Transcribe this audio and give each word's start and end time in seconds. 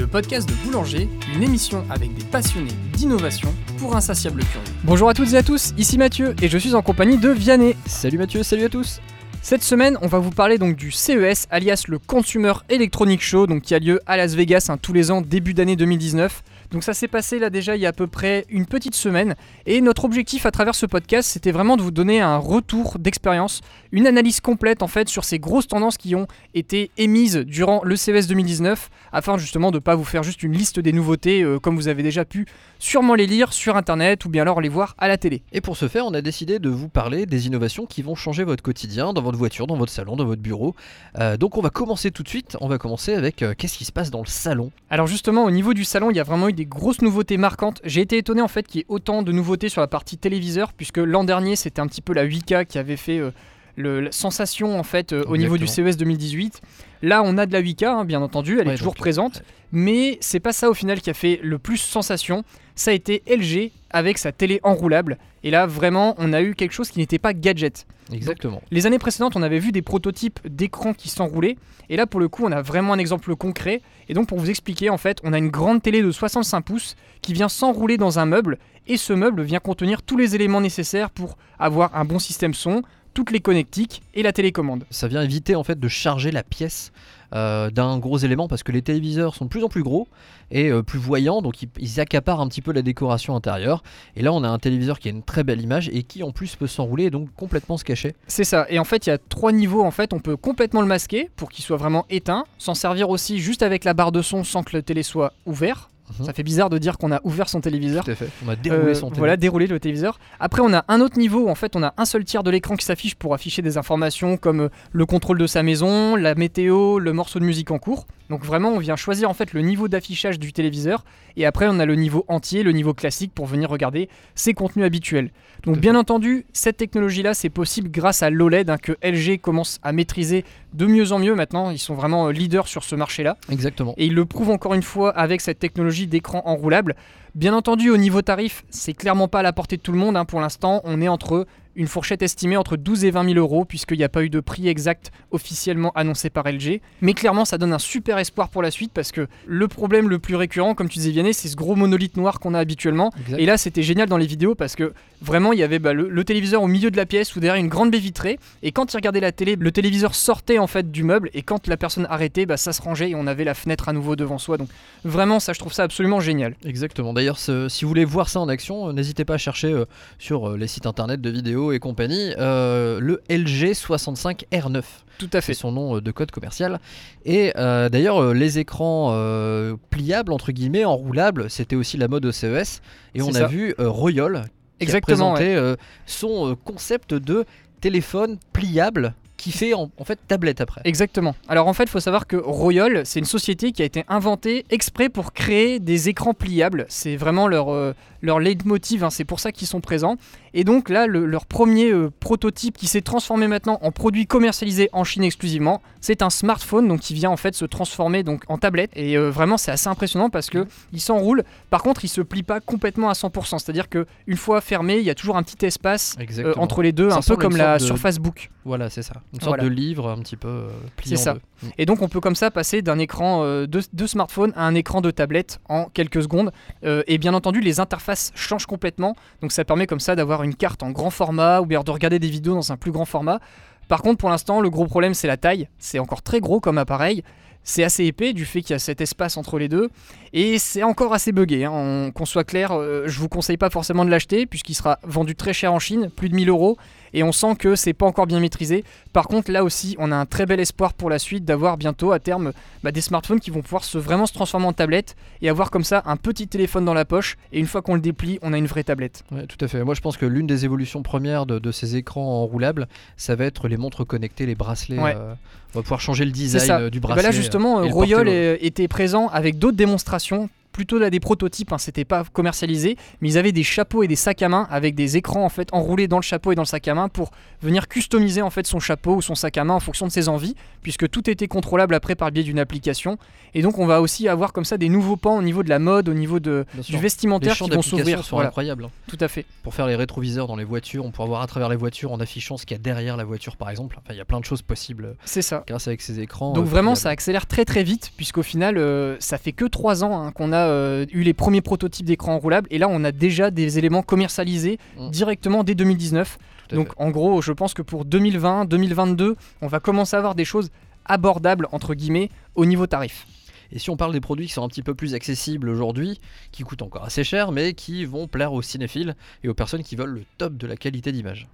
le 0.00 0.06
podcast 0.06 0.48
de 0.48 0.54
Boulanger, 0.64 1.08
une 1.34 1.42
émission 1.42 1.84
avec 1.90 2.14
des 2.14 2.24
passionnés 2.24 2.72
d'innovation 2.94 3.52
pour 3.78 3.94
insatiables 3.94 4.42
curieux. 4.44 4.64
Bonjour 4.82 5.10
à 5.10 5.14
toutes 5.14 5.32
et 5.34 5.36
à 5.36 5.42
tous, 5.42 5.74
ici 5.76 5.98
Mathieu 5.98 6.34
et 6.40 6.48
je 6.48 6.56
suis 6.56 6.74
en 6.74 6.80
compagnie 6.80 7.18
de 7.18 7.28
Vianney. 7.28 7.76
Salut 7.84 8.16
Mathieu, 8.16 8.42
salut 8.42 8.64
à 8.64 8.68
tous. 8.70 9.00
Cette 9.42 9.62
semaine, 9.62 9.98
on 10.00 10.06
va 10.06 10.18
vous 10.18 10.30
parler 10.30 10.56
donc 10.56 10.76
du 10.76 10.90
CES, 10.90 11.46
alias 11.50 11.84
le 11.88 11.98
Consumer 11.98 12.54
Electronic 12.70 13.22
Show, 13.22 13.46
donc 13.46 13.62
qui 13.62 13.74
a 13.74 13.78
lieu 13.78 14.00
à 14.06 14.16
Las 14.16 14.34
Vegas 14.34 14.66
hein, 14.70 14.78
tous 14.78 14.94
les 14.94 15.10
ans 15.10 15.20
début 15.20 15.52
d'année 15.52 15.76
2019. 15.76 16.42
Donc 16.72 16.84
ça 16.84 16.94
s'est 16.94 17.08
passé 17.08 17.38
là 17.38 17.50
déjà 17.50 17.74
il 17.74 17.82
y 17.82 17.86
a 17.86 17.88
à 17.88 17.92
peu 17.92 18.06
près 18.06 18.46
une 18.48 18.66
petite 18.66 18.94
semaine 18.94 19.34
et 19.66 19.80
notre 19.80 20.04
objectif 20.04 20.46
à 20.46 20.52
travers 20.52 20.74
ce 20.76 20.86
podcast 20.86 21.28
c'était 21.28 21.50
vraiment 21.50 21.76
de 21.76 21.82
vous 21.82 21.90
donner 21.90 22.20
un 22.20 22.36
retour 22.36 22.98
d'expérience, 22.98 23.60
une 23.90 24.06
analyse 24.06 24.40
complète 24.40 24.82
en 24.82 24.88
fait 24.88 25.08
sur 25.08 25.24
ces 25.24 25.40
grosses 25.40 25.66
tendances 25.66 25.96
qui 25.96 26.14
ont 26.14 26.28
été 26.54 26.92
émises 26.96 27.38
durant 27.38 27.80
le 27.82 27.96
CES 27.96 28.28
2019 28.28 28.88
afin 29.12 29.36
justement 29.36 29.70
de 29.72 29.76
ne 29.76 29.80
pas 29.80 29.96
vous 29.96 30.04
faire 30.04 30.22
juste 30.22 30.42
une 30.44 30.52
liste 30.52 30.78
des 30.78 30.92
nouveautés 30.92 31.42
euh, 31.42 31.58
comme 31.58 31.74
vous 31.74 31.88
avez 31.88 32.02
déjà 32.04 32.24
pu 32.24 32.46
sûrement 32.78 33.14
les 33.14 33.26
lire 33.26 33.52
sur 33.52 33.76
internet 33.76 34.24
ou 34.24 34.28
bien 34.28 34.42
alors 34.42 34.60
les 34.60 34.68
voir 34.68 34.94
à 34.98 35.08
la 35.08 35.16
télé. 35.16 35.42
Et 35.52 35.60
pour 35.60 35.76
ce 35.76 35.88
faire, 35.88 36.06
on 36.06 36.14
a 36.14 36.22
décidé 36.22 36.58
de 36.58 36.68
vous 36.68 36.88
parler 36.88 37.26
des 37.26 37.46
innovations 37.46 37.86
qui 37.86 38.02
vont 38.02 38.14
changer 38.14 38.44
votre 38.44 38.62
quotidien 38.62 39.12
dans 39.12 39.22
votre 39.22 39.38
voiture, 39.38 39.66
dans 39.66 39.76
votre 39.76 39.92
salon, 39.92 40.16
dans 40.16 40.24
votre 40.24 40.42
bureau. 40.42 40.74
Euh, 41.18 41.36
donc 41.36 41.56
on 41.56 41.60
va 41.60 41.70
commencer 41.70 42.10
tout 42.10 42.22
de 42.22 42.28
suite, 42.28 42.56
on 42.60 42.68
va 42.68 42.78
commencer 42.78 43.14
avec 43.14 43.42
euh, 43.42 43.54
qu'est-ce 43.56 43.76
qui 43.76 43.84
se 43.84 43.92
passe 43.92 44.10
dans 44.10 44.20
le 44.20 44.26
salon? 44.26 44.70
Alors 44.88 45.06
justement 45.06 45.44
au 45.44 45.50
niveau 45.50 45.74
du 45.74 45.84
salon 45.84 46.10
il 46.10 46.16
y 46.16 46.20
a 46.20 46.24
vraiment 46.24 46.48
eu 46.48 46.52
des 46.52 46.59
grosses 46.66 47.02
nouveautés 47.02 47.36
marquantes. 47.36 47.80
J'ai 47.84 48.00
été 48.00 48.18
étonné 48.18 48.42
en 48.42 48.48
fait 48.48 48.66
qu'il 48.66 48.80
y 48.80 48.82
ait 48.82 48.86
autant 48.88 49.22
de 49.22 49.32
nouveautés 49.32 49.68
sur 49.68 49.80
la 49.80 49.86
partie 49.86 50.18
téléviseur, 50.18 50.72
puisque 50.72 50.98
l'an 50.98 51.24
dernier 51.24 51.56
c'était 51.56 51.80
un 51.80 51.86
petit 51.86 52.02
peu 52.02 52.12
la 52.12 52.26
8K 52.26 52.66
qui 52.66 52.78
avait 52.78 52.96
fait 52.96 53.18
euh, 53.18 53.30
le, 53.80 54.00
la 54.00 54.12
sensation 54.12 54.78
en 54.78 54.82
fait 54.82 55.12
euh, 55.12 55.24
au 55.26 55.36
niveau 55.36 55.58
du 55.58 55.66
CES 55.66 55.96
2018. 55.96 56.60
Là 57.02 57.22
on 57.24 57.38
a 57.38 57.46
de 57.46 57.52
la 57.52 57.62
8K 57.62 57.86
hein, 57.86 58.04
bien 58.04 58.22
entendu, 58.22 58.58
elle 58.60 58.68
Ouais, 58.68 58.74
est 58.74 58.76
toujours 58.76 58.92
donc, 58.92 58.98
présente, 58.98 59.42
mais 59.72 60.18
c'est 60.20 60.40
pas 60.40 60.52
ça 60.52 60.68
au 60.70 60.74
final 60.74 61.00
qui 61.00 61.10
a 61.10 61.14
fait 61.14 61.40
le 61.42 61.58
plus 61.58 61.78
sensation. 61.78 62.44
Ça 62.74 62.90
a 62.92 62.94
été 62.94 63.22
LG 63.26 63.72
avec 63.90 64.18
sa 64.18 64.32
télé 64.32 64.60
enroulable. 64.62 65.18
Et 65.42 65.50
là 65.50 65.66
vraiment 65.66 66.14
on 66.18 66.32
a 66.32 66.42
eu 66.42 66.54
quelque 66.54 66.72
chose 66.72 66.90
qui 66.90 66.98
n'était 66.98 67.18
pas 67.18 67.32
gadget. 67.34 67.86
Exactement. 68.12 68.62
Les 68.70 68.86
années 68.86 68.98
précédentes, 68.98 69.36
on 69.36 69.42
avait 69.42 69.58
vu 69.58 69.72
des 69.72 69.82
prototypes 69.82 70.40
d'écrans 70.44 70.94
qui 70.94 71.08
s'enroulaient. 71.08 71.56
Et 71.88 71.96
là, 71.96 72.06
pour 72.06 72.20
le 72.20 72.28
coup, 72.28 72.44
on 72.44 72.52
a 72.52 72.62
vraiment 72.62 72.92
un 72.92 72.98
exemple 72.98 73.34
concret. 73.36 73.82
Et 74.08 74.14
donc, 74.14 74.28
pour 74.28 74.38
vous 74.38 74.50
expliquer, 74.50 74.90
en 74.90 74.98
fait, 74.98 75.18
on 75.22 75.32
a 75.32 75.38
une 75.38 75.48
grande 75.48 75.82
télé 75.82 76.02
de 76.02 76.10
65 76.10 76.62
pouces 76.62 76.96
qui 77.22 77.32
vient 77.32 77.48
s'enrouler 77.48 77.98
dans 77.98 78.18
un 78.18 78.26
meuble. 78.26 78.58
Et 78.86 78.96
ce 78.96 79.12
meuble 79.12 79.42
vient 79.42 79.60
contenir 79.60 80.02
tous 80.02 80.16
les 80.16 80.34
éléments 80.34 80.60
nécessaires 80.60 81.10
pour 81.10 81.36
avoir 81.58 81.94
un 81.96 82.04
bon 82.04 82.18
système 82.18 82.54
son, 82.54 82.82
toutes 83.14 83.30
les 83.30 83.40
connectiques 83.40 84.02
et 84.14 84.22
la 84.22 84.32
télécommande. 84.32 84.84
Ça 84.90 85.08
vient 85.08 85.22
éviter 85.22 85.54
en 85.54 85.64
fait 85.64 85.78
de 85.78 85.88
charger 85.88 86.30
la 86.30 86.42
pièce 86.42 86.92
euh, 87.32 87.70
d'un 87.70 87.98
gros 87.98 88.18
élément 88.18 88.48
parce 88.48 88.64
que 88.64 88.72
les 88.72 88.82
téléviseurs 88.82 89.36
sont 89.36 89.44
de 89.44 89.50
plus 89.50 89.62
en 89.62 89.68
plus 89.68 89.84
gros 89.84 90.08
et 90.50 90.68
euh, 90.68 90.82
plus 90.82 90.98
voyants, 90.98 91.42
donc 91.42 91.62
ils, 91.62 91.68
ils 91.78 92.00
accaparent 92.00 92.40
un 92.40 92.48
petit 92.48 92.60
peu 92.60 92.72
la 92.72 92.82
décoration 92.82 93.36
intérieure. 93.36 93.84
Et 94.16 94.22
là, 94.22 94.32
on 94.32 94.42
a 94.42 94.48
un 94.48 94.58
téléviseur 94.58 94.98
qui 94.98 95.08
a 95.08 95.12
une 95.12 95.22
très 95.22 95.44
belle 95.44 95.60
image 95.60 95.88
et 95.92 96.02
qui 96.02 96.22
en 96.24 96.32
plus 96.32 96.56
peut 96.56 96.66
s'enrouler 96.66 97.04
et 97.04 97.10
donc 97.10 97.28
complètement 97.36 97.76
se 97.76 97.84
cacher. 97.84 98.14
C'est 98.26 98.44
ça. 98.44 98.66
Et 98.68 98.78
en 98.78 98.84
fait, 98.84 99.06
il 99.06 99.10
y 99.10 99.12
a 99.12 99.18
trois 99.18 99.52
niveaux. 99.52 99.84
En 99.84 99.92
fait, 99.92 100.12
on 100.12 100.18
peut 100.18 100.36
complètement 100.36 100.80
le 100.80 100.88
masquer 100.88 101.30
pour 101.36 101.50
qu'il 101.50 101.64
soit 101.64 101.76
vraiment 101.76 102.04
éteint, 102.10 102.44
s'en 102.58 102.74
servir 102.74 103.10
aussi 103.10 103.38
juste 103.38 103.62
avec 103.62 103.84
la 103.84 103.94
barre 103.94 104.12
de 104.12 104.22
son 104.22 104.42
sans 104.42 104.62
que 104.64 104.76
le 104.76 104.82
télé 104.82 105.02
soit 105.02 105.32
ouvert. 105.46 105.89
Mhm. 106.18 106.26
Ça 106.26 106.32
fait 106.32 106.42
bizarre 106.42 106.70
de 106.70 106.78
dire 106.78 106.98
qu'on 106.98 107.12
a 107.12 107.20
ouvert 107.24 107.48
son 107.48 107.60
téléviseur. 107.60 108.04
Tout 108.04 108.10
à 108.10 108.14
fait. 108.14 108.28
On 108.44 108.48
a 108.48 108.56
déroulé 108.56 108.80
Euh, 108.82 108.94
son 108.94 109.00
téléviseur. 109.06 109.18
Voilà, 109.18 109.36
dérouler 109.36 109.66
le 109.66 109.78
téléviseur. 109.80 110.18
Après, 110.40 110.62
on 110.62 110.72
a 110.72 110.84
un 110.88 111.00
autre 111.00 111.18
niveau. 111.18 111.48
En 111.48 111.54
fait, 111.54 111.76
on 111.76 111.82
a 111.82 111.94
un 111.96 112.04
seul 112.04 112.24
tiers 112.24 112.42
de 112.42 112.50
l'écran 112.50 112.76
qui 112.76 112.84
s'affiche 112.84 113.14
pour 113.14 113.34
afficher 113.34 113.62
des 113.62 113.78
informations 113.78 114.36
comme 114.36 114.60
euh, 114.62 114.68
le 114.92 115.06
contrôle 115.06 115.38
de 115.38 115.46
sa 115.46 115.62
maison, 115.62 116.16
la 116.16 116.34
météo, 116.34 116.98
le 116.98 117.12
morceau 117.12 117.38
de 117.38 117.44
musique 117.44 117.70
en 117.70 117.78
cours. 117.78 118.06
Donc 118.28 118.44
vraiment, 118.44 118.68
on 118.70 118.78
vient 118.78 118.94
choisir 118.96 119.28
en 119.28 119.34
fait 119.34 119.52
le 119.52 119.60
niveau 119.60 119.88
d'affichage 119.88 120.38
du 120.38 120.52
téléviseur. 120.52 121.04
Et 121.36 121.46
après, 121.46 121.66
on 121.68 121.78
a 121.80 121.86
le 121.86 121.96
niveau 121.96 122.24
entier, 122.28 122.62
le 122.62 122.70
niveau 122.72 122.94
classique 122.94 123.32
pour 123.34 123.46
venir 123.46 123.68
regarder 123.68 124.08
ses 124.34 124.54
contenus 124.54 124.84
habituels. 124.86 125.30
Donc 125.64 125.78
bien 125.78 125.94
entendu, 125.96 126.46
cette 126.52 126.76
technologie-là, 126.76 127.34
c'est 127.34 127.50
possible 127.50 127.90
grâce 127.90 128.22
à 128.22 128.30
l'OLED 128.30 128.70
hein, 128.70 128.78
que 128.78 128.92
LG 129.02 129.40
commence 129.40 129.78
à 129.82 129.92
maîtriser 129.92 130.44
de 130.74 130.86
mieux 130.86 131.10
en 131.12 131.18
mieux 131.18 131.34
maintenant. 131.34 131.70
Ils 131.70 131.78
sont 131.78 131.94
vraiment 131.94 132.28
euh, 132.28 132.30
leaders 132.32 132.68
sur 132.68 132.84
ce 132.84 132.94
marché-là. 132.94 133.36
Exactement. 133.50 133.94
Et 133.96 134.06
il 134.06 134.14
le 134.14 134.24
prouve 134.24 134.50
encore 134.50 134.74
une 134.74 134.82
fois 134.82 135.10
avec 135.10 135.40
cette 135.40 135.58
technologie 135.58 135.99
d'écran 136.06 136.42
enroulable. 136.44 136.94
Bien 137.34 137.54
entendu, 137.54 137.90
au 137.90 137.96
niveau 137.96 138.22
tarif, 138.22 138.64
c'est 138.70 138.94
clairement 138.94 139.28
pas 139.28 139.40
à 139.40 139.42
la 139.42 139.52
portée 139.52 139.76
de 139.76 139.82
tout 139.82 139.92
le 139.92 139.98
monde. 139.98 140.16
hein. 140.16 140.24
Pour 140.24 140.40
l'instant, 140.40 140.80
on 140.84 141.00
est 141.00 141.08
entre 141.08 141.46
une 141.76 141.86
fourchette 141.86 142.22
estimée 142.22 142.56
entre 142.56 142.76
12 142.76 143.04
et 143.04 143.10
20 143.10 143.24
000 143.34 143.38
euros, 143.38 143.64
puisqu'il 143.64 143.98
n'y 143.98 144.04
a 144.04 144.08
pas 144.08 144.22
eu 144.22 144.30
de 144.30 144.40
prix 144.40 144.68
exact 144.68 145.10
officiellement 145.30 145.92
annoncé 145.94 146.30
par 146.30 146.50
LG. 146.50 146.80
Mais 147.00 147.14
clairement, 147.14 147.44
ça 147.44 147.58
donne 147.58 147.72
un 147.72 147.78
super 147.78 148.18
espoir 148.18 148.48
pour 148.48 148.62
la 148.62 148.70
suite, 148.70 148.92
parce 148.92 149.12
que 149.12 149.26
le 149.46 149.68
problème 149.68 150.08
le 150.08 150.18
plus 150.18 150.36
récurrent, 150.36 150.74
comme 150.74 150.88
tu 150.88 150.98
disais, 150.98 151.10
Vianney, 151.10 151.34
c'est 151.34 151.48
ce 151.48 151.56
gros 151.56 151.76
monolithe 151.76 152.16
noir 152.16 152.40
qu'on 152.40 152.54
a 152.54 152.58
habituellement. 152.58 153.12
Exact. 153.20 153.40
Et 153.40 153.46
là, 153.46 153.56
c'était 153.56 153.82
génial 153.82 154.08
dans 154.08 154.16
les 154.16 154.26
vidéos 154.26 154.54
parce 154.54 154.76
que 154.76 154.92
vraiment, 155.22 155.52
il 155.52 155.58
y 155.58 155.62
avait 155.62 155.78
bah, 155.78 155.92
le, 155.92 156.08
le 156.08 156.24
téléviseur 156.24 156.62
au 156.62 156.68
milieu 156.68 156.90
de 156.90 156.96
la 156.96 157.06
pièce 157.06 157.36
ou 157.36 157.40
derrière 157.40 157.60
une 157.60 157.68
grande 157.68 157.90
baie 157.90 157.98
vitrée. 157.98 158.38
Et 158.62 158.72
quand 158.72 158.92
il 158.92 158.96
regardait 158.96 159.20
la 159.20 159.32
télé, 159.32 159.56
le 159.56 159.72
téléviseur 159.72 160.14
sortait 160.14 160.58
en 160.58 160.66
fait 160.66 160.90
du 160.90 161.04
meuble. 161.04 161.30
Et 161.34 161.42
quand 161.42 161.66
la 161.66 161.76
personne 161.76 162.06
arrêtait, 162.10 162.46
bah, 162.46 162.56
ça 162.56 162.72
se 162.72 162.82
rangeait 162.82 163.10
et 163.10 163.14
on 163.14 163.26
avait 163.26 163.44
la 163.44 163.54
fenêtre 163.54 163.88
à 163.88 163.92
nouveau 163.92 164.16
devant 164.16 164.38
soi. 164.38 164.56
Donc 164.56 164.68
vraiment, 165.04 165.40
ça, 165.40 165.52
je 165.52 165.58
trouve 165.58 165.72
ça 165.72 165.82
absolument 165.82 166.20
génial. 166.20 166.54
Exactement. 166.64 167.12
D'ailleurs, 167.12 167.38
si 167.38 167.50
vous 167.82 167.88
voulez 167.88 168.04
voir 168.04 168.28
ça 168.28 168.40
en 168.40 168.48
action, 168.48 168.88
euh, 168.88 168.92
n'hésitez 168.92 169.24
pas 169.24 169.34
à 169.34 169.38
chercher 169.38 169.72
euh, 169.72 169.84
sur 170.18 170.50
euh, 170.50 170.56
les 170.56 170.66
sites 170.66 170.86
internet 170.86 171.20
de 171.20 171.30
vidéos 171.30 171.69
et 171.72 171.78
compagnie 171.78 172.32
euh, 172.38 173.00
le 173.00 173.22
LG 173.28 173.72
65R9. 173.72 174.82
Tout 175.18 175.30
à 175.34 175.40
fait. 175.42 175.52
son 175.54 175.70
nom 175.72 175.96
euh, 175.96 176.00
de 176.00 176.10
code 176.10 176.30
commercial. 176.30 176.80
Et 177.24 177.52
euh, 177.56 177.88
d'ailleurs, 177.88 178.32
les 178.32 178.58
écrans 178.58 179.10
euh, 179.12 179.76
pliables, 179.90 180.32
entre 180.32 180.50
guillemets, 180.50 180.84
enroulables, 180.84 181.50
c'était 181.50 181.76
aussi 181.76 181.98
la 181.98 182.08
mode 182.08 182.24
au 182.24 182.32
CES. 182.32 182.80
Et 183.14 183.22
on 183.22 183.34
a 183.34 183.46
vu 183.46 183.74
Royol 183.78 184.44
qui 184.78 184.84
Exactement, 184.84 185.34
a 185.34 185.36
présenté 185.36 185.74
son 186.06 186.56
concept 186.64 187.12
de 187.12 187.44
téléphone 187.82 188.38
pliable 188.54 189.14
qui 189.40 189.52
fait 189.52 189.72
en, 189.72 189.90
en 189.96 190.04
fait 190.04 190.18
tablette 190.28 190.60
après. 190.60 190.82
Exactement. 190.84 191.34
Alors 191.48 191.66
en 191.66 191.72
fait, 191.72 191.84
il 191.84 191.88
faut 191.88 191.98
savoir 192.00 192.26
que 192.26 192.36
Royol, 192.36 193.02
c'est 193.06 193.20
une 193.20 193.24
société 193.24 193.72
qui 193.72 193.80
a 193.80 193.86
été 193.86 194.04
inventée 194.06 194.66
exprès 194.68 195.08
pour 195.08 195.32
créer 195.32 195.80
des 195.80 196.10
écrans 196.10 196.34
pliables. 196.34 196.84
C'est 196.90 197.16
vraiment 197.16 197.48
leur, 197.48 197.70
euh, 197.72 197.94
leur 198.20 198.38
leitmotiv, 198.38 199.02
hein, 199.02 199.08
c'est 199.08 199.24
pour 199.24 199.40
ça 199.40 199.50
qu'ils 199.50 199.66
sont 199.66 199.80
présents. 199.80 200.16
Et 200.54 200.64
donc 200.64 200.88
là, 200.88 201.06
le- 201.06 201.26
leur 201.26 201.46
premier 201.46 201.90
euh, 201.92 202.10
prototype 202.20 202.76
qui 202.76 202.86
s'est 202.86 203.00
transformé 203.02 203.46
maintenant 203.48 203.78
en 203.82 203.92
produit 203.92 204.26
commercialisé 204.26 204.88
en 204.92 205.04
Chine 205.04 205.22
exclusivement, 205.24 205.80
c'est 206.00 206.22
un 206.22 206.30
smartphone 206.30 206.88
donc 206.88 207.00
qui 207.00 207.14
vient 207.14 207.30
en 207.30 207.36
fait 207.36 207.54
se 207.54 207.64
transformer 207.64 208.22
donc 208.22 208.42
en 208.48 208.58
tablette. 208.58 208.90
Et 208.94 209.16
euh, 209.16 209.30
vraiment, 209.30 209.56
c'est 209.56 209.70
assez 209.70 209.88
impressionnant 209.88 210.30
parce 210.30 210.50
que 210.50 210.66
il 210.92 211.00
s'enroule. 211.00 211.44
Par 211.70 211.82
contre, 211.82 212.04
il 212.04 212.08
se 212.08 212.20
plie 212.20 212.42
pas 212.42 212.60
complètement 212.60 213.10
à 213.10 213.12
100%. 213.12 213.58
C'est-à-dire 213.58 213.88
que 213.88 214.06
une 214.26 214.36
fois 214.36 214.60
fermé, 214.60 214.96
il 214.98 215.04
y 215.04 215.10
a 215.10 215.14
toujours 215.14 215.36
un 215.36 215.42
petit 215.42 215.64
espace 215.64 216.16
euh, 216.38 216.52
entre 216.56 216.82
les 216.82 216.92
deux, 216.92 217.10
Ça 217.10 217.18
un 217.18 217.20
peu 217.22 217.36
comme 217.36 217.56
la 217.56 217.78
de- 217.78 217.82
Surface 217.84 218.18
Book. 218.18 218.50
Voilà, 218.64 218.90
c'est 218.90 219.02
ça. 219.02 219.14
Une 219.32 219.40
sorte 219.40 219.48
Voilà. 219.56 219.64
de 219.64 219.68
livre 219.68 220.08
un 220.10 220.18
petit 220.18 220.36
peu 220.36 220.66
plié 220.96 221.16
C'est 221.16 221.22
ça. 221.22 221.34
deux. 221.34 221.40
Mm. 221.62 221.70
Et 221.78 221.86
donc 221.86 222.02
on 222.02 222.08
peut 222.08 222.20
comme 222.20 222.34
ça 222.34 222.50
passer 222.50 222.82
d'un 222.82 222.98
écran 222.98 223.44
de, 223.44 223.66
de 223.66 224.06
smartphone 224.06 224.52
à 224.56 224.64
un 224.66 224.74
écran 224.74 225.00
de 225.00 225.10
tablette 225.10 225.60
en 225.68 225.84
quelques 225.86 226.22
secondes. 226.22 226.50
Et 226.84 227.18
bien 227.18 227.34
entendu, 227.34 227.60
les 227.60 227.80
interfaces 227.80 228.32
changent 228.34 228.66
complètement. 228.66 229.14
Donc 229.42 229.52
ça 229.52 229.64
permet 229.64 229.86
comme 229.86 230.00
ça 230.00 230.16
d'avoir 230.16 230.39
une 230.42 230.54
carte 230.54 230.82
en 230.82 230.90
grand 230.90 231.10
format 231.10 231.60
ou 231.60 231.66
bien 231.66 231.82
de 231.82 231.90
regarder 231.90 232.18
des 232.18 232.28
vidéos 232.28 232.54
dans 232.54 232.72
un 232.72 232.76
plus 232.76 232.92
grand 232.92 233.04
format. 233.04 233.40
Par 233.88 234.02
contre, 234.02 234.18
pour 234.18 234.30
l'instant, 234.30 234.60
le 234.60 234.70
gros 234.70 234.86
problème 234.86 235.14
c'est 235.14 235.26
la 235.28 235.36
taille. 235.36 235.68
C'est 235.78 235.98
encore 235.98 236.22
très 236.22 236.40
gros 236.40 236.60
comme 236.60 236.78
appareil. 236.78 237.22
C'est 237.62 237.84
assez 237.84 238.04
épais 238.04 238.32
du 238.32 238.46
fait 238.46 238.62
qu'il 238.62 238.70
y 238.70 238.74
a 238.74 238.78
cet 238.78 239.00
espace 239.02 239.36
entre 239.36 239.58
les 239.58 239.68
deux. 239.68 239.90
Et 240.32 240.58
c'est 240.58 240.82
encore 240.82 241.12
assez 241.12 241.30
buggé. 241.32 241.64
hein. 241.66 241.72
On- 241.74 242.10
Qu'on 242.10 242.24
soit 242.24 242.44
clair, 242.44 242.72
euh, 242.72 243.04
je 243.06 243.18
vous 243.20 243.28
conseille 243.28 243.58
pas 243.58 243.68
forcément 243.68 244.04
de 244.04 244.10
l'acheter 244.10 244.46
puisqu'il 244.46 244.74
sera 244.74 244.98
vendu 245.02 245.34
très 245.36 245.52
cher 245.52 245.72
en 245.74 245.78
Chine, 245.78 246.08
plus 246.14 246.28
de 246.30 246.34
1000 246.34 246.48
euros. 246.48 246.78
Et 247.14 247.22
on 247.22 247.32
sent 247.32 247.56
que 247.58 247.74
c'est 247.74 247.92
pas 247.92 248.06
encore 248.06 248.26
bien 248.26 248.40
maîtrisé. 248.40 248.84
Par 249.12 249.26
contre, 249.26 249.50
là 249.50 249.64
aussi, 249.64 249.96
on 249.98 250.12
a 250.12 250.16
un 250.16 250.26
très 250.26 250.46
bel 250.46 250.60
espoir 250.60 250.94
pour 250.94 251.10
la 251.10 251.18
suite 251.18 251.44
d'avoir 251.44 251.76
bientôt 251.76 252.12
à 252.12 252.18
terme 252.18 252.52
bah, 252.82 252.92
des 252.92 253.00
smartphones 253.00 253.40
qui 253.40 253.50
vont 253.50 253.62
pouvoir 253.62 253.84
se 253.84 253.98
vraiment 253.98 254.26
se 254.26 254.32
transformer 254.32 254.66
en 254.66 254.72
tablette 254.72 255.16
et 255.42 255.48
avoir 255.48 255.70
comme 255.70 255.84
ça 255.84 256.02
un 256.06 256.16
petit 256.16 256.48
téléphone 256.48 256.84
dans 256.84 256.94
la 256.94 257.04
poche. 257.04 257.36
Et 257.52 257.58
une 257.58 257.66
fois 257.66 257.82
qu'on 257.82 257.94
le 257.94 258.00
déplie, 258.00 258.38
on 258.42 258.52
a 258.52 258.58
une 258.58 258.66
vraie 258.66 258.84
tablette. 258.84 259.24
Ouais, 259.30 259.46
tout 259.46 259.62
à 259.64 259.68
fait. 259.68 259.82
Moi, 259.84 259.94
je 259.94 260.00
pense 260.00 260.16
que 260.16 260.26
l'une 260.26 260.46
des 260.46 260.64
évolutions 260.64 261.02
premières 261.02 261.46
de, 261.46 261.58
de 261.58 261.72
ces 261.72 261.96
écrans 261.96 262.42
enroulables, 262.42 262.88
ça 263.16 263.34
va 263.34 263.44
être 263.44 263.68
les 263.68 263.76
montres 263.76 264.06
connectées, 264.06 264.46
les 264.46 264.54
bracelets. 264.54 264.98
Ouais. 264.98 265.14
euh, 265.16 265.34
on 265.74 265.78
va 265.78 265.82
pouvoir 265.82 266.00
changer 266.00 266.24
le 266.24 266.32
design 266.32 266.70
euh, 266.70 266.90
du 266.90 267.00
bah 267.00 267.08
bracelet. 267.08 267.22
là, 267.22 267.30
justement, 267.30 267.78
euh, 267.78 267.84
le 267.84 267.92
Royol 267.92 268.28
était 268.28 268.88
présent 268.88 269.28
avec 269.28 269.58
d'autres 269.58 269.76
démonstrations 269.76 270.48
plutôt 270.72 270.98
là 270.98 271.10
des 271.10 271.20
prototypes, 271.20 271.72
hein, 271.72 271.78
c'était 271.78 272.04
pas 272.04 272.24
commercialisé, 272.32 272.96
mais 273.20 273.28
ils 273.30 273.38
avaient 273.38 273.52
des 273.52 273.62
chapeaux 273.62 274.02
et 274.02 274.08
des 274.08 274.16
sacs 274.16 274.42
à 274.42 274.48
main 274.48 274.66
avec 274.70 274.94
des 274.94 275.16
écrans 275.16 275.44
en 275.44 275.48
fait 275.48 275.68
enroulés 275.72 276.08
dans 276.08 276.18
le 276.18 276.22
chapeau 276.22 276.52
et 276.52 276.54
dans 276.54 276.62
le 276.62 276.66
sac 276.66 276.86
à 276.88 276.94
main 276.94 277.08
pour 277.08 277.30
venir 277.62 277.88
customiser 277.88 278.42
en 278.42 278.50
fait 278.50 278.66
son 278.66 278.80
chapeau 278.80 279.16
ou 279.16 279.22
son 279.22 279.34
sac 279.34 279.56
à 279.58 279.64
main 279.64 279.74
en 279.74 279.80
fonction 279.80 280.06
de 280.06 280.12
ses 280.12 280.28
envies, 280.28 280.54
puisque 280.82 281.08
tout 281.10 281.28
était 281.28 281.48
contrôlable 281.48 281.94
après 281.94 282.14
par 282.14 282.28
le 282.28 282.32
biais 282.32 282.42
d'une 282.44 282.58
application. 282.58 283.18
Et 283.54 283.62
donc 283.62 283.78
on 283.78 283.86
va 283.86 284.00
aussi 284.00 284.28
avoir 284.28 284.52
comme 284.52 284.64
ça 284.64 284.78
des 284.78 284.88
nouveaux 284.88 285.16
pans 285.16 285.36
au 285.36 285.42
niveau 285.42 285.62
de 285.62 285.68
la 285.68 285.78
mode, 285.78 286.08
au 286.08 286.14
niveau 286.14 286.38
de, 286.40 286.64
du 286.88 286.96
vestimentaire 286.98 287.54
qui 287.56 287.68
vont 287.70 287.82
s'ouvrir. 287.82 288.24
sont 288.24 288.36
Voilà, 288.36 288.48
incroyables. 288.48 288.84
hein. 288.84 288.90
tout 289.08 289.18
à 289.20 289.28
fait. 289.28 289.44
Pour 289.62 289.74
faire 289.74 289.86
les 289.86 289.96
rétroviseurs 289.96 290.46
dans 290.46 290.56
les 290.56 290.64
voitures, 290.64 291.04
on 291.04 291.10
pourra 291.10 291.26
voir 291.26 291.42
à 291.42 291.46
travers 291.46 291.68
les 291.68 291.76
voitures 291.76 292.12
en 292.12 292.20
affichant 292.20 292.56
ce 292.56 292.64
qu'il 292.66 292.76
y 292.76 292.80
a 292.80 292.82
derrière 292.82 293.16
la 293.16 293.24
voiture, 293.24 293.56
par 293.56 293.70
exemple. 293.70 293.96
Enfin, 293.98 294.14
il 294.14 294.18
y 294.18 294.20
a 294.20 294.24
plein 294.24 294.40
de 294.40 294.44
choses 294.44 294.62
possibles 294.62 295.16
C'est 295.24 295.42
ça. 295.42 295.64
grâce 295.66 295.88
avec 295.88 296.00
ces 296.00 296.20
écrans. 296.20 296.52
Donc 296.52 296.64
euh, 296.66 296.68
vraiment, 296.68 296.94
ça 296.94 297.08
accélère 297.10 297.46
très 297.46 297.64
très 297.64 297.82
vite, 297.82 298.12
puisqu'au 298.16 298.42
final, 298.42 298.78
euh, 298.78 299.16
ça 299.18 299.36
fait 299.38 299.52
que 299.52 299.64
3 299.64 300.04
ans 300.04 300.22
hein, 300.22 300.32
qu'on 300.32 300.52
a 300.52 300.59
euh, 300.68 301.06
eu 301.12 301.22
les 301.22 301.34
premiers 301.34 301.60
prototypes 301.60 302.06
d'écran 302.06 302.34
enroulable, 302.34 302.66
et 302.70 302.78
là, 302.78 302.88
on 302.88 303.02
a 303.04 303.12
déjà 303.12 303.50
des 303.50 303.78
éléments 303.78 304.02
commercialisés 304.02 304.78
Mm. 304.98 305.10
directement 305.10 305.64
dès 305.64 305.74
2019. 305.74 306.38
Tout 306.68 306.74
à 306.74 306.78
Donc 306.78 306.88
fait. 306.88 306.94
en 306.98 307.10
gros, 307.10 307.42
je 307.42 307.52
pense 307.52 307.74
que 307.74 307.82
pour 307.82 308.04
2020, 308.04 308.64
2022, 308.66 309.36
on 309.62 309.66
va 309.66 309.80
commencer 309.80 310.16
à 310.16 310.18
avoir 310.18 310.34
des 310.34 310.44
choses 310.44 310.70
abordables 311.04 311.66
entre 311.72 311.94
guillemets 311.94 312.30
au 312.54 312.64
niveau 312.66 312.86
tarif. 312.86 313.26
Et 313.72 313.78
si 313.78 313.88
on 313.90 313.96
parle 313.96 314.12
des 314.12 314.20
produits 314.20 314.46
qui 314.46 314.52
sont 314.52 314.64
un 314.64 314.68
petit 314.68 314.82
peu 314.82 314.94
plus 314.94 315.14
accessibles 315.14 315.68
aujourd'hui, 315.68 316.20
qui 316.50 316.62
coûtent 316.64 316.82
encore 316.82 317.04
assez 317.04 317.22
cher, 317.24 317.52
mais 317.52 317.72
qui 317.74 318.04
vont 318.04 318.26
plaire 318.26 318.52
aux 318.52 318.62
cinéphiles 318.62 319.14
et 319.44 319.48
aux 319.48 319.54
personnes 319.54 319.82
qui 319.84 319.94
veulent 319.96 320.10
le 320.14 320.24
top 320.38 320.56
de 320.56 320.66
la 320.66 320.76
qualité 320.76 321.12
d'image. 321.12 321.46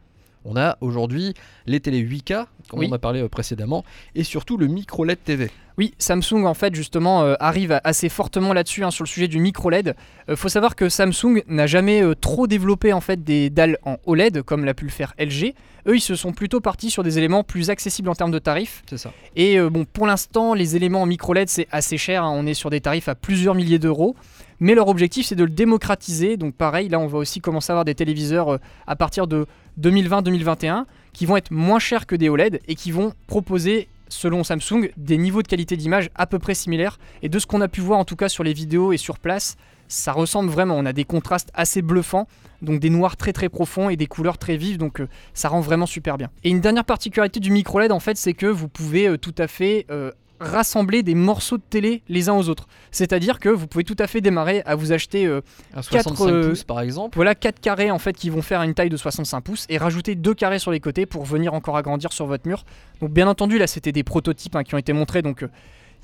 On 0.49 0.57
a 0.57 0.77
aujourd'hui 0.81 1.35
les 1.67 1.81
télé 1.81 2.01
8K, 2.03 2.47
comme 2.69 2.79
Oui. 2.81 2.89
on 2.91 2.95
a 2.95 2.99
parlé 2.99 3.21
euh, 3.21 3.29
précédemment, 3.29 3.85
et 4.15 4.23
surtout 4.23 4.57
le 4.57 4.69
micro 4.69 5.05
LED 5.05 5.23
TV. 5.25 5.51
Oui, 5.79 5.93
Samsung 5.99 6.45
en 6.47 6.55
fait 6.55 6.75
justement 6.75 7.23
euh, 7.23 7.35
arrive 7.39 7.81
assez 7.85 8.09
fortement 8.09 8.55
là-dessus 8.55 8.83
hein, 8.85 8.91
sur 8.91 9.05
le 9.05 9.09
sujet 9.09 9.29
du 9.29 9.39
micro 9.41 9.69
LED. 9.69 9.95
Euh, 10.31 10.37
faut 10.37 10.49
savoir 10.49 10.75
que 10.77 10.89
Samsung 10.89 11.43
n'a 11.49 11.67
jamais 11.67 12.01
euh, 12.03 12.15
trop 12.15 12.47
développé 12.47 12.93
en 12.95 13.03
fait 13.03 13.23
des 13.25 13.51
dalles 13.51 13.77
en 13.85 13.97
OLED 14.07 14.41
comme 14.43 14.65
l'a 14.65 14.73
pu 14.73 14.85
le 14.87 14.91
faire 14.91 15.13
LG. 15.19 15.53
Eux, 15.89 15.97
ils 15.97 16.01
se 16.01 16.15
sont 16.15 16.33
plutôt 16.33 16.61
partis 16.61 16.91
sur 16.91 17.03
des 17.03 17.19
éléments 17.19 17.45
plus 17.45 17.69
accessibles 17.69 18.09
en 18.09 18.15
termes 18.15 18.31
de 18.31 18.39
tarifs. 18.39 18.83
C'est 18.89 18.97
ça. 18.99 19.13
Et 19.37 19.61
bon, 19.61 19.85
pour 19.85 20.07
l'instant, 20.07 20.53
les 20.55 20.75
éléments 20.77 21.03
en 21.03 21.07
micro 21.07 21.33
LED 21.35 21.49
c'est 21.49 21.69
assez 21.71 21.99
cher. 21.99 22.25
hein, 22.25 22.33
on 22.35 22.47
est 22.47 22.55
sur 22.55 22.71
des 22.71 22.81
tarifs 22.81 23.09
à 23.09 23.15
plusieurs 23.15 23.55
milliers 23.55 23.79
d'euros. 23.79 24.17
Mais 24.59 24.75
leur 24.75 24.89
objectif 24.89 25.27
c'est 25.27 25.35
de 25.37 25.45
le 25.45 25.51
démocratiser. 25.51 26.39
Donc 26.39 26.55
pareil, 26.55 26.89
là 26.89 26.99
on 26.99 27.07
va 27.07 27.19
aussi 27.19 27.41
commencer 27.41 27.71
à 27.71 27.75
avoir 27.75 27.85
des 27.85 27.95
téléviseurs 27.95 28.59
à 28.87 28.97
partir 28.97 29.27
de 29.27 29.47
2020-2021 29.81 30.85
qui 31.13 31.27
vont 31.27 31.37
être 31.37 31.51
moins 31.51 31.79
chers 31.79 32.07
que 32.07 32.17
des 32.17 32.29
OLED 32.29 32.61
et 32.69 32.75
qui 32.75 32.91
vont 32.91 33.13
proposer 33.27 33.89
selon 34.09 34.45
Samsung 34.45 34.91
des 34.97 35.19
niveaux 35.19 35.43
de 35.43 35.49
qualité 35.49 35.77
d'image 35.77 36.11
à 36.15 36.27
peu 36.27 36.39
près 36.39 36.55
similaires. 36.55 36.99
Et 37.23 37.29
de 37.29 37.39
ce 37.39 37.47
qu'on 37.47 37.61
a 37.61 37.69
pu 37.69 37.81
voir 37.81 37.99
en 37.99 38.05
tout 38.05 38.17
cas 38.17 38.29
sur 38.29 38.45
les 38.45 38.53
vidéos 38.53 38.93
et 38.93 38.97
sur 38.97 39.19
place, 39.19 39.57
ça 39.89 40.13
ressemble 40.13 40.51
vraiment. 40.51 40.77
On 40.77 40.87
a 40.87 40.93
des 40.93 41.05
contrastes 41.05 41.51
assez 41.55 41.83
bluffants, 41.83 42.27
donc 42.63 42.81
des 42.81 42.91
noirs 42.91 43.17
très 43.17 43.33
très 43.33 43.49
profonds 43.49 43.89
et 43.89 43.97
des 43.97 44.07
couleurs 44.07 44.39
très 44.39 44.57
vives, 44.57 44.79
donc 44.79 45.01
euh, 45.01 45.09
ça 45.35 45.49
rend 45.49 45.61
vraiment 45.61 45.87
super 45.87 46.19
bien. 46.19 46.31
Et 46.45 46.51
une 46.51 46.61
dernière 46.61 46.85
particularité 46.85 47.41
du 47.41 47.51
micro 47.51 47.79
LED 47.81 47.93
en 47.93 48.01
fait, 48.01 48.17
c'est 48.17 48.35
que 48.35 48.47
vous 48.47 48.69
pouvez 48.69 49.09
euh, 49.09 49.17
tout 49.17 49.35
à 49.39 49.47
fait 49.47 49.87
euh, 49.91 50.13
rassembler 50.41 51.03
des 51.03 51.15
morceaux 51.15 51.57
de 51.57 51.63
télé 51.69 52.03
les 52.09 52.29
uns 52.29 52.35
aux 52.35 52.49
autres. 52.49 52.67
C'est-à-dire 52.91 53.39
que 53.39 53.49
vous 53.49 53.67
pouvez 53.67 53.85
tout 53.85 53.97
à 53.99 54.07
fait 54.07 54.21
démarrer 54.21 54.63
à 54.67 54.75
vous 54.75 54.93
acheter 54.93 55.27
euh, 55.27 55.41
Un 55.75 55.83
Quatre, 55.83 56.15
65 56.15 56.29
euh, 56.29 56.49
pouces 56.49 56.65
par 56.65 56.81
exemple. 56.81 57.17
voilà 57.17 57.35
4 57.35 57.61
carrés 57.61 57.91
en 57.91 57.99
fait 57.99 58.17
qui 58.17 58.31
vont 58.31 58.43
faire 58.43 58.63
une 58.63 58.75
taille 58.75 58.91
de 58.91 58.97
65 58.97 59.41
pouces 59.41 59.67
et 59.69 59.79
rajouter 59.79 60.15
deux 60.15 60.35
carrés 60.35 60.59
sur 60.59 60.71
les 60.71 60.81
côtés 60.81 61.07
pour 61.07 61.25
venir 61.25 61.55
encore 61.55 61.77
agrandir 61.77 62.13
sur 62.13 62.27
votre 62.27 62.47
mur. 62.49 62.65
Donc 63.01 63.11
bien 63.11 63.29
entendu 63.29 63.59
là 63.59 63.67
c'était 63.67 63.93
des 63.93 64.05
prototypes 64.05 64.57
hein, 64.57 64.65
qui 64.65 64.75
ont 64.75 64.79
été 64.79 64.93
montrés 64.93 65.23
donc 65.23 65.43
euh, 65.43 65.49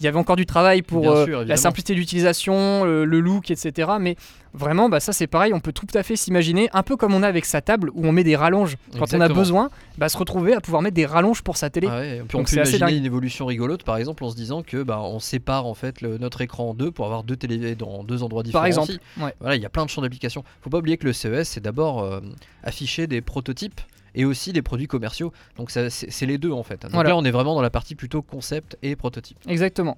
il 0.00 0.04
y 0.04 0.08
avait 0.08 0.18
encore 0.18 0.36
du 0.36 0.46
travail 0.46 0.82
pour 0.82 1.10
euh, 1.10 1.44
la 1.44 1.56
simplicité 1.56 1.94
d'utilisation, 1.94 2.84
le, 2.84 3.04
le 3.04 3.20
look, 3.20 3.50
etc. 3.50 3.92
Mais 4.00 4.16
vraiment, 4.54 4.88
bah, 4.88 5.00
ça 5.00 5.12
c'est 5.12 5.26
pareil, 5.26 5.52
on 5.54 5.60
peut 5.60 5.72
tout 5.72 5.86
à 5.94 6.02
fait 6.02 6.16
s'imaginer, 6.16 6.68
un 6.72 6.82
peu 6.82 6.96
comme 6.96 7.14
on 7.14 7.22
a 7.22 7.28
avec 7.28 7.44
sa 7.44 7.60
table 7.60 7.90
où 7.94 8.06
on 8.06 8.12
met 8.12 8.24
des 8.24 8.36
rallonges 8.36 8.76
quand 8.98 9.14
on 9.14 9.20
a 9.20 9.28
besoin, 9.34 9.70
bah, 9.98 10.08
se 10.08 10.16
retrouver 10.18 10.54
à 10.54 10.60
pouvoir 10.60 10.82
mettre 10.82 10.94
des 10.94 11.06
rallonges 11.06 11.42
pour 11.42 11.56
sa 11.56 11.70
télé. 11.70 11.88
Ah 11.90 11.98
ouais, 12.00 12.22
puis 12.26 12.36
on 12.36 12.40
peut 12.44 12.60
assez 12.60 12.76
imaginer 12.78 12.98
une 12.98 13.06
évolution 13.06 13.46
rigolote, 13.46 13.82
par 13.84 13.96
exemple, 13.96 14.24
en 14.24 14.30
se 14.30 14.36
disant 14.36 14.62
que 14.62 14.82
bah, 14.82 15.00
on 15.00 15.20
sépare 15.20 15.66
en 15.66 15.74
fait 15.74 16.00
le- 16.00 16.18
notre 16.18 16.40
écran 16.40 16.70
en 16.70 16.74
deux 16.74 16.90
pour 16.90 17.04
avoir 17.06 17.22
deux 17.22 17.36
télé 17.36 17.74
dans 17.74 18.02
deux 18.04 18.22
endroits 18.22 18.42
différents. 18.42 18.60
Par 18.62 18.66
exemple. 18.66 18.92
Ouais. 19.20 19.34
Voilà, 19.40 19.56
il 19.56 19.62
y 19.62 19.66
a 19.66 19.70
plein 19.70 19.84
de 19.84 19.90
champs 19.90 20.02
d'application. 20.02 20.44
Faut 20.62 20.70
pas 20.70 20.78
oublier 20.78 20.96
que 20.96 21.06
le 21.06 21.12
CES, 21.12 21.44
c'est 21.48 21.62
d'abord 21.62 22.02
euh, 22.02 22.20
afficher 22.64 23.06
des 23.06 23.20
prototypes 23.20 23.80
et 24.14 24.24
aussi 24.24 24.52
des 24.52 24.62
produits 24.62 24.86
commerciaux. 24.86 25.32
Donc 25.56 25.70
c'est 25.70 25.90
c'est 25.90 26.26
les 26.26 26.38
deux 26.38 26.52
en 26.52 26.62
fait. 26.62 26.82
Donc 26.82 26.92
Voilà. 26.92 27.10
là, 27.10 27.16
on 27.16 27.24
est 27.24 27.30
vraiment 27.30 27.54
dans 27.54 27.62
la 27.62 27.70
partie 27.70 27.94
plutôt 27.94 28.22
concept 28.22 28.76
et 28.82 28.96
prototype. 28.96 29.38
Exactement. 29.48 29.96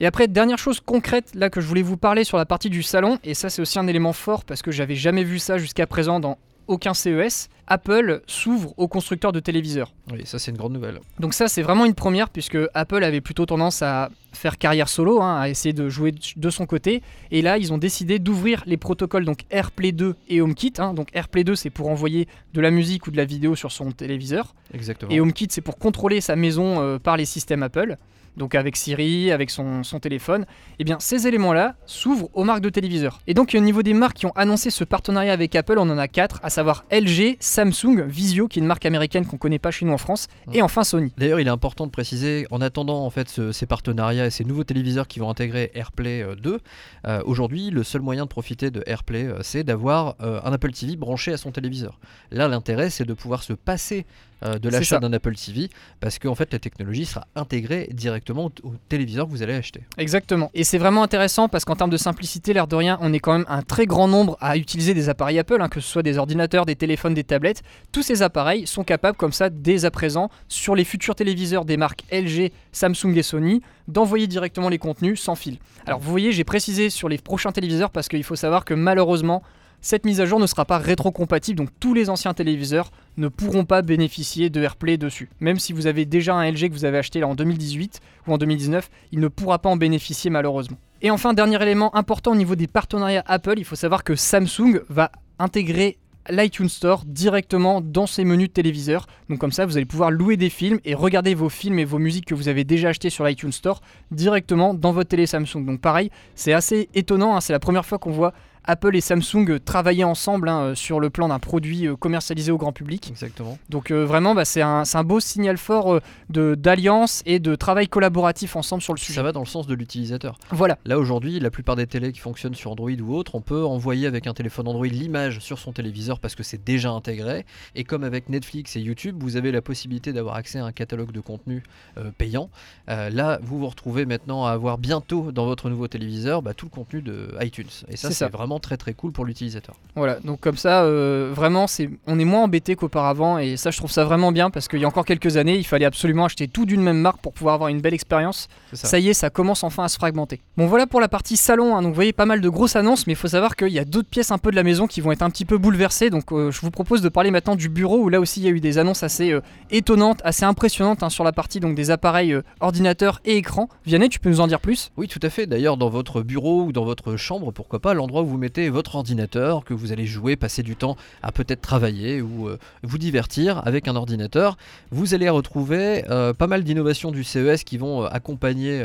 Et 0.00 0.06
après, 0.06 0.26
dernière 0.26 0.58
chose 0.58 0.80
concrète 0.80 1.32
là 1.34 1.48
que 1.50 1.60
je 1.60 1.66
voulais 1.66 1.82
vous 1.82 1.96
parler 1.96 2.24
sur 2.24 2.36
la 2.36 2.46
partie 2.46 2.70
du 2.70 2.82
salon, 2.82 3.18
et 3.22 3.34
ça 3.34 3.50
c'est 3.50 3.62
aussi 3.62 3.78
un 3.78 3.86
élément 3.86 4.12
fort 4.12 4.44
parce 4.44 4.62
que 4.62 4.72
j'avais 4.72 4.96
jamais 4.96 5.22
vu 5.22 5.38
ça 5.38 5.58
jusqu'à 5.58 5.86
présent 5.86 6.18
dans 6.18 6.38
aucun 6.72 6.94
CES, 6.94 7.48
Apple 7.68 8.22
s'ouvre 8.26 8.74
aux 8.76 8.88
constructeurs 8.88 9.30
de 9.32 9.40
téléviseurs. 9.40 9.92
Oui, 10.12 10.22
ça 10.24 10.38
c'est 10.38 10.50
une 10.50 10.56
grande 10.56 10.72
nouvelle. 10.72 10.98
Donc 11.20 11.32
ça 11.32 11.46
c'est 11.48 11.62
vraiment 11.62 11.84
une 11.84 11.94
première 11.94 12.28
puisque 12.28 12.58
Apple 12.74 13.04
avait 13.04 13.20
plutôt 13.20 13.46
tendance 13.46 13.82
à 13.82 14.10
faire 14.32 14.58
carrière 14.58 14.88
solo, 14.88 15.22
hein, 15.22 15.38
à 15.40 15.48
essayer 15.48 15.72
de 15.72 15.88
jouer 15.88 16.12
de 16.36 16.50
son 16.50 16.66
côté. 16.66 17.02
Et 17.30 17.40
là 17.40 17.58
ils 17.58 17.72
ont 17.72 17.78
décidé 17.78 18.18
d'ouvrir 18.18 18.62
les 18.66 18.76
protocoles 18.76 19.24
donc 19.24 19.42
AirPlay 19.50 19.92
2 19.92 20.16
et 20.28 20.40
HomeKit. 20.40 20.72
hein. 20.78 20.92
Donc 20.92 21.08
AirPlay 21.14 21.44
2 21.44 21.54
c'est 21.54 21.70
pour 21.70 21.88
envoyer 21.88 22.26
de 22.52 22.60
la 22.60 22.70
musique 22.70 23.06
ou 23.06 23.10
de 23.10 23.16
la 23.16 23.24
vidéo 23.24 23.54
sur 23.54 23.70
son 23.70 23.92
téléviseur. 23.92 24.54
Exactement. 24.74 25.12
Et 25.12 25.20
HomeKit, 25.20 25.48
c'est 25.50 25.60
pour 25.60 25.78
contrôler 25.78 26.20
sa 26.20 26.34
maison 26.36 26.80
euh, 26.80 26.98
par 26.98 27.16
les 27.16 27.26
systèmes 27.26 27.62
Apple, 27.62 27.96
donc 28.36 28.54
avec 28.54 28.76
Siri, 28.76 29.30
avec 29.30 29.50
son, 29.50 29.82
son 29.82 30.00
téléphone. 30.00 30.46
Et 30.78 30.84
bien, 30.84 30.96
ces 31.00 31.26
éléments-là 31.26 31.74
s'ouvrent 31.86 32.28
aux 32.32 32.44
marques 32.44 32.62
de 32.62 32.70
téléviseurs. 32.70 33.20
Et 33.26 33.34
donc, 33.34 33.54
au 33.54 33.60
niveau 33.60 33.82
des 33.82 33.94
marques 33.94 34.16
qui 34.16 34.26
ont 34.26 34.32
annoncé 34.36 34.70
ce 34.70 34.84
partenariat 34.84 35.32
avec 35.32 35.54
Apple, 35.54 35.76
on 35.78 35.88
en 35.90 35.98
a 35.98 36.08
quatre, 36.08 36.40
à 36.42 36.50
savoir 36.50 36.84
LG, 36.90 37.36
Samsung, 37.40 38.02
Vizio, 38.06 38.48
qui 38.48 38.58
est 38.58 38.62
une 38.62 38.66
marque 38.66 38.86
américaine 38.86 39.26
qu'on 39.26 39.36
connaît 39.36 39.58
pas 39.58 39.70
chez 39.70 39.84
nous 39.84 39.92
en 39.92 39.98
France, 39.98 40.28
et 40.52 40.62
enfin 40.62 40.82
Sony. 40.84 41.12
D'ailleurs, 41.18 41.40
il 41.40 41.46
est 41.46 41.50
important 41.50 41.86
de 41.86 41.90
préciser, 41.90 42.46
en 42.50 42.60
attendant 42.60 43.04
en 43.04 43.10
fait 43.10 43.28
ce- 43.28 43.52
ces 43.52 43.66
partenariats 43.66 44.26
et 44.26 44.30
ces 44.30 44.44
nouveaux 44.44 44.64
téléviseurs 44.64 45.06
qui 45.08 45.18
vont 45.18 45.28
intégrer 45.30 45.70
AirPlay 45.74 46.22
euh, 46.22 46.34
2, 46.34 46.60
euh, 47.06 47.20
aujourd'hui, 47.26 47.70
le 47.70 47.82
seul 47.82 48.00
moyen 48.02 48.24
de 48.24 48.28
profiter 48.28 48.70
de 48.70 48.82
AirPlay, 48.86 49.24
euh, 49.26 49.38
c'est 49.42 49.64
d'avoir 49.64 50.14
euh, 50.22 50.40
un 50.44 50.52
Apple 50.52 50.72
TV 50.72 50.96
branché 50.96 51.32
à 51.32 51.36
son 51.36 51.50
téléviseur. 51.50 51.98
Là, 52.30 52.48
l'intérêt, 52.48 52.90
c'est 52.90 53.04
de 53.04 53.14
pouvoir 53.14 53.42
se 53.42 53.52
passer 53.52 54.06
euh, 54.44 54.58
de 54.58 54.68
l'achat 54.68 54.98
d'un 54.98 55.12
Apple 55.12 55.34
TV, 55.34 55.68
parce 56.00 56.18
qu'en 56.18 56.34
fait, 56.34 56.52
la 56.52 56.58
technologie 56.58 57.06
sera 57.06 57.26
intégrée 57.34 57.88
directement 57.92 58.46
au, 58.46 58.68
au 58.68 58.74
téléviseur 58.88 59.26
que 59.26 59.30
vous 59.30 59.42
allez 59.42 59.54
acheter. 59.54 59.82
Exactement. 59.98 60.50
Et 60.54 60.64
c'est 60.64 60.78
vraiment 60.78 61.02
intéressant 61.02 61.48
parce 61.48 61.64
qu'en 61.64 61.76
termes 61.76 61.90
de 61.90 61.96
simplicité, 61.96 62.52
l'air 62.52 62.66
de 62.66 62.76
rien, 62.76 62.98
on 63.00 63.12
est 63.12 63.20
quand 63.20 63.32
même 63.32 63.46
un 63.48 63.62
très 63.62 63.86
grand 63.86 64.08
nombre 64.08 64.36
à 64.40 64.56
utiliser 64.56 64.94
des 64.94 65.08
appareils 65.08 65.38
Apple, 65.38 65.60
hein, 65.60 65.68
que 65.68 65.80
ce 65.80 65.88
soit 65.88 66.02
des 66.02 66.18
ordinateurs, 66.18 66.66
des 66.66 66.76
téléphones, 66.76 67.14
des 67.14 67.24
tablettes. 67.24 67.62
Tous 67.92 68.02
ces 68.02 68.22
appareils 68.22 68.66
sont 68.66 68.84
capables, 68.84 69.16
comme 69.16 69.32
ça, 69.32 69.50
dès 69.50 69.84
à 69.84 69.90
présent, 69.90 70.30
sur 70.48 70.74
les 70.74 70.84
futurs 70.84 71.14
téléviseurs 71.14 71.64
des 71.64 71.76
marques 71.76 72.04
LG, 72.12 72.52
Samsung 72.72 73.16
et 73.16 73.22
Sony, 73.22 73.62
d'envoyer 73.88 74.26
directement 74.26 74.68
les 74.68 74.78
contenus 74.78 75.20
sans 75.20 75.34
fil. 75.34 75.58
Alors 75.86 76.00
vous 76.00 76.10
voyez, 76.10 76.32
j'ai 76.32 76.44
précisé 76.44 76.90
sur 76.90 77.08
les 77.08 77.18
prochains 77.18 77.52
téléviseurs 77.52 77.90
parce 77.90 78.08
qu'il 78.08 78.24
faut 78.24 78.36
savoir 78.36 78.64
que 78.64 78.74
malheureusement, 78.74 79.42
cette 79.82 80.06
mise 80.06 80.20
à 80.20 80.26
jour 80.26 80.40
ne 80.40 80.46
sera 80.46 80.64
pas 80.64 80.78
rétrocompatible, 80.78 81.58
donc 81.58 81.68
tous 81.80 81.92
les 81.92 82.08
anciens 82.08 82.32
téléviseurs 82.32 82.90
ne 83.16 83.28
pourront 83.28 83.64
pas 83.64 83.82
bénéficier 83.82 84.48
de 84.48 84.62
AirPlay 84.62 84.96
dessus. 84.96 85.28
Même 85.40 85.58
si 85.58 85.72
vous 85.72 85.86
avez 85.86 86.06
déjà 86.06 86.34
un 86.34 86.50
LG 86.50 86.68
que 86.68 86.72
vous 86.72 86.84
avez 86.84 86.98
acheté 86.98 87.24
en 87.24 87.34
2018 87.34 88.00
ou 88.26 88.32
en 88.32 88.38
2019, 88.38 88.88
il 89.10 89.20
ne 89.20 89.28
pourra 89.28 89.58
pas 89.58 89.68
en 89.68 89.76
bénéficier 89.76 90.30
malheureusement. 90.30 90.78
Et 91.02 91.10
enfin, 91.10 91.34
dernier 91.34 91.60
élément 91.60 91.94
important 91.96 92.30
au 92.30 92.36
niveau 92.36 92.54
des 92.54 92.68
partenariats 92.68 93.24
Apple, 93.26 93.54
il 93.58 93.64
faut 93.64 93.76
savoir 93.76 94.04
que 94.04 94.14
Samsung 94.14 94.80
va 94.88 95.10
intégrer 95.40 95.98
l'iTunes 96.30 96.68
Store 96.68 97.02
directement 97.04 97.80
dans 97.80 98.06
ses 98.06 98.24
menus 98.24 98.48
de 98.48 98.52
téléviseur. 98.52 99.06
Donc 99.28 99.38
comme 99.38 99.52
ça, 99.52 99.66
vous 99.66 99.76
allez 99.76 99.86
pouvoir 99.86 100.12
louer 100.12 100.36
des 100.36 100.50
films 100.50 100.78
et 100.84 100.94
regarder 100.94 101.34
vos 101.34 101.48
films 101.48 101.80
et 101.80 101.84
vos 101.84 101.98
musiques 101.98 102.26
que 102.26 102.34
vous 102.34 102.48
avez 102.48 102.64
déjà 102.64 102.90
achetés 102.90 103.10
sur 103.10 103.24
l'iTunes 103.24 103.52
Store 103.52 103.80
directement 104.10 104.74
dans 104.74 104.92
votre 104.92 105.08
télé 105.08 105.26
Samsung. 105.26 105.64
Donc 105.64 105.80
pareil, 105.80 106.10
c'est 106.34 106.52
assez 106.52 106.88
étonnant, 106.94 107.36
hein, 107.36 107.40
c'est 107.40 107.52
la 107.52 107.58
première 107.58 107.84
fois 107.84 107.98
qu'on 107.98 108.12
voit 108.12 108.32
Apple 108.64 108.94
et 108.96 109.00
Samsung 109.00 109.46
euh, 109.50 109.58
travailler 109.58 110.04
ensemble 110.04 110.48
hein, 110.48 110.60
euh, 110.60 110.74
sur 110.74 111.00
le 111.00 111.10
plan 111.10 111.28
d'un 111.28 111.38
produit 111.38 111.86
euh, 111.86 111.96
commercialisé 111.96 112.52
au 112.52 112.58
grand 112.58 112.72
public. 112.72 113.08
Exactement. 113.10 113.58
Donc 113.68 113.90
euh, 113.90 114.04
vraiment, 114.04 114.34
bah, 114.34 114.44
c'est 114.44 114.62
un, 114.62 114.84
beau 115.04 115.20
signal 115.20 115.58
fort 115.58 116.00
de- 116.30 116.54
d'alliance 116.54 117.22
et 117.26 117.38
de 117.40 117.54
travail 117.54 117.88
collaboratif 117.88 118.54
ensemble 118.56 118.82
sur 118.82 118.92
le 118.94 118.98
sujet. 118.98 119.14
Ça 119.14 119.22
va 119.22 119.32
dans 119.32 119.40
le 119.40 119.46
sens 119.46 119.66
de 119.66 119.74
l'utilisateur. 119.74 120.38
Voilà, 120.50 120.78
Là 120.84 120.98
aujourd'hui, 120.98 121.40
la 121.40 121.50
plupart 121.50 121.76
des 121.76 121.86
télés 121.86 122.12
qui 122.12 122.20
fonctionnent 122.20 122.54
sur 122.54 122.70
Android 122.70 122.90
ou 122.90 123.14
autre, 123.14 123.34
on 123.34 123.40
peut 123.40 123.64
envoyer 123.64 124.06
avec 124.06 124.26
un 124.26 124.34
téléphone 124.34 124.68
Android 124.68 124.86
l'image 124.86 125.40
sur 125.40 125.58
son 125.58 125.72
téléviseur 125.72 126.20
parce 126.20 126.34
que 126.34 126.42
c'est 126.42 126.62
déjà 126.62 126.90
intégré. 126.90 127.44
Et 127.74 127.84
comme 127.84 128.04
avec 128.04 128.28
Netflix 128.28 128.76
et 128.76 128.80
YouTube, 128.80 129.16
vous 129.20 129.36
avez 129.36 129.50
la 129.52 129.62
possibilité 129.62 130.12
d'avoir 130.12 130.36
accès 130.36 130.58
à 130.58 130.64
un 130.64 130.72
catalogue 130.72 131.12
de 131.12 131.20
contenu 131.20 131.62
euh, 131.98 132.10
payant. 132.16 132.50
Euh, 132.88 133.10
là, 133.10 133.38
vous 133.42 133.58
vous 133.58 133.68
retrouvez 133.68 134.06
maintenant 134.06 134.44
à 134.46 134.50
avoir 134.52 134.78
bientôt 134.78 135.32
dans 135.32 135.46
votre 135.46 135.68
nouveau 135.70 135.88
téléviseur 135.88 136.42
bah, 136.42 136.54
tout 136.54 136.66
le 136.66 136.70
contenu 136.70 137.02
de 137.02 137.34
iTunes. 137.40 137.66
Et 137.88 137.96
ça, 137.96 138.10
C'est 138.10 138.28
vraiment 138.30 138.51
vraiment 138.52 138.60
très 138.60 138.76
très 138.76 138.92
cool 138.92 139.12
pour 139.12 139.24
l'utilisateur. 139.24 139.74
Voilà, 139.96 140.18
donc 140.24 140.40
comme 140.40 140.56
ça, 140.56 140.82
euh, 140.82 141.30
vraiment, 141.34 141.66
c'est, 141.66 141.88
on 142.06 142.18
est 142.18 142.24
moins 142.24 142.42
embêté 142.44 142.76
qu'auparavant, 142.76 143.38
et 143.38 143.56
ça, 143.56 143.70
je 143.70 143.78
trouve 143.78 143.90
ça 143.90 144.04
vraiment 144.04 144.32
bien 144.32 144.50
parce 144.50 144.68
qu'il 144.68 144.80
y 144.80 144.84
a 144.84 144.88
encore 144.88 145.04
quelques 145.04 145.36
années, 145.36 145.56
il 145.56 145.64
fallait 145.64 145.84
absolument 145.84 146.24
acheter 146.26 146.48
tout 146.48 146.66
d'une 146.66 146.82
même 146.82 146.98
marque 146.98 147.20
pour 147.20 147.32
pouvoir 147.32 147.54
avoir 147.54 147.68
une 147.68 147.80
belle 147.80 147.94
expérience. 147.94 148.48
Ça. 148.72 148.98
y 148.98 149.08
est, 149.08 149.14
ça 149.14 149.30
commence 149.30 149.64
enfin 149.64 149.84
à 149.84 149.88
se 149.88 149.96
fragmenter. 149.96 150.40
Bon, 150.56 150.66
voilà 150.66 150.86
pour 150.86 151.00
la 151.00 151.08
partie 151.08 151.36
salon. 151.36 151.76
hein. 151.76 151.82
Donc, 151.82 151.90
vous 151.90 151.94
voyez 151.94 152.12
pas 152.12 152.26
mal 152.26 152.40
de 152.40 152.48
grosses 152.48 152.76
annonces, 152.76 153.06
mais 153.06 153.12
il 153.14 153.16
faut 153.16 153.28
savoir 153.28 153.56
qu'il 153.56 153.68
y 153.68 153.78
a 153.78 153.84
d'autres 153.84 154.08
pièces 154.08 154.30
un 154.30 154.38
peu 154.38 154.50
de 154.50 154.56
la 154.56 154.62
maison 154.62 154.86
qui 154.86 155.00
vont 155.00 155.12
être 155.12 155.22
un 155.22 155.30
petit 155.30 155.44
peu 155.44 155.58
bouleversées. 155.58 156.10
Donc, 156.10 156.32
euh, 156.32 156.50
je 156.50 156.60
vous 156.60 156.70
propose 156.70 157.02
de 157.02 157.08
parler 157.08 157.30
maintenant 157.30 157.56
du 157.56 157.68
bureau 157.68 157.98
où 157.98 158.08
là 158.08 158.20
aussi 158.20 158.40
il 158.40 158.44
y 158.44 158.48
a 158.48 158.50
eu 158.50 158.60
des 158.60 158.78
annonces 158.78 159.02
assez 159.02 159.32
euh, 159.32 159.40
étonnantes, 159.70 160.20
assez 160.24 160.44
impressionnantes 160.44 161.02
hein, 161.02 161.10
sur 161.10 161.24
la 161.24 161.32
partie 161.32 161.60
donc 161.60 161.74
des 161.74 161.90
appareils 161.90 162.36
ordinateurs 162.60 163.20
et 163.24 163.36
écrans. 163.36 163.68
Vianney, 163.86 164.08
tu 164.08 164.18
peux 164.18 164.30
nous 164.30 164.40
en 164.40 164.46
dire 164.46 164.60
plus? 164.60 164.90
Oui, 164.96 165.08
tout 165.08 165.20
à 165.22 165.30
fait. 165.30 165.46
D'ailleurs, 165.46 165.76
dans 165.76 165.90
votre 165.90 166.22
bureau 166.22 166.64
ou 166.64 166.72
dans 166.72 166.84
votre 166.84 167.16
chambre, 167.16 167.52
pourquoi 167.52 167.80
pas, 167.80 167.94
l'endroit 167.94 168.22
où 168.22 168.26
vous 168.26 168.38
votre 168.70 168.96
ordinateur, 168.96 169.64
que 169.64 169.74
vous 169.74 169.92
allez 169.92 170.06
jouer, 170.06 170.36
passer 170.36 170.62
du 170.62 170.76
temps 170.76 170.96
à 171.22 171.32
peut-être 171.32 171.60
travailler 171.60 172.20
ou 172.22 172.48
euh, 172.48 172.58
vous 172.82 172.98
divertir 172.98 173.62
avec 173.66 173.88
un 173.88 173.96
ordinateur, 173.96 174.56
vous 174.90 175.14
allez 175.14 175.28
retrouver 175.28 176.04
euh, 176.10 176.32
pas 176.32 176.46
mal 176.46 176.64
d'innovations 176.64 177.10
du 177.12 177.24
CES 177.24 177.64
qui 177.64 177.78
vont 177.78 178.04
euh, 178.04 178.08
accompagner 178.10 178.84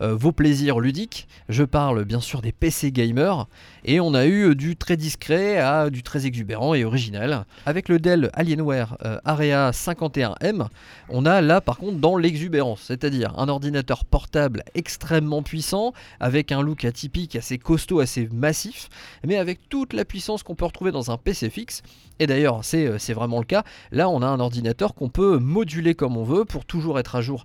vos 0.00 0.32
plaisirs 0.32 0.80
ludiques. 0.80 1.28
Je 1.48 1.62
parle 1.62 2.04
bien 2.04 2.20
sûr 2.20 2.42
des 2.42 2.50
PC 2.50 2.90
gamers. 2.90 3.46
Et 3.84 3.98
on 3.98 4.14
a 4.14 4.26
eu 4.26 4.50
euh, 4.50 4.54
du 4.54 4.76
très 4.76 4.96
discret 4.96 5.58
à 5.58 5.90
du 5.90 6.04
très 6.04 6.24
exubérant 6.26 6.74
et 6.74 6.84
original. 6.84 7.44
Avec 7.66 7.88
le 7.88 7.98
Dell 7.98 8.30
Alienware 8.32 8.96
euh, 9.04 9.18
Area 9.24 9.72
51M, 9.72 10.68
on 11.08 11.26
a 11.26 11.40
là 11.40 11.60
par 11.60 11.78
contre 11.78 11.98
dans 11.98 12.16
l'exubérance, 12.16 12.82
c'est-à-dire 12.82 13.34
un 13.38 13.48
ordinateur 13.48 14.04
portable 14.04 14.62
extrêmement 14.76 15.42
puissant, 15.42 15.94
avec 16.20 16.52
un 16.52 16.62
look 16.62 16.84
atypique 16.84 17.34
assez 17.34 17.58
costaud, 17.58 17.98
assez 17.98 18.28
massif, 18.32 18.88
mais 19.26 19.36
avec 19.36 19.68
toute 19.68 19.94
la 19.94 20.04
puissance 20.04 20.44
qu'on 20.44 20.54
peut 20.54 20.64
retrouver 20.64 20.92
dans 20.92 21.10
un 21.10 21.16
PC 21.16 21.50
fixe. 21.50 21.82
Et 22.20 22.28
d'ailleurs, 22.28 22.60
c'est 22.62 22.86
euh, 22.86 22.98
c'est 22.98 23.14
vraiment 23.14 23.40
le 23.40 23.44
cas. 23.44 23.64
Là, 23.90 24.08
on 24.08 24.22
a 24.22 24.26
un 24.26 24.38
ordinateur 24.38 24.94
qu'on 24.94 25.08
peut 25.08 25.38
moduler 25.38 25.96
comme 25.96 26.16
on 26.16 26.24
veut 26.24 26.44
pour 26.44 26.64
toujours 26.64 27.00
être 27.00 27.16
à 27.16 27.20
jour 27.20 27.44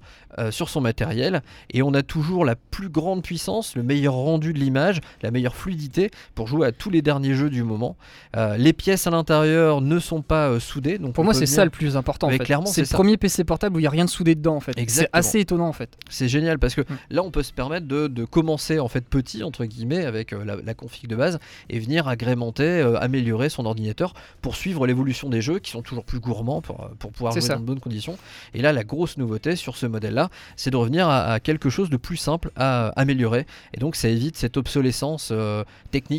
sur 0.52 0.70
son 0.70 0.82
matériel. 0.82 1.42
Et 1.72 1.82
on 1.82 1.96
a 1.96 2.04
toujours 2.04 2.46
la 2.46 2.56
plus 2.56 2.90
grande 2.90 3.24
puissance, 3.24 3.76
le 3.76 3.82
meilleur 3.82 4.14
rendu 4.14 4.54
de 4.54 4.60
l'image, 4.60 5.02
la 5.24 5.32
meilleure 5.32 5.56
fluidité 5.56 6.12
pour 6.36 6.48
jouer 6.48 6.68
à 6.68 6.72
tous 6.72 6.90
les 6.90 7.02
derniers 7.02 7.34
jeux 7.34 7.50
du 7.50 7.64
moment. 7.64 7.98
Euh, 8.36 8.58
les 8.58 8.74
pièces 8.74 9.08
à 9.08 9.10
l'intérieur 9.12 9.82
ne 9.82 10.00
sont 10.00 10.22
pas 10.22 10.50
euh, 10.50 10.60
soudées. 10.60 10.98
Donc 10.98 11.14
Pour 11.14 11.24
moi, 11.24 11.34
c'est 11.34 11.42
venir- 11.46 11.56
ça 11.56 11.66
le 11.66 11.72
plus 11.72 11.98
important. 11.98 12.28
en 12.28 12.30
Mais 12.32 12.38
fait. 12.38 12.44
clairement, 12.46 12.66
c'est 12.68 12.82
le 12.82 12.88
ça. 12.88 12.96
premier 12.96 13.18
PC 13.18 13.44
portable 13.44 13.76
où 13.76 13.80
il 13.80 13.84
n'y 13.84 13.88
a 13.88 13.92
rien 13.92 14.06
de 14.06 14.10
soudé 14.10 14.36
dedans 14.36 14.56
en 14.56 14.60
fait. 14.60 14.74
C'est 14.88 15.10
assez 15.14 15.40
étonnant 15.40 15.68
en 15.68 15.74
fait. 15.74 15.98
C'est 16.10 16.28
génial 16.28 16.60
parce 16.60 16.76
que 16.76 16.82
Mm. 16.82 16.86
là 17.12 17.24
on 17.24 17.32
peut 17.32 17.44
se 17.44 17.54
permettre 17.54 17.88
de, 17.88 18.08
de 18.08 18.26
commencer 18.26 18.80
en 18.80 18.88
fait 18.88 19.02
petit 19.08 19.44
entre 19.44 19.66
guillemets 19.66 20.06
avec 20.06 20.34
euh, 20.34 20.44
la, 20.46 20.56
la 20.58 20.74
config 20.74 21.08
de 21.08 21.16
base 21.16 21.40
et 21.70 21.80
venir 21.80 22.08
agrémenter, 22.08 22.82
améliorer 23.00 23.50
son 23.50 23.66
ordinateur 23.66 24.14
pour 24.42 24.56
suivre 24.56 24.86
l'évolution 24.88 25.30
des 25.30 25.42
jeux 25.42 25.60
qui 25.60 25.72
sont 25.72 25.82
toujours 25.82 26.04
plus 26.06 26.20
gourmands 26.20 26.62
pour, 26.62 26.90
pour 27.00 27.12
pouvoir 27.12 27.34
jouer 27.34 27.42
ça. 27.42 27.56
dans 27.56 27.62
de 27.62 27.66
bonnes 27.66 27.80
conditions. 27.80 28.18
Et 28.54 28.62
là 28.62 28.72
la 28.74 28.84
grosse 28.84 29.18
nouveauté 29.18 29.56
sur 29.56 29.76
ce 29.78 29.86
modèle 29.86 30.14
là 30.14 30.30
c'est 30.56 30.72
de 30.72 30.78
revenir 30.78 31.08
à, 31.10 31.24
à 31.34 31.40
quelque 31.40 31.70
chose 31.70 31.90
de 31.90 31.98
plus 31.98 32.18
simple 32.18 32.52
à 32.56 32.90
améliorer 32.96 33.46
et 33.74 33.80
donc 33.80 33.96
ça 33.96 34.08
évite 34.10 34.38
cette 34.38 34.58
obsolescence 34.58 35.30
euh, 35.32 35.64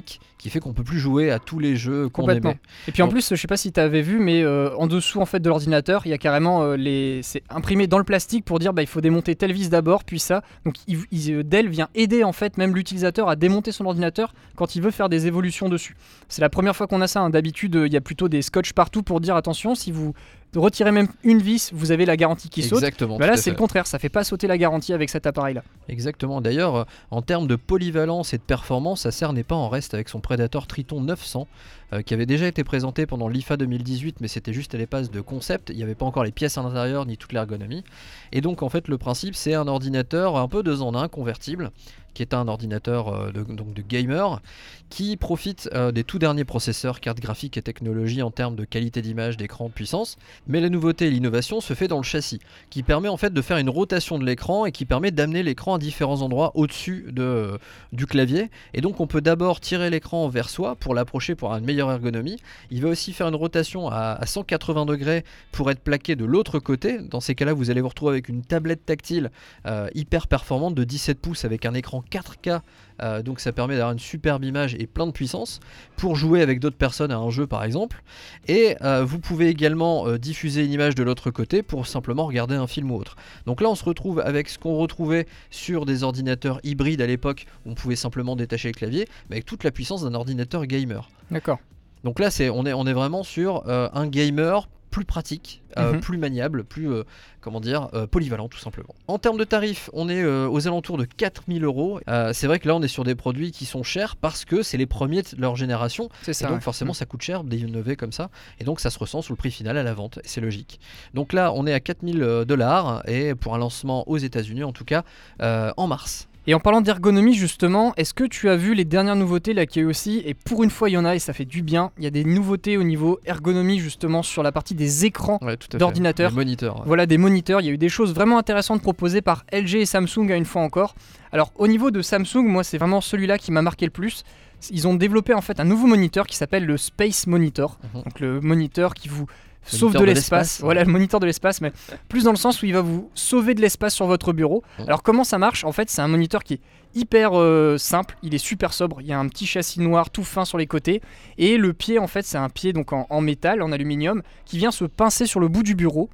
technique 0.01 0.21
qui 0.39 0.51
fait 0.51 0.61
qu'on 0.61 0.73
peut 0.73 0.85
plus 0.85 0.99
jouer 1.01 1.31
à 1.31 1.39
tous 1.39 1.59
les 1.59 1.77
jeux 1.77 2.09
qu'on 2.09 2.23
Complètement. 2.23 2.51
aimait. 2.51 2.61
Et 2.87 2.93
puis 2.93 3.03
en 3.03 3.07
Donc- 3.07 3.15
plus, 3.15 3.29
je 3.31 3.35
sais 3.35 3.49
pas 3.49 3.57
si 3.57 3.73
tu 3.73 3.81
avais 3.81 4.03
vu, 4.03 4.19
mais 4.21 4.43
euh, 4.43 4.75
en 4.77 4.87
dessous 4.87 5.21
en 5.21 5.27
fait 5.27 5.41
de 5.41 5.49
l'ordinateur, 5.49 6.03
il 6.07 6.11
y 6.11 6.13
a 6.13 6.19
carrément 6.19 6.63
euh, 6.63 6.77
les, 6.77 7.21
c'est 7.23 7.43
imprimé 7.51 7.87
dans 7.89 7.99
le 7.99 8.05
plastique 8.05 8.45
pour 8.45 8.59
dire 8.59 8.73
bah 8.73 8.83
il 8.83 8.89
faut 8.89 9.01
démonter 9.01 9.35
telle 9.35 9.53
vis 9.53 9.69
d'abord, 9.69 10.05
puis 10.05 10.19
ça. 10.21 10.43
Donc 10.65 10.77
il- 10.87 11.01
il- 11.11 11.33
euh, 11.33 11.43
Dell 11.43 11.69
vient 11.69 11.89
aider 11.95 12.23
en 12.25 12.33
fait 12.33 12.57
même 12.57 12.75
l'utilisateur 12.75 13.29
à 13.29 13.37
démonter 13.37 13.73
son 13.73 13.85
ordinateur 13.87 14.33
quand 14.57 14.77
il 14.77 14.83
veut 14.83 14.91
faire 14.93 15.09
des 15.09 15.27
évolutions 15.27 15.69
dessus. 15.69 15.97
C'est 16.29 16.41
la 16.43 16.49
première 16.51 16.77
fois 16.77 16.87
qu'on 16.87 17.01
a 17.01 17.07
ça. 17.09 17.21
hein. 17.21 17.31
D'habitude, 17.31 17.81
il 17.87 17.93
y 17.93 17.97
a 17.97 18.01
plutôt 18.01 18.29
des 18.29 18.43
scotch 18.43 18.73
partout 18.73 19.03
pour 19.03 19.21
dire 19.21 19.35
attention 19.37 19.75
si 19.75 19.91
vous 19.93 20.15
retirez 20.57 20.93
même 20.93 21.09
une 21.25 21.43
vis, 21.43 21.71
vous 21.75 21.93
avez 21.93 22.07
la 22.07 22.17
garantie 22.17 22.49
qui 22.49 22.63
saute. 22.63 22.79
Exactement. 22.79 23.19
Bah 23.19 23.27
là, 23.27 23.37
c'est 23.37 23.51
le 23.51 23.57
contraire, 23.57 23.87
ça 23.87 23.99
fait 23.99 24.09
pas 24.09 24.25
sauter 24.25 24.47
la 24.47 24.57
garantie 24.57 24.95
avec 24.95 25.11
cet 25.11 25.27
appareil-là. 25.27 25.63
Exactement. 25.91 26.41
D'ailleurs, 26.41 26.87
en 27.11 27.21
termes 27.21 27.47
de 27.47 27.55
polyvalence 27.57 28.33
et 28.33 28.39
de 28.39 28.43
performance, 28.43 29.05
Acer 29.05 29.31
n'est 29.35 29.43
pas 29.45 29.55
en 29.57 29.69
reste 29.69 29.93
avec 29.93 30.09
son 30.09 30.21
Predator 30.29 30.67
Triton 30.67 31.01
900, 31.07 31.47
euh, 31.93 32.03
qui 32.03 32.15
avait 32.15 32.27
déjà 32.27 32.47
été 32.47 32.65
présenté 32.65 33.07
pendant 33.07 33.29
l'IFA 33.29 33.57
2018, 33.57 34.21
mais 34.21 34.29
c'était 34.29 34.53
juste 34.53 34.75
à 34.75 34.79
l'épaisse 34.79 35.11
de 35.11 35.21
concept. 35.21 35.71
Il 35.71 35.77
n'y 35.77 35.83
avait 35.83 35.95
pas 35.95 36.05
encore 36.07 36.25
les 36.25 36.33
pièces 36.33 36.59
à 36.59 36.63
l'intérieur 36.63 37.07
ni 37.07 37.17
toute 37.17 37.33
l'ergonomie. 37.33 37.85
Et 38.33 38.41
donc, 38.41 38.63
en 38.63 38.69
fait, 38.69 38.89
le 38.89 38.99
principe, 38.99 39.35
c'est 39.35 39.55
un 39.55 39.67
ordinateur 39.69 40.37
un 40.37 40.49
peu 40.49 40.63
deux 40.63 40.83
en 40.83 40.95
un, 40.95 41.09
convertible, 41.09 41.71
qui 42.19 42.23
est 42.23 42.35
un 42.35 42.49
ordinateur 42.49 43.09
euh, 43.09 43.31
de, 43.31 43.45
donc 43.45 43.73
de 43.75 43.83
gamer, 43.83 44.43
qui 44.91 45.17
profite 45.17 45.69
euh, 45.73 45.93
des 45.93 46.03
tout 46.03 46.19
derniers 46.19 46.45
processeurs, 46.45 47.01
cartes 47.01 47.21
graphiques 47.21 47.57
et 47.57 47.63
technologies 47.63 48.23
en 48.23 48.33
termes 48.33 48.57
de 48.57 48.65
qualité 48.65 49.03
d'image, 49.03 49.37
d'écran, 49.37 49.69
de 49.69 49.73
puissance. 49.73 50.17
Mais 50.49 50.61
la 50.61 50.69
nouveauté 50.69 51.07
et 51.07 51.11
l'innovation 51.11 51.61
se 51.61 51.75
fait 51.75 51.87
dans 51.87 51.99
le 51.99 52.03
châssis 52.03 52.41
qui 52.71 52.83
permet 52.83 53.09
en 53.09 53.17
fait 53.17 53.33
de 53.33 53.41
faire 53.43 53.59
une 53.59 53.69
rotation 53.69 54.19
de 54.19 54.25
l'écran 54.25 54.67
et 54.67 54.73
qui 54.73 54.85
permet 54.85 55.13
d'amener 55.13 55.45
l'écran 55.45 55.77
à 55.77 55.79
différents 55.79 56.23
endroits 56.23 56.51
au-dessus 56.57 57.07
de, 57.13 57.59
du 57.93 58.07
clavier. 58.07 58.51
Et 58.75 58.81
donc 58.81 58.99
on 58.99 59.07
peut 59.07 59.21
d'abord 59.21 59.61
tirer 59.61 59.89
l'écran 59.89 60.29
vers 60.29 60.49
soi 60.49 60.75
pour 60.75 60.95
l'approcher 60.95 61.37
pour 61.37 61.49
avoir 61.49 61.61
une 61.61 61.67
ergonomie. 61.87 62.39
Il 62.71 62.83
va 62.83 62.89
aussi 62.89 63.13
faire 63.13 63.29
une 63.29 63.35
rotation 63.35 63.89
à, 63.89 64.19
à 64.21 64.27
180 64.27 64.87
degrés 64.87 65.25
pour 65.53 65.71
être 65.71 65.81
plaqué 65.81 66.17
de 66.17 66.25
l'autre 66.25 66.59
côté. 66.59 66.99
Dans 66.99 67.21
ces 67.21 67.35
cas-là, 67.35 67.53
vous 67.53 67.71
allez 67.71 67.81
vous 67.81 67.89
retrouver 67.89 68.13
avec 68.13 68.29
une 68.29 68.43
tablette 68.43 68.85
tactile 68.85 69.31
euh, 69.67 69.89
hyper 69.95 70.27
performante 70.27 70.75
de 70.75 70.85
17 70.85 71.21
pouces 71.21 71.45
avec 71.45 71.67
un 71.67 71.75
écran 71.75 72.03
4K. 72.11 72.61
Euh, 73.01 73.23
donc 73.23 73.39
ça 73.39 73.53
permet 73.53 73.75
d'avoir 73.75 73.93
une 73.93 74.01
superbe 74.01 74.45
image 74.45 74.75
et 74.75 74.89
plein 74.89 75.07
de 75.07 75.13
puissance 75.13 75.61
pour 75.97 76.17
jouer 76.17 76.43
avec 76.43 76.59
d'autres 76.59 76.77
personnes 76.77 77.13
à 77.13 77.19
un 77.19 77.31
jeu 77.31 77.47
par 77.47 77.63
exemple. 77.63 78.03
Et 78.49 78.77
euh, 78.83 79.05
vous 79.05 79.21
pouvez 79.21 79.49
également 79.49 80.17
diffuser 80.17 80.65
une 80.65 80.73
image 80.73 80.95
de 80.95 81.03
l'autre 81.03 81.31
côté 81.31 81.63
pour 81.63 81.87
simplement 81.87 82.27
regarder 82.27 82.57
un 82.57 82.67
film 82.67 82.91
ou 82.91 82.97
autre. 82.97 83.17
Donc 83.47 83.61
là, 83.61 83.69
on 83.69 83.75
se 83.75 83.85
retrouve 83.85 84.21
avec 84.21 84.49
ce 84.49 84.59
qu'on 84.59 84.77
retrouvait 84.77 85.27
sur 85.51 85.87
des 85.87 86.03
ordinateurs 86.03 86.61
hybrides 86.65 87.01
à 87.01 87.07
l'époque, 87.07 87.47
où 87.65 87.71
on 87.71 87.75
pouvait 87.75 87.97
simplement 87.97 88.37
détacher 88.37 88.69
le 88.69 88.75
clavier, 88.75 89.07
mais 89.29 89.37
avec 89.37 89.45
toute 89.45 89.65
la 89.65 89.71
puissance 89.71 90.03
d'un 90.03 90.15
ordinateur 90.15 90.67
gamer. 90.67 91.09
D'accord. 91.31 91.59
Donc 92.05 92.21
là, 92.21 92.31
c'est, 92.31 92.49
on, 92.51 92.65
est, 92.65 92.73
on 92.73 92.87
est 92.87 92.93
vraiment 92.93 93.23
sur 93.23 93.65
euh, 93.69 93.89
un 93.93 94.07
gamer 94.07 94.69
plus 94.91 95.05
pratique, 95.05 95.63
euh, 95.77 95.93
Mhm. 95.93 96.01
plus 96.01 96.17
maniable, 96.17 96.65
plus 96.65 96.91
euh, 96.91 97.05
comment 97.43 97.61
dire, 97.61 97.89
euh, 97.93 98.07
polyvalent 98.07 98.49
tout 98.49 98.59
simplement. 98.59 98.95
En 99.07 99.19
termes 99.19 99.37
de 99.37 99.45
tarifs, 99.45 99.91
on 99.93 100.09
est 100.09 100.25
aux 100.25 100.67
alentours 100.67 100.97
de 100.97 101.05
4000 101.05 101.63
euros. 101.65 102.01
C'est 102.33 102.47
vrai 102.47 102.59
que 102.59 102.67
là, 102.67 102.75
on 102.75 102.83
est 102.83 102.89
sur 102.89 103.05
des 103.05 103.15
produits 103.15 103.51
qui 103.53 103.67
sont 103.67 103.83
chers 103.83 104.17
parce 104.17 104.47
que 104.47 104.63
c'est 104.63 104.79
les 104.79 104.87
premiers 104.87 105.21
de 105.23 105.29
leur 105.37 105.57
génération. 105.57 106.09
C'est 106.23 106.31
Et 106.31 106.35
ça. 106.35 106.47
donc 106.47 106.57
ouais. 106.57 106.61
forcément 106.63 106.95
ça 106.95 107.05
coûte 107.05 107.21
cher 107.21 107.45
d'innover 107.45 107.97
comme 107.97 108.13
ça 108.13 108.31
et 108.61 108.65
donc 108.65 108.81
ça 108.81 108.89
se 108.89 108.99
ressent 108.99 109.21
sur 109.21 109.33
le 109.35 109.37
prix 109.37 109.51
final 109.51 109.77
à 109.77 109.83
la 109.83 109.93
vente 109.93 110.19
et 110.25 110.29
c'est 110.29 110.41
logique. 110.41 110.81
Donc 111.13 111.35
là 111.35 111.53
on 111.55 111.67
est 111.67 111.75
à 111.75 111.81
4000 111.81 112.45
dollars 112.47 113.03
et 113.07 113.35
pour 113.35 113.55
un 113.55 113.59
lancement 113.59 114.09
aux 114.09 114.17
États-Unis 114.19 114.65
en 114.65 114.73
tout 114.73 114.87
cas 114.87 115.05
en 115.41 115.87
mars. 115.87 116.29
Et 116.49 116.55
en 116.55 116.61
parlant 116.61 116.81
d'ergonomie 116.81 117.35
justement, 117.35 117.93
est-ce 117.99 118.15
que 118.15 118.25
tu 118.25 118.49
as 118.49 118.57
vu 118.57 118.73
les 118.73 118.87
dernières 118.87 119.17
nouveautés 119.17 119.53
là 119.53 119.67
qu'il 119.67 119.83
y 119.83 119.85
a 119.85 119.87
eu 119.87 119.91
aussi 119.91 120.23
Et 120.25 120.33
pour 120.33 120.65
une 120.65 120.71
fois 120.71 120.89
il 120.89 120.95
y 120.95 120.97
en 120.97 121.05
a 121.05 121.15
et 121.15 121.19
ça 121.19 121.35
fait 121.35 121.45
du 121.45 121.61
bien. 121.61 121.91
Il 121.99 122.05
y 122.05 122.07
a 122.07 122.11
des 122.11 122.25
nouveautés 122.25 122.79
au 122.79 122.85
niveau 122.85 123.21
ergonomie 123.27 123.81
justement 123.81 124.23
sur 124.23 124.43
la 124.43 124.51
partie 124.51 124.75
des 124.75 125.05
écrans. 125.05 125.39
Ouais. 125.43 125.59
D'ordinateur. 125.75 126.33
Moniteurs. 126.33 126.77
ouais. 126.77 126.83
Voilà 126.87 127.05
des 127.05 127.19
moniteurs, 127.19 127.61
il 127.61 127.67
y 127.67 127.69
a 127.69 127.73
eu 127.73 127.77
des 127.77 127.91
choses 127.91 128.15
vraiment 128.15 128.39
intéressantes 128.39 128.81
proposées 128.81 129.21
par 129.21 129.45
LG 129.53 129.75
et 129.75 129.85
Samsung 129.85 130.31
à 130.31 130.37
une 130.37 130.47
fois 130.47 130.63
encore. 130.63 130.95
Alors 131.33 131.53
au 131.57 131.69
niveau 131.69 131.91
de 131.91 132.01
Samsung, 132.01 132.47
moi 132.47 132.65
c'est 132.65 132.79
vraiment 132.79 133.03
celui-là 133.03 133.37
qui 133.37 133.53
m'a 133.53 133.61
marqué 133.61 133.85
le 133.85 133.91
plus. 133.91 134.25
Ils 134.71 134.89
ont 134.89 134.95
développé 134.95 135.35
en 135.35 135.43
fait 135.43 135.61
un 135.61 135.65
nouveau 135.65 135.87
moniteur 135.87 136.27
qui 136.27 136.35
s'appelle 136.37 136.65
le 136.65 136.79
Space 136.79 137.27
Monitor. 137.27 137.79
Mhm. 137.93 138.03
Donc 138.05 138.21
le 138.21 138.41
moniteur 138.41 138.95
qui 138.95 139.11
vous 139.11 139.27
sauve 139.69 139.95
de 139.95 140.05
l'espace. 140.05 140.61
Voilà 140.61 140.85
le 140.85 140.91
moniteur 140.91 141.21
de 141.21 141.27
l'espace, 141.27 141.61
mais 141.61 141.73
plus 142.09 142.25
dans 142.25 142.31
le 142.33 142.37
sens 142.37 142.63
où 142.63 142.67
il 142.67 142.73
va 142.73 142.81
vous 142.81 143.11
sauver 143.15 143.55
de 143.55 143.61
l'espace 143.61 143.95
sur 143.95 144.07
votre 144.07 144.33
bureau. 144.33 144.63
Mhm. 144.79 144.85
Alors 144.87 145.03
comment 145.03 145.25
ça 145.25 145.39
marche? 145.39 145.65
En 145.65 145.73
fait 145.73 145.91
c'est 145.91 146.03
un 146.03 146.09
moniteur 146.09 146.43
qui 146.43 146.55
est 146.55 146.61
hyper 146.95 147.39
euh, 147.39 147.77
simple, 147.79 148.17
il 148.23 148.35
est 148.35 148.39
super 148.39 148.73
sobre, 148.73 149.01
il 149.01 149.07
y 149.07 149.13
a 149.13 149.19
un 149.19 149.29
petit 149.29 149.47
châssis 149.47 149.81
noir 149.81 150.11
tout 150.11 150.25
fin 150.25 150.45
sur 150.45 150.59
les 150.59 150.67
côtés 150.67 151.03
et 151.37 151.59
le 151.59 151.73
pied 151.73 151.99
en 151.99 152.07
fait 152.07 152.25
c'est 152.25 152.39
un 152.39 152.49
pied 152.49 152.73
donc 152.73 152.93
en, 152.93 153.07
en 153.11 153.21
métal, 153.21 153.63
en 153.63 153.73
aluminium 153.73 154.23
qui 154.47 154.59
vient 154.59 154.71
se 154.71 154.85
pincer 154.85 155.27
sur 155.27 155.41
le 155.41 155.49
bout 155.49 155.63
du 155.63 155.75
bureau 155.75 156.09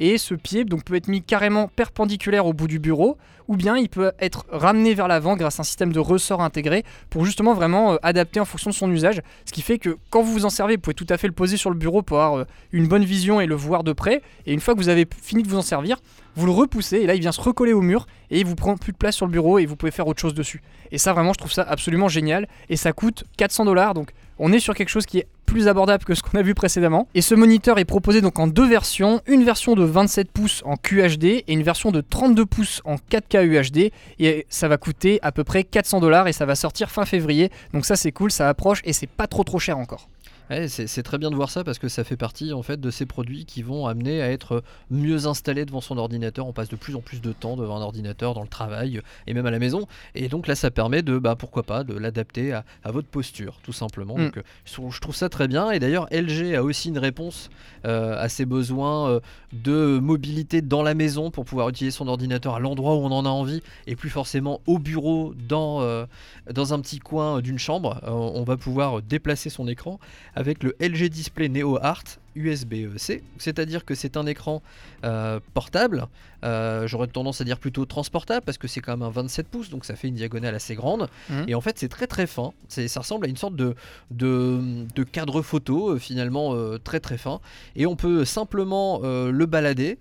et 0.00 0.16
ce 0.18 0.34
pied 0.34 0.64
peut 0.64 0.94
être 0.96 1.08
mis 1.08 1.22
carrément 1.22 1.68
perpendiculaire 1.68 2.46
au 2.46 2.54
bout 2.54 2.66
du 2.66 2.78
bureau 2.78 3.18
ou 3.48 3.56
bien 3.56 3.76
il 3.76 3.88
peut 3.88 4.12
être 4.18 4.46
ramené 4.50 4.94
vers 4.94 5.08
l'avant 5.08 5.36
grâce 5.36 5.58
à 5.58 5.62
un 5.62 5.64
système 5.64 5.92
de 5.92 5.98
ressort 5.98 6.40
intégré 6.40 6.84
pour 7.10 7.24
justement 7.24 7.52
vraiment 7.52 7.92
euh, 7.92 7.96
adapter 8.02 8.40
en 8.40 8.44
fonction 8.44 8.70
de 8.70 8.74
son 8.74 8.90
usage. 8.90 9.20
Ce 9.44 9.52
qui 9.52 9.60
fait 9.60 9.78
que 9.78 9.98
quand 10.08 10.22
vous 10.22 10.32
vous 10.32 10.44
en 10.46 10.50
servez 10.50 10.76
vous 10.76 10.80
pouvez 10.80 10.94
tout 10.94 11.06
à 11.10 11.18
fait 11.18 11.26
le 11.26 11.34
poser 11.34 11.56
sur 11.56 11.68
le 11.68 11.76
bureau 11.76 12.02
pour 12.02 12.20
avoir 12.20 12.40
euh, 12.40 12.44
une 12.72 12.88
bonne 12.88 13.04
vision 13.04 13.40
et 13.40 13.46
le 13.46 13.54
voir 13.54 13.84
de 13.84 13.92
près. 13.92 14.22
Et 14.46 14.52
une 14.52 14.60
fois 14.60 14.74
que 14.74 14.78
vous 14.78 14.88
avez 14.88 15.06
fini 15.22 15.42
de 15.42 15.48
vous 15.48 15.58
en 15.58 15.62
servir 15.62 15.98
vous 16.36 16.46
le 16.46 16.52
repoussez 16.52 16.98
et 16.98 17.06
là 17.06 17.16
il 17.16 17.20
vient 17.20 17.32
se 17.32 17.40
recoller 17.40 17.72
au 17.72 17.80
mur 17.82 18.06
et 18.30 18.38
il 18.38 18.46
vous 18.46 18.54
prend 18.54 18.76
plus 18.76 18.92
de 18.92 18.96
place 18.96 19.16
sur 19.16 19.26
le 19.26 19.32
bureau 19.32 19.58
et 19.58 19.66
vous 19.66 19.74
pouvez 19.74 19.90
faire 19.90 20.06
autre 20.06 20.20
chose 20.20 20.32
dessus. 20.32 20.62
Et 20.92 20.96
ça 20.96 21.12
vraiment 21.12 21.32
je 21.32 21.38
trouve 21.38 21.52
ça 21.52 21.62
absolument 21.62 22.08
génial. 22.08 22.48
Et 22.68 22.76
ça 22.76 22.92
coûte 22.92 23.24
400 23.36 23.64
dollars 23.64 23.94
donc 23.94 24.12
on 24.38 24.52
est 24.52 24.60
sur 24.60 24.74
quelque 24.74 24.88
chose 24.88 25.04
qui 25.06 25.18
est 25.18 25.26
plus 25.50 25.66
abordable 25.66 26.04
que 26.04 26.14
ce 26.14 26.22
qu'on 26.22 26.38
a 26.38 26.42
vu 26.42 26.54
précédemment. 26.54 27.08
Et 27.16 27.22
ce 27.22 27.34
moniteur 27.34 27.80
est 27.80 27.84
proposé 27.84 28.20
donc 28.20 28.38
en 28.38 28.46
deux 28.46 28.68
versions, 28.68 29.20
une 29.26 29.42
version 29.42 29.74
de 29.74 29.82
27 29.82 30.30
pouces 30.30 30.62
en 30.64 30.76
QHD 30.76 31.24
et 31.24 31.44
une 31.48 31.64
version 31.64 31.90
de 31.90 32.00
32 32.00 32.46
pouces 32.46 32.80
en 32.84 32.94
4K 32.94 33.44
UHD. 33.46 33.90
Et 34.20 34.46
ça 34.48 34.68
va 34.68 34.76
coûter 34.76 35.18
à 35.22 35.32
peu 35.32 35.42
près 35.42 35.64
400 35.64 35.98
dollars 35.98 36.28
et 36.28 36.32
ça 36.32 36.46
va 36.46 36.54
sortir 36.54 36.88
fin 36.88 37.04
février. 37.04 37.50
Donc 37.74 37.84
ça 37.84 37.96
c'est 37.96 38.12
cool, 38.12 38.30
ça 38.30 38.48
approche 38.48 38.80
et 38.84 38.92
c'est 38.92 39.08
pas 39.08 39.26
trop 39.26 39.42
trop 39.42 39.58
cher 39.58 39.76
encore. 39.76 40.08
Ouais, 40.50 40.66
c'est 40.68 41.02
très 41.04 41.16
bien 41.16 41.30
de 41.30 41.36
voir 41.36 41.48
ça 41.48 41.62
parce 41.62 41.78
que 41.78 41.88
ça 41.88 42.02
fait 42.02 42.16
partie 42.16 42.52
en 42.52 42.62
fait 42.62 42.80
de 42.80 42.90
ces 42.90 43.06
produits 43.06 43.44
qui 43.44 43.62
vont 43.62 43.86
amener 43.86 44.20
à 44.20 44.30
être 44.32 44.64
mieux 44.90 45.26
installés 45.26 45.64
devant 45.64 45.80
son 45.80 45.96
ordinateur. 45.96 46.44
On 46.44 46.52
passe 46.52 46.68
de 46.68 46.74
plus 46.76 46.96
en 46.96 47.00
plus 47.00 47.20
de 47.20 47.32
temps 47.32 47.56
devant 47.56 47.76
un 47.76 47.82
ordinateur 47.82 48.34
dans 48.34 48.42
le 48.42 48.48
travail 48.48 49.00
et 49.28 49.34
même 49.34 49.46
à 49.46 49.52
la 49.52 49.60
maison. 49.60 49.86
Et 50.16 50.28
donc 50.28 50.48
là, 50.48 50.56
ça 50.56 50.72
permet 50.72 51.02
de, 51.02 51.18
bah, 51.18 51.36
pourquoi 51.36 51.62
pas, 51.62 51.84
de 51.84 51.94
l'adapter 51.94 52.52
à, 52.52 52.64
à 52.82 52.90
votre 52.90 53.06
posture, 53.06 53.60
tout 53.62 53.72
simplement. 53.72 54.16
Mm. 54.16 54.24
Donc 54.24 54.38
euh, 54.38 54.42
je 54.66 55.00
trouve, 55.00 55.14
ça 55.14 55.28
très 55.28 55.46
bien. 55.46 55.70
Et 55.70 55.78
d'ailleurs, 55.78 56.08
LG 56.10 56.56
a 56.56 56.64
aussi 56.64 56.88
une 56.88 56.98
réponse 56.98 57.48
euh, 57.84 58.20
à 58.20 58.28
ses 58.28 58.44
besoins 58.44 59.08
euh, 59.08 59.20
de 59.52 59.98
mobilité 59.98 60.62
dans 60.62 60.82
la 60.82 60.94
maison 60.94 61.30
pour 61.30 61.44
pouvoir 61.44 61.68
utiliser 61.68 61.96
son 61.96 62.08
ordinateur 62.08 62.54
à 62.54 62.60
l'endroit 62.60 62.94
où 62.94 63.00
on 63.00 63.10
en 63.10 63.24
a 63.24 63.28
envie 63.28 63.62
et 63.86 63.96
plus 63.96 64.10
forcément 64.10 64.60
au 64.66 64.78
bureau 64.78 65.34
dans, 65.48 65.82
euh, 65.82 66.06
dans 66.50 66.72
un 66.72 66.80
petit 66.80 66.98
coin 66.98 67.40
d'une 67.40 67.58
chambre. 67.58 68.00
Euh, 68.04 68.10
on 68.10 68.44
va 68.44 68.56
pouvoir 68.56 69.02
déplacer 69.02 69.50
son 69.50 69.66
écran 69.66 69.98
avec 70.40 70.62
le 70.62 70.74
LG 70.80 71.08
Display 71.10 71.48
Neo 71.48 71.78
Art 71.82 72.04
USB-C, 72.34 73.22
c'est-à-dire 73.38 73.84
que 73.84 73.94
c'est 73.94 74.16
un 74.16 74.24
écran 74.26 74.62
euh, 75.04 75.40
portable, 75.52 76.06
euh, 76.44 76.86
j'aurais 76.86 77.08
tendance 77.08 77.40
à 77.40 77.44
dire 77.44 77.58
plutôt 77.58 77.84
transportable 77.84 78.42
parce 78.46 78.56
que 78.56 78.66
c'est 78.68 78.80
quand 78.80 78.92
même 78.96 79.02
un 79.06 79.10
27 79.10 79.48
pouces, 79.48 79.68
donc 79.68 79.84
ça 79.84 79.96
fait 79.96 80.08
une 80.08 80.14
diagonale 80.14 80.54
assez 80.54 80.74
grande, 80.74 81.08
Mhm. 81.28 81.44
et 81.48 81.54
en 81.54 81.60
fait 81.60 81.78
c'est 81.78 81.88
très 81.88 82.06
très 82.06 82.26
fin, 82.26 82.52
ça 82.68 83.00
ressemble 83.00 83.26
à 83.26 83.28
une 83.28 83.36
sorte 83.36 83.56
de, 83.56 83.74
de, 84.10 84.60
de 84.94 85.02
cadre 85.02 85.42
photo 85.42 85.90
euh, 85.90 85.98
finalement 85.98 86.54
très 86.82 87.00
très 87.00 87.18
fin, 87.18 87.40
et 87.76 87.84
on 87.86 87.96
peut 87.96 88.24
simplement 88.24 89.00
le 89.02 89.46
balader 89.46 89.98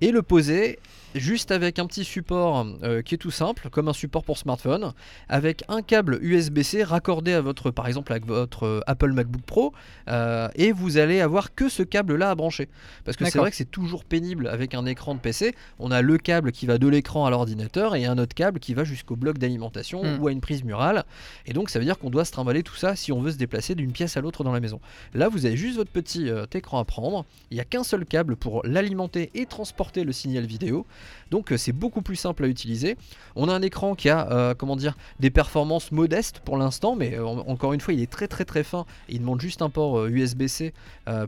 et 0.00 0.10
le 0.10 0.22
poser 0.22 0.78
juste 1.14 1.50
avec 1.50 1.78
un 1.78 1.86
petit 1.86 2.04
support 2.04 2.66
euh, 2.82 3.02
qui 3.02 3.14
est 3.14 3.18
tout 3.18 3.30
simple, 3.30 3.68
comme 3.70 3.88
un 3.88 3.92
support 3.92 4.24
pour 4.24 4.38
smartphone, 4.38 4.92
avec 5.28 5.64
un 5.68 5.82
câble 5.82 6.18
USB-C 6.22 6.84
raccordé 6.84 7.32
à 7.32 7.40
votre, 7.40 7.70
par 7.70 7.86
exemple, 7.86 8.12
avec 8.12 8.26
votre 8.26 8.64
euh, 8.64 8.80
Apple 8.86 9.12
MacBook 9.12 9.42
Pro, 9.42 9.72
euh, 10.08 10.48
et 10.54 10.72
vous 10.72 10.98
allez 10.98 11.20
avoir 11.20 11.54
que 11.54 11.68
ce 11.68 11.82
câble-là 11.82 12.30
à 12.30 12.34
brancher. 12.34 12.68
Parce 13.04 13.16
que 13.16 13.24
c'est 13.24 13.38
vrai 13.38 13.50
que 13.50 13.56
c'est 13.56 13.70
toujours 13.70 14.04
pénible 14.04 14.48
avec 14.48 14.74
un 14.74 14.86
écran 14.86 15.14
de 15.14 15.20
PC. 15.20 15.54
On 15.78 15.90
a 15.90 16.02
le 16.02 16.18
câble 16.18 16.52
qui 16.52 16.66
va 16.66 16.78
de 16.78 16.88
l'écran 16.88 17.26
à 17.26 17.30
l'ordinateur 17.30 17.94
et 17.94 18.04
un 18.04 18.18
autre 18.18 18.34
câble 18.34 18.60
qui 18.60 18.74
va 18.74 18.84
jusqu'au 18.84 19.16
bloc 19.16 19.38
d'alimentation 19.38 20.02
Mm. 20.02 20.20
ou 20.20 20.28
à 20.28 20.32
une 20.32 20.40
prise 20.40 20.64
murale. 20.64 21.04
Et 21.46 21.52
donc 21.52 21.70
ça 21.70 21.78
veut 21.78 21.84
dire 21.84 21.98
qu'on 21.98 22.10
doit 22.10 22.24
se 22.24 22.32
trimballer 22.32 22.62
tout 22.62 22.74
ça 22.74 22.96
si 22.96 23.12
on 23.12 23.20
veut 23.20 23.32
se 23.32 23.36
déplacer 23.36 23.74
d'une 23.74 23.92
pièce 23.92 24.16
à 24.16 24.20
l'autre 24.20 24.44
dans 24.44 24.52
la 24.52 24.60
maison. 24.60 24.80
Là, 25.14 25.28
vous 25.28 25.46
avez 25.46 25.56
juste 25.56 25.76
votre 25.76 25.90
petit 25.90 26.28
écran 26.54 26.78
à 26.78 26.84
prendre. 26.84 27.24
Il 27.50 27.54
n'y 27.54 27.60
a 27.60 27.64
qu'un 27.64 27.84
seul 27.84 28.04
câble 28.04 28.36
pour 28.36 28.62
l'alimenter 28.64 29.30
et 29.34 29.46
transporter 29.46 30.04
le 30.04 30.12
signal 30.12 30.44
vidéo. 30.44 30.86
Donc 31.30 31.52
euh, 31.52 31.56
c'est 31.56 31.72
beaucoup 31.72 32.02
plus 32.02 32.16
simple 32.16 32.44
à 32.44 32.48
utiliser. 32.48 32.96
On 33.36 33.48
a 33.48 33.54
un 33.54 33.62
écran 33.62 33.94
qui 33.94 34.08
a 34.08 34.30
euh, 34.30 34.54
comment 34.54 34.76
dire 34.76 34.96
des 35.20 35.30
performances 35.30 35.92
modestes 35.92 36.40
pour 36.44 36.56
l'instant, 36.56 36.94
mais 36.96 37.14
euh, 37.14 37.26
en- 37.26 37.38
encore 37.48 37.72
une 37.72 37.80
fois, 37.80 37.94
il 37.94 38.00
est 38.02 38.10
très 38.10 38.28
très 38.28 38.44
très 38.44 38.62
fin. 38.64 38.84
Il 39.08 39.20
demande 39.20 39.40
juste 39.40 39.62
un 39.62 39.70
port 39.70 40.06
USB-C 40.06 40.72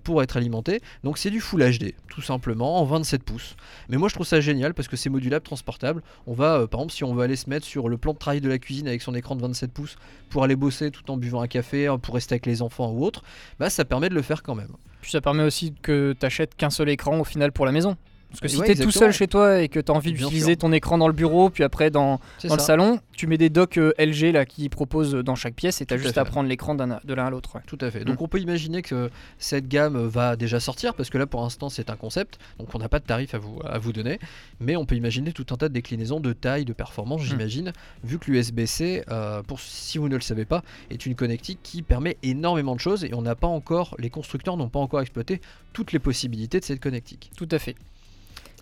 pour 0.05 0.23
être 0.23 0.37
alimenté. 0.37 0.81
Donc 1.03 1.19
c'est 1.19 1.31
du 1.31 1.41
Full 1.41 1.63
HD, 1.63 1.95
tout 2.09 2.23
simplement, 2.23 2.79
en 2.81 2.85
27 2.85 3.23
pouces. 3.23 3.57
Mais 3.89 3.97
moi 3.97 4.09
je 4.09 4.15
trouve 4.15 4.27
ça 4.27 4.41
génial 4.41 4.75
parce 4.75 4.89
que 4.89 4.97
c'est 4.97 5.11
modulable, 5.11 5.45
transportable. 5.45 6.03
On 6.27 6.33
va, 6.35 6.67
par 6.67 6.81
exemple, 6.81 6.93
si 6.93 7.05
on 7.05 7.15
veut 7.15 7.23
aller 7.23 7.37
se 7.37 7.51
mettre 7.51 7.67
sur 7.67 7.89
le 7.89 7.97
plan 7.97 8.13
de 8.13 8.19
travail 8.19 8.41
de 8.41 8.49
la 8.49 8.59
cuisine 8.59 8.87
avec 8.89 9.03
son 9.03 9.15
écran 9.15 9.37
de 9.37 9.43
27 9.43 9.73
pouces 9.73 9.97
pour 10.31 10.45
aller 10.45 10.57
bosser 10.57 10.91
tout 10.91 11.11
en 11.11 11.17
buvant 11.17 11.41
un 11.43 11.47
café, 11.49 11.89
euh, 11.89 11.97
pour 11.97 12.15
rester 12.15 12.35
avec 12.35 12.47
les 12.47 12.63
enfants 12.63 12.91
ou 12.93 13.05
autre, 13.05 13.23
bah 13.59 13.71
ça 13.71 13.85
permet 13.85 14.09
de 14.09 14.15
le 14.15 14.23
faire 14.23 14.43
quand 14.43 14.55
même. 14.55 14.71
Puis 15.01 15.11
ça 15.11 15.21
permet 15.21 15.43
aussi 15.43 15.75
que 15.83 16.15
tu 16.19 16.25
achètes 16.25 16.55
qu'un 16.55 16.71
seul 16.71 16.89
écran 16.89 17.19
au 17.21 17.25
final 17.25 17.53
pour 17.53 17.67
la 17.67 17.73
maison. 17.73 17.97
Parce 18.35 18.41
que 18.41 18.49
si 18.49 18.57
Ouais, 18.57 18.67
tu 18.67 18.81
es 18.81 18.85
tout 18.85 18.91
seul 18.91 19.13
chez 19.13 19.29
toi 19.29 19.61
et 19.61 19.69
que 19.69 19.79
tu 19.79 19.93
as 19.93 19.95
envie 19.95 20.13
d'utiliser 20.13 20.57
ton 20.57 20.73
écran 20.73 20.99
dans 20.99 21.07
le 21.07 21.13
bureau, 21.13 21.51
puis 21.51 21.63
après 21.63 21.91
dans, 21.91 22.21
le 22.43 22.59
salon, 22.59 23.01
tu 23.13 23.27
mets 23.27 23.39
des 23.39 23.51
docks 23.51 23.79
euh, 23.79 23.93
LG 23.99 24.33
là 24.33 24.45
qui 24.45 24.69
proposent 24.69 25.15
dans 25.15 25.35
chaque 25.35 25.55
pièce 25.55 25.81
et 25.81 25.87
tu 25.87 25.95
as 25.95 25.97
Tout 25.97 26.03
à 26.03 26.05
juste 26.05 26.19
à 26.19 26.25
prendre 26.25 26.49
l'écran 26.49 26.75
de 26.75 27.15
l'un 27.15 27.27
à 27.27 27.31
l'autre. 27.31 27.55
ouais. 27.55 27.61
Tout 27.67 27.79
à 27.81 27.91
fait. 27.91 28.05
Donc 28.05 28.21
on 28.23 28.29
peut 28.29 28.41
imaginer 28.41 28.83
que 28.83 29.11
cette 29.39 29.69
gamme 29.69 30.07
va 30.07 30.37
déjà 30.37 30.61
sortir 30.61 30.95
parce 30.95 31.11
que 31.11 31.19
là 31.19 31.27
pour 31.27 31.43
l'instant 31.43 31.69
c'est 31.69 31.91
un 31.91 31.97
concept, 31.97 32.39
donc 32.59 32.75
on 32.75 32.79
n'a 32.79 32.89
pas 32.89 32.99
de 32.99 33.05
tarif 33.05 33.35
à 33.35 33.39
vous, 33.39 33.59
à 33.65 33.79
vous 33.79 33.93
donner, 33.93 34.19
mais 34.61 34.77
on 34.77 34.85
peut 34.85 34.97
imaginer 34.97 35.33
tout 35.33 35.47
un 35.51 35.57
tas 35.57 35.69
de 35.69 35.75
déclinaisons 35.75 36.21
de 36.21 36.33
taille, 36.33 36.65
de 36.65 36.73
performance, 36.73 37.23
j'imagine, 37.23 37.73
vu 38.03 38.19
que 38.19 38.31
l'USB-C, 38.31 39.05
euh, 39.11 39.43
pour 39.43 39.61
si 39.61 39.99
vous 39.99 40.09
ne 40.09 40.17
le 40.17 40.21
savez 40.21 40.45
pas, 40.45 40.63
est 40.91 41.07
une 41.07 41.15
connectique 41.15 41.61
qui 41.63 41.83
permet 41.83 42.17
énormément 42.23 42.75
de 42.75 42.81
choses 42.81 43.05
et 43.05 43.15
on 43.15 43.23
n'a 43.23 43.35
pas 43.35 43.47
encore, 43.47 43.95
les 43.99 44.11
constructeurs 44.11 44.57
n'ont 44.57 44.69
pas 44.69 44.81
encore 44.81 45.01
exploité 45.01 45.41
toutes 45.73 45.93
les 45.93 45.99
possibilités 45.99 46.61
de 46.61 46.65
cette 46.65 46.81
connectique. 46.81 47.31
Tout 47.37 47.49
à 47.51 47.59
fait. 47.59 47.75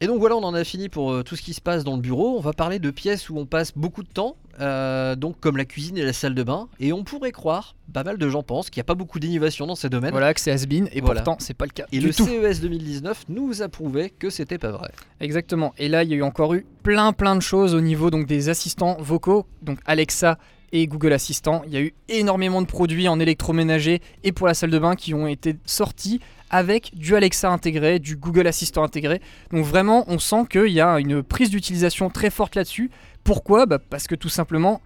Et 0.03 0.09
donc 0.09 0.19
voilà, 0.19 0.35
on 0.37 0.43
en 0.43 0.53
a 0.53 0.65
fini 0.65 0.89
pour 0.89 1.13
euh, 1.13 1.23
tout 1.23 1.37
ce 1.37 1.43
qui 1.43 1.55
se 1.55 1.61
passe 1.61 1.85
dans 1.85 1.95
le 1.95 2.03
bureau. 2.03 2.37
On 2.37 2.41
va 2.41 2.53
parler 2.53 2.81
de 2.81 2.91
pièces 2.91 3.31
où 3.31 3.39
on 3.39 3.47
passe 3.47 3.71
beaucoup 3.77 4.03
de 4.03 4.09
temps, 4.09 4.35
euh, 4.59 5.15
donc 5.15 5.39
comme 5.39 5.57
la 5.57 5.65
cuisine 5.65 5.97
et 5.97 6.03
la 6.03 6.13
salle 6.13 6.35
de 6.35 6.43
bain. 6.43 6.69
Et 6.81 6.93
on 6.93 7.05
pourrait 7.05 7.31
croire, 7.31 7.77
pas 7.93 8.03
mal 8.03 8.19
de 8.19 8.29
gens 8.29 8.43
pensent, 8.43 8.69
qu'il 8.69 8.81
n'y 8.81 8.83
a 8.83 8.85
pas 8.85 8.97
beaucoup 8.97 9.21
d'innovation 9.21 9.65
dans 9.65 9.77
ces 9.77 9.89
domaines. 9.89 10.11
Voilà 10.11 10.35
que 10.35 10.41
c'est 10.41 10.51
has-been 10.51 10.89
et 10.91 11.01
Voilà. 11.01 11.23
pourtant 11.23 11.37
c'est 11.39 11.55
pas 11.55 11.67
le 11.67 11.71
cas 11.71 11.87
Et 11.93 12.01
du 12.01 12.09
le 12.09 12.13
tout. 12.15 12.27
CES 12.27 12.61
2019 12.61 13.27
nous 13.29 13.63
a 13.63 13.69
prouvé 13.69 14.11
que 14.11 14.29
c'était 14.29 14.59
pas 14.59 14.73
vrai. 14.73 14.91
Exactement. 15.21 15.73
Et 15.79 15.89
là, 15.89 16.03
il 16.03 16.11
y 16.11 16.15
a 16.15 16.17
eu 16.17 16.23
encore 16.25 16.53
eu 16.55 16.67
plein 16.83 17.13
plein 17.13 17.37
de 17.37 17.41
choses 17.43 17.73
au 17.73 17.81
niveau 17.81 18.11
donc 18.11 18.27
des 18.27 18.49
assistants 18.49 18.97
vocaux, 18.99 19.47
donc 19.63 19.79
Alexa 19.87 20.37
et 20.73 20.89
Google 20.89 21.13
Assistant. 21.13 21.63
Il 21.67 21.73
y 21.73 21.77
a 21.77 21.81
eu 21.81 21.95
énormément 22.09 22.61
de 22.61 22.67
produits 22.67 23.07
en 23.07 23.21
électroménager 23.21 24.01
et 24.25 24.33
pour 24.33 24.49
la 24.49 24.55
salle 24.55 24.71
de 24.71 24.79
bain 24.81 24.97
qui 24.97 25.15
ont 25.15 25.29
été 25.29 25.55
sortis 25.65 26.19
avec 26.53 26.95
du 26.95 27.17
Alexa 27.17 27.51
intégré, 27.51 27.99
du 27.99 28.17
Google 28.17 28.47
Assistant 28.47 28.85
intégré. 28.85 29.21
Donc 29.51 29.65
vraiment, 29.65 30.05
on 30.07 30.19
sent 30.19 30.45
qu'il 30.51 30.69
y 30.69 30.81
a 30.81 31.01
une 31.01 31.23
prise 31.23 31.51
d'utilisation 31.51 32.11
très 32.11 32.31
forte 32.31 32.55
là-dessus. 32.55 32.91
Pourquoi? 33.25 33.67
Bah, 33.67 33.79
Parce 33.79 34.07
que 34.07 34.15
tout 34.15 34.29
simplement, 34.29 34.81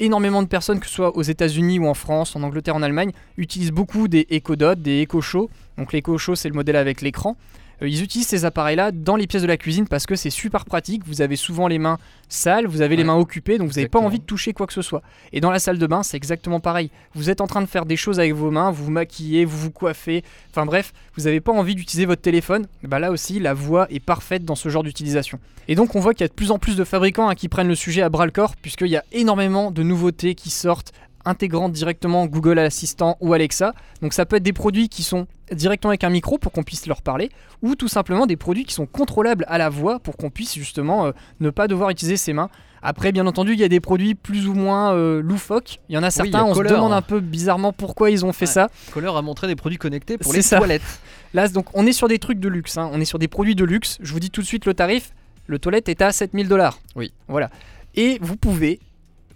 énormément 0.00 0.42
de 0.42 0.48
personnes, 0.48 0.80
que 0.80 0.86
ce 0.86 0.92
soit 0.92 1.16
aux 1.16 1.22
États-Unis 1.22 1.78
ou 1.78 1.86
en 1.86 1.94
France, 1.94 2.34
en 2.36 2.42
Angleterre, 2.42 2.76
en 2.76 2.82
Allemagne, 2.82 3.12
utilisent 3.36 3.70
beaucoup 3.70 4.08
des 4.08 4.26
Echo 4.30 4.56
Dot, 4.56 4.80
des 4.80 5.00
Echo 5.02 5.20
Show. 5.20 5.48
Donc 5.78 5.92
l'Echo 5.92 6.18
Show, 6.18 6.34
c'est 6.34 6.48
le 6.48 6.54
modèle 6.54 6.76
avec 6.76 7.00
l'écran. 7.00 7.36
Euh, 7.82 7.88
Ils 7.88 8.02
utilisent 8.02 8.28
ces 8.28 8.44
appareils-là 8.44 8.92
dans 8.92 9.16
les 9.16 9.26
pièces 9.26 9.42
de 9.42 9.46
la 9.48 9.56
cuisine 9.56 9.86
parce 9.88 10.06
que 10.06 10.14
c'est 10.16 10.30
super 10.30 10.64
pratique. 10.64 11.02
Vous 11.06 11.20
avez 11.20 11.36
souvent 11.36 11.68
les 11.68 11.78
mains 11.78 11.98
sales, 12.28 12.66
vous 12.66 12.80
avez 12.80 12.96
les 12.96 13.02
Ouais. 13.02 13.06
mains 13.08 13.16
occupées, 13.16 13.58
donc 13.58 13.68
vous 13.68 13.74
n'avez 13.74 13.88
pas 13.88 13.98
envie 13.98 14.18
de 14.18 14.24
toucher 14.24 14.52
quoi 14.52 14.66
que 14.66 14.72
ce 14.72 14.82
soit. 14.82 15.02
Et 15.32 15.40
dans 15.40 15.50
la 15.50 15.58
salle 15.58 15.78
de 15.78 15.86
bain, 15.86 16.02
c'est 16.02 16.16
exactement 16.16 16.60
pareil. 16.60 16.90
Vous 17.14 17.28
êtes 17.28 17.40
en 17.40 17.46
train 17.46 17.60
de 17.60 17.66
faire 17.66 17.84
des 17.84 17.96
choses 17.96 18.18
avec 18.20 18.32
vos 18.34 18.50
mains, 18.50 18.70
vous 18.70 18.84
vous 18.84 18.90
maquillez, 18.90 19.44
vous 19.44 19.58
vous 19.58 19.70
coiffez, 19.70 20.22
enfin 20.50 20.64
bref, 20.64 20.92
vous 21.16 21.24
n'avez 21.24 21.40
pas 21.40 21.52
envie 21.52 21.74
d'utiliser 21.74 22.06
votre 22.06 22.22
téléphone. 22.22 22.66
Bah 22.84 22.98
là 22.98 23.10
aussi, 23.10 23.38
la 23.40 23.52
voix 23.54 23.86
est 23.90 24.00
parfaite 24.00 24.44
dans 24.44 24.54
ce 24.54 24.68
genre 24.68 24.82
d'utilisation. 24.82 25.38
Et 25.68 25.74
donc 25.74 25.94
on 25.94 26.00
voit 26.00 26.14
qu'il 26.14 26.22
y 26.22 26.24
a 26.24 26.28
de 26.28 26.32
plus 26.32 26.50
en 26.50 26.58
plus 26.58 26.76
de 26.76 26.84
fabricants 26.84 27.28
hein, 27.28 27.34
qui 27.34 27.48
prennent 27.48 27.68
le 27.68 27.74
sujet 27.74 28.02
à 28.02 28.08
bras 28.08 28.24
le 28.26 28.32
corps, 28.32 28.56
puisqu'il 28.56 28.88
y 28.88 28.96
a 28.96 29.04
énormément 29.12 29.70
de 29.70 29.82
nouveautés 29.82 30.34
qui 30.34 30.50
sortent 30.50 30.92
intégrant 31.24 31.68
directement 31.68 32.26
Google 32.26 32.58
Assistant 32.58 33.16
ou 33.20 33.32
Alexa. 33.32 33.74
Donc 34.00 34.12
ça 34.12 34.26
peut 34.26 34.36
être 34.36 34.42
des 34.42 34.52
produits 34.52 34.88
qui 34.88 35.02
sont 35.02 35.26
directement 35.52 35.90
avec 35.90 36.04
un 36.04 36.10
micro 36.10 36.38
pour 36.38 36.52
qu'on 36.52 36.62
puisse 36.62 36.86
leur 36.86 37.02
parler, 37.02 37.30
ou 37.62 37.74
tout 37.76 37.88
simplement 37.88 38.26
des 38.26 38.36
produits 38.36 38.64
qui 38.64 38.74
sont 38.74 38.86
contrôlables 38.86 39.44
à 39.48 39.58
la 39.58 39.68
voix 39.68 39.98
pour 40.00 40.16
qu'on 40.16 40.30
puisse 40.30 40.54
justement 40.54 41.06
euh, 41.06 41.12
ne 41.40 41.50
pas 41.50 41.68
devoir 41.68 41.90
utiliser 41.90 42.16
ses 42.16 42.32
mains. 42.32 42.48
Après, 42.84 43.12
bien 43.12 43.26
entendu, 43.28 43.52
il 43.52 43.60
y 43.60 43.64
a 43.64 43.68
des 43.68 43.78
produits 43.78 44.16
plus 44.16 44.48
ou 44.48 44.54
moins 44.54 44.92
euh, 44.94 45.22
loufoques. 45.22 45.78
Il 45.88 45.94
y 45.94 45.98
en 45.98 46.02
a 46.02 46.10
certains, 46.10 46.42
on 46.44 46.52
se 46.54 46.62
demande 46.62 46.92
un 46.92 47.02
peu 47.02 47.20
bizarrement 47.20 47.72
pourquoi 47.72 48.10
ils 48.10 48.24
ont 48.24 48.32
fait 48.32 48.46
Ouais. 48.46 48.50
ça. 48.50 48.70
Kohler 48.92 49.12
a 49.14 49.22
montré 49.22 49.46
des 49.46 49.54
produits 49.54 49.78
connectés 49.78 50.18
pour 50.18 50.32
les 50.32 50.42
ça. 50.42 50.56
toilettes. 50.58 50.82
Là, 51.34 51.46
donc, 51.48 51.66
on 51.74 51.86
est 51.86 51.92
sur 51.92 52.08
des 52.08 52.18
trucs 52.18 52.40
de 52.40 52.48
luxe. 52.48 52.76
hein. 52.78 52.90
On 52.92 53.00
est 53.00 53.04
sur 53.04 53.20
des 53.20 53.28
produits 53.28 53.54
de 53.54 53.64
luxe. 53.64 53.98
Je 54.00 54.12
vous 54.12 54.18
dis 54.18 54.30
tout 54.30 54.40
de 54.40 54.46
suite 54.46 54.66
le 54.66 54.74
tarif. 54.74 55.12
Le 55.46 55.60
toilette 55.60 55.88
est 55.88 56.02
à 56.02 56.10
7000 56.10 56.48
dollars. 56.48 56.80
Oui. 56.96 57.12
Voilà. 57.28 57.50
Et 57.94 58.18
vous 58.20 58.36
pouvez 58.36 58.80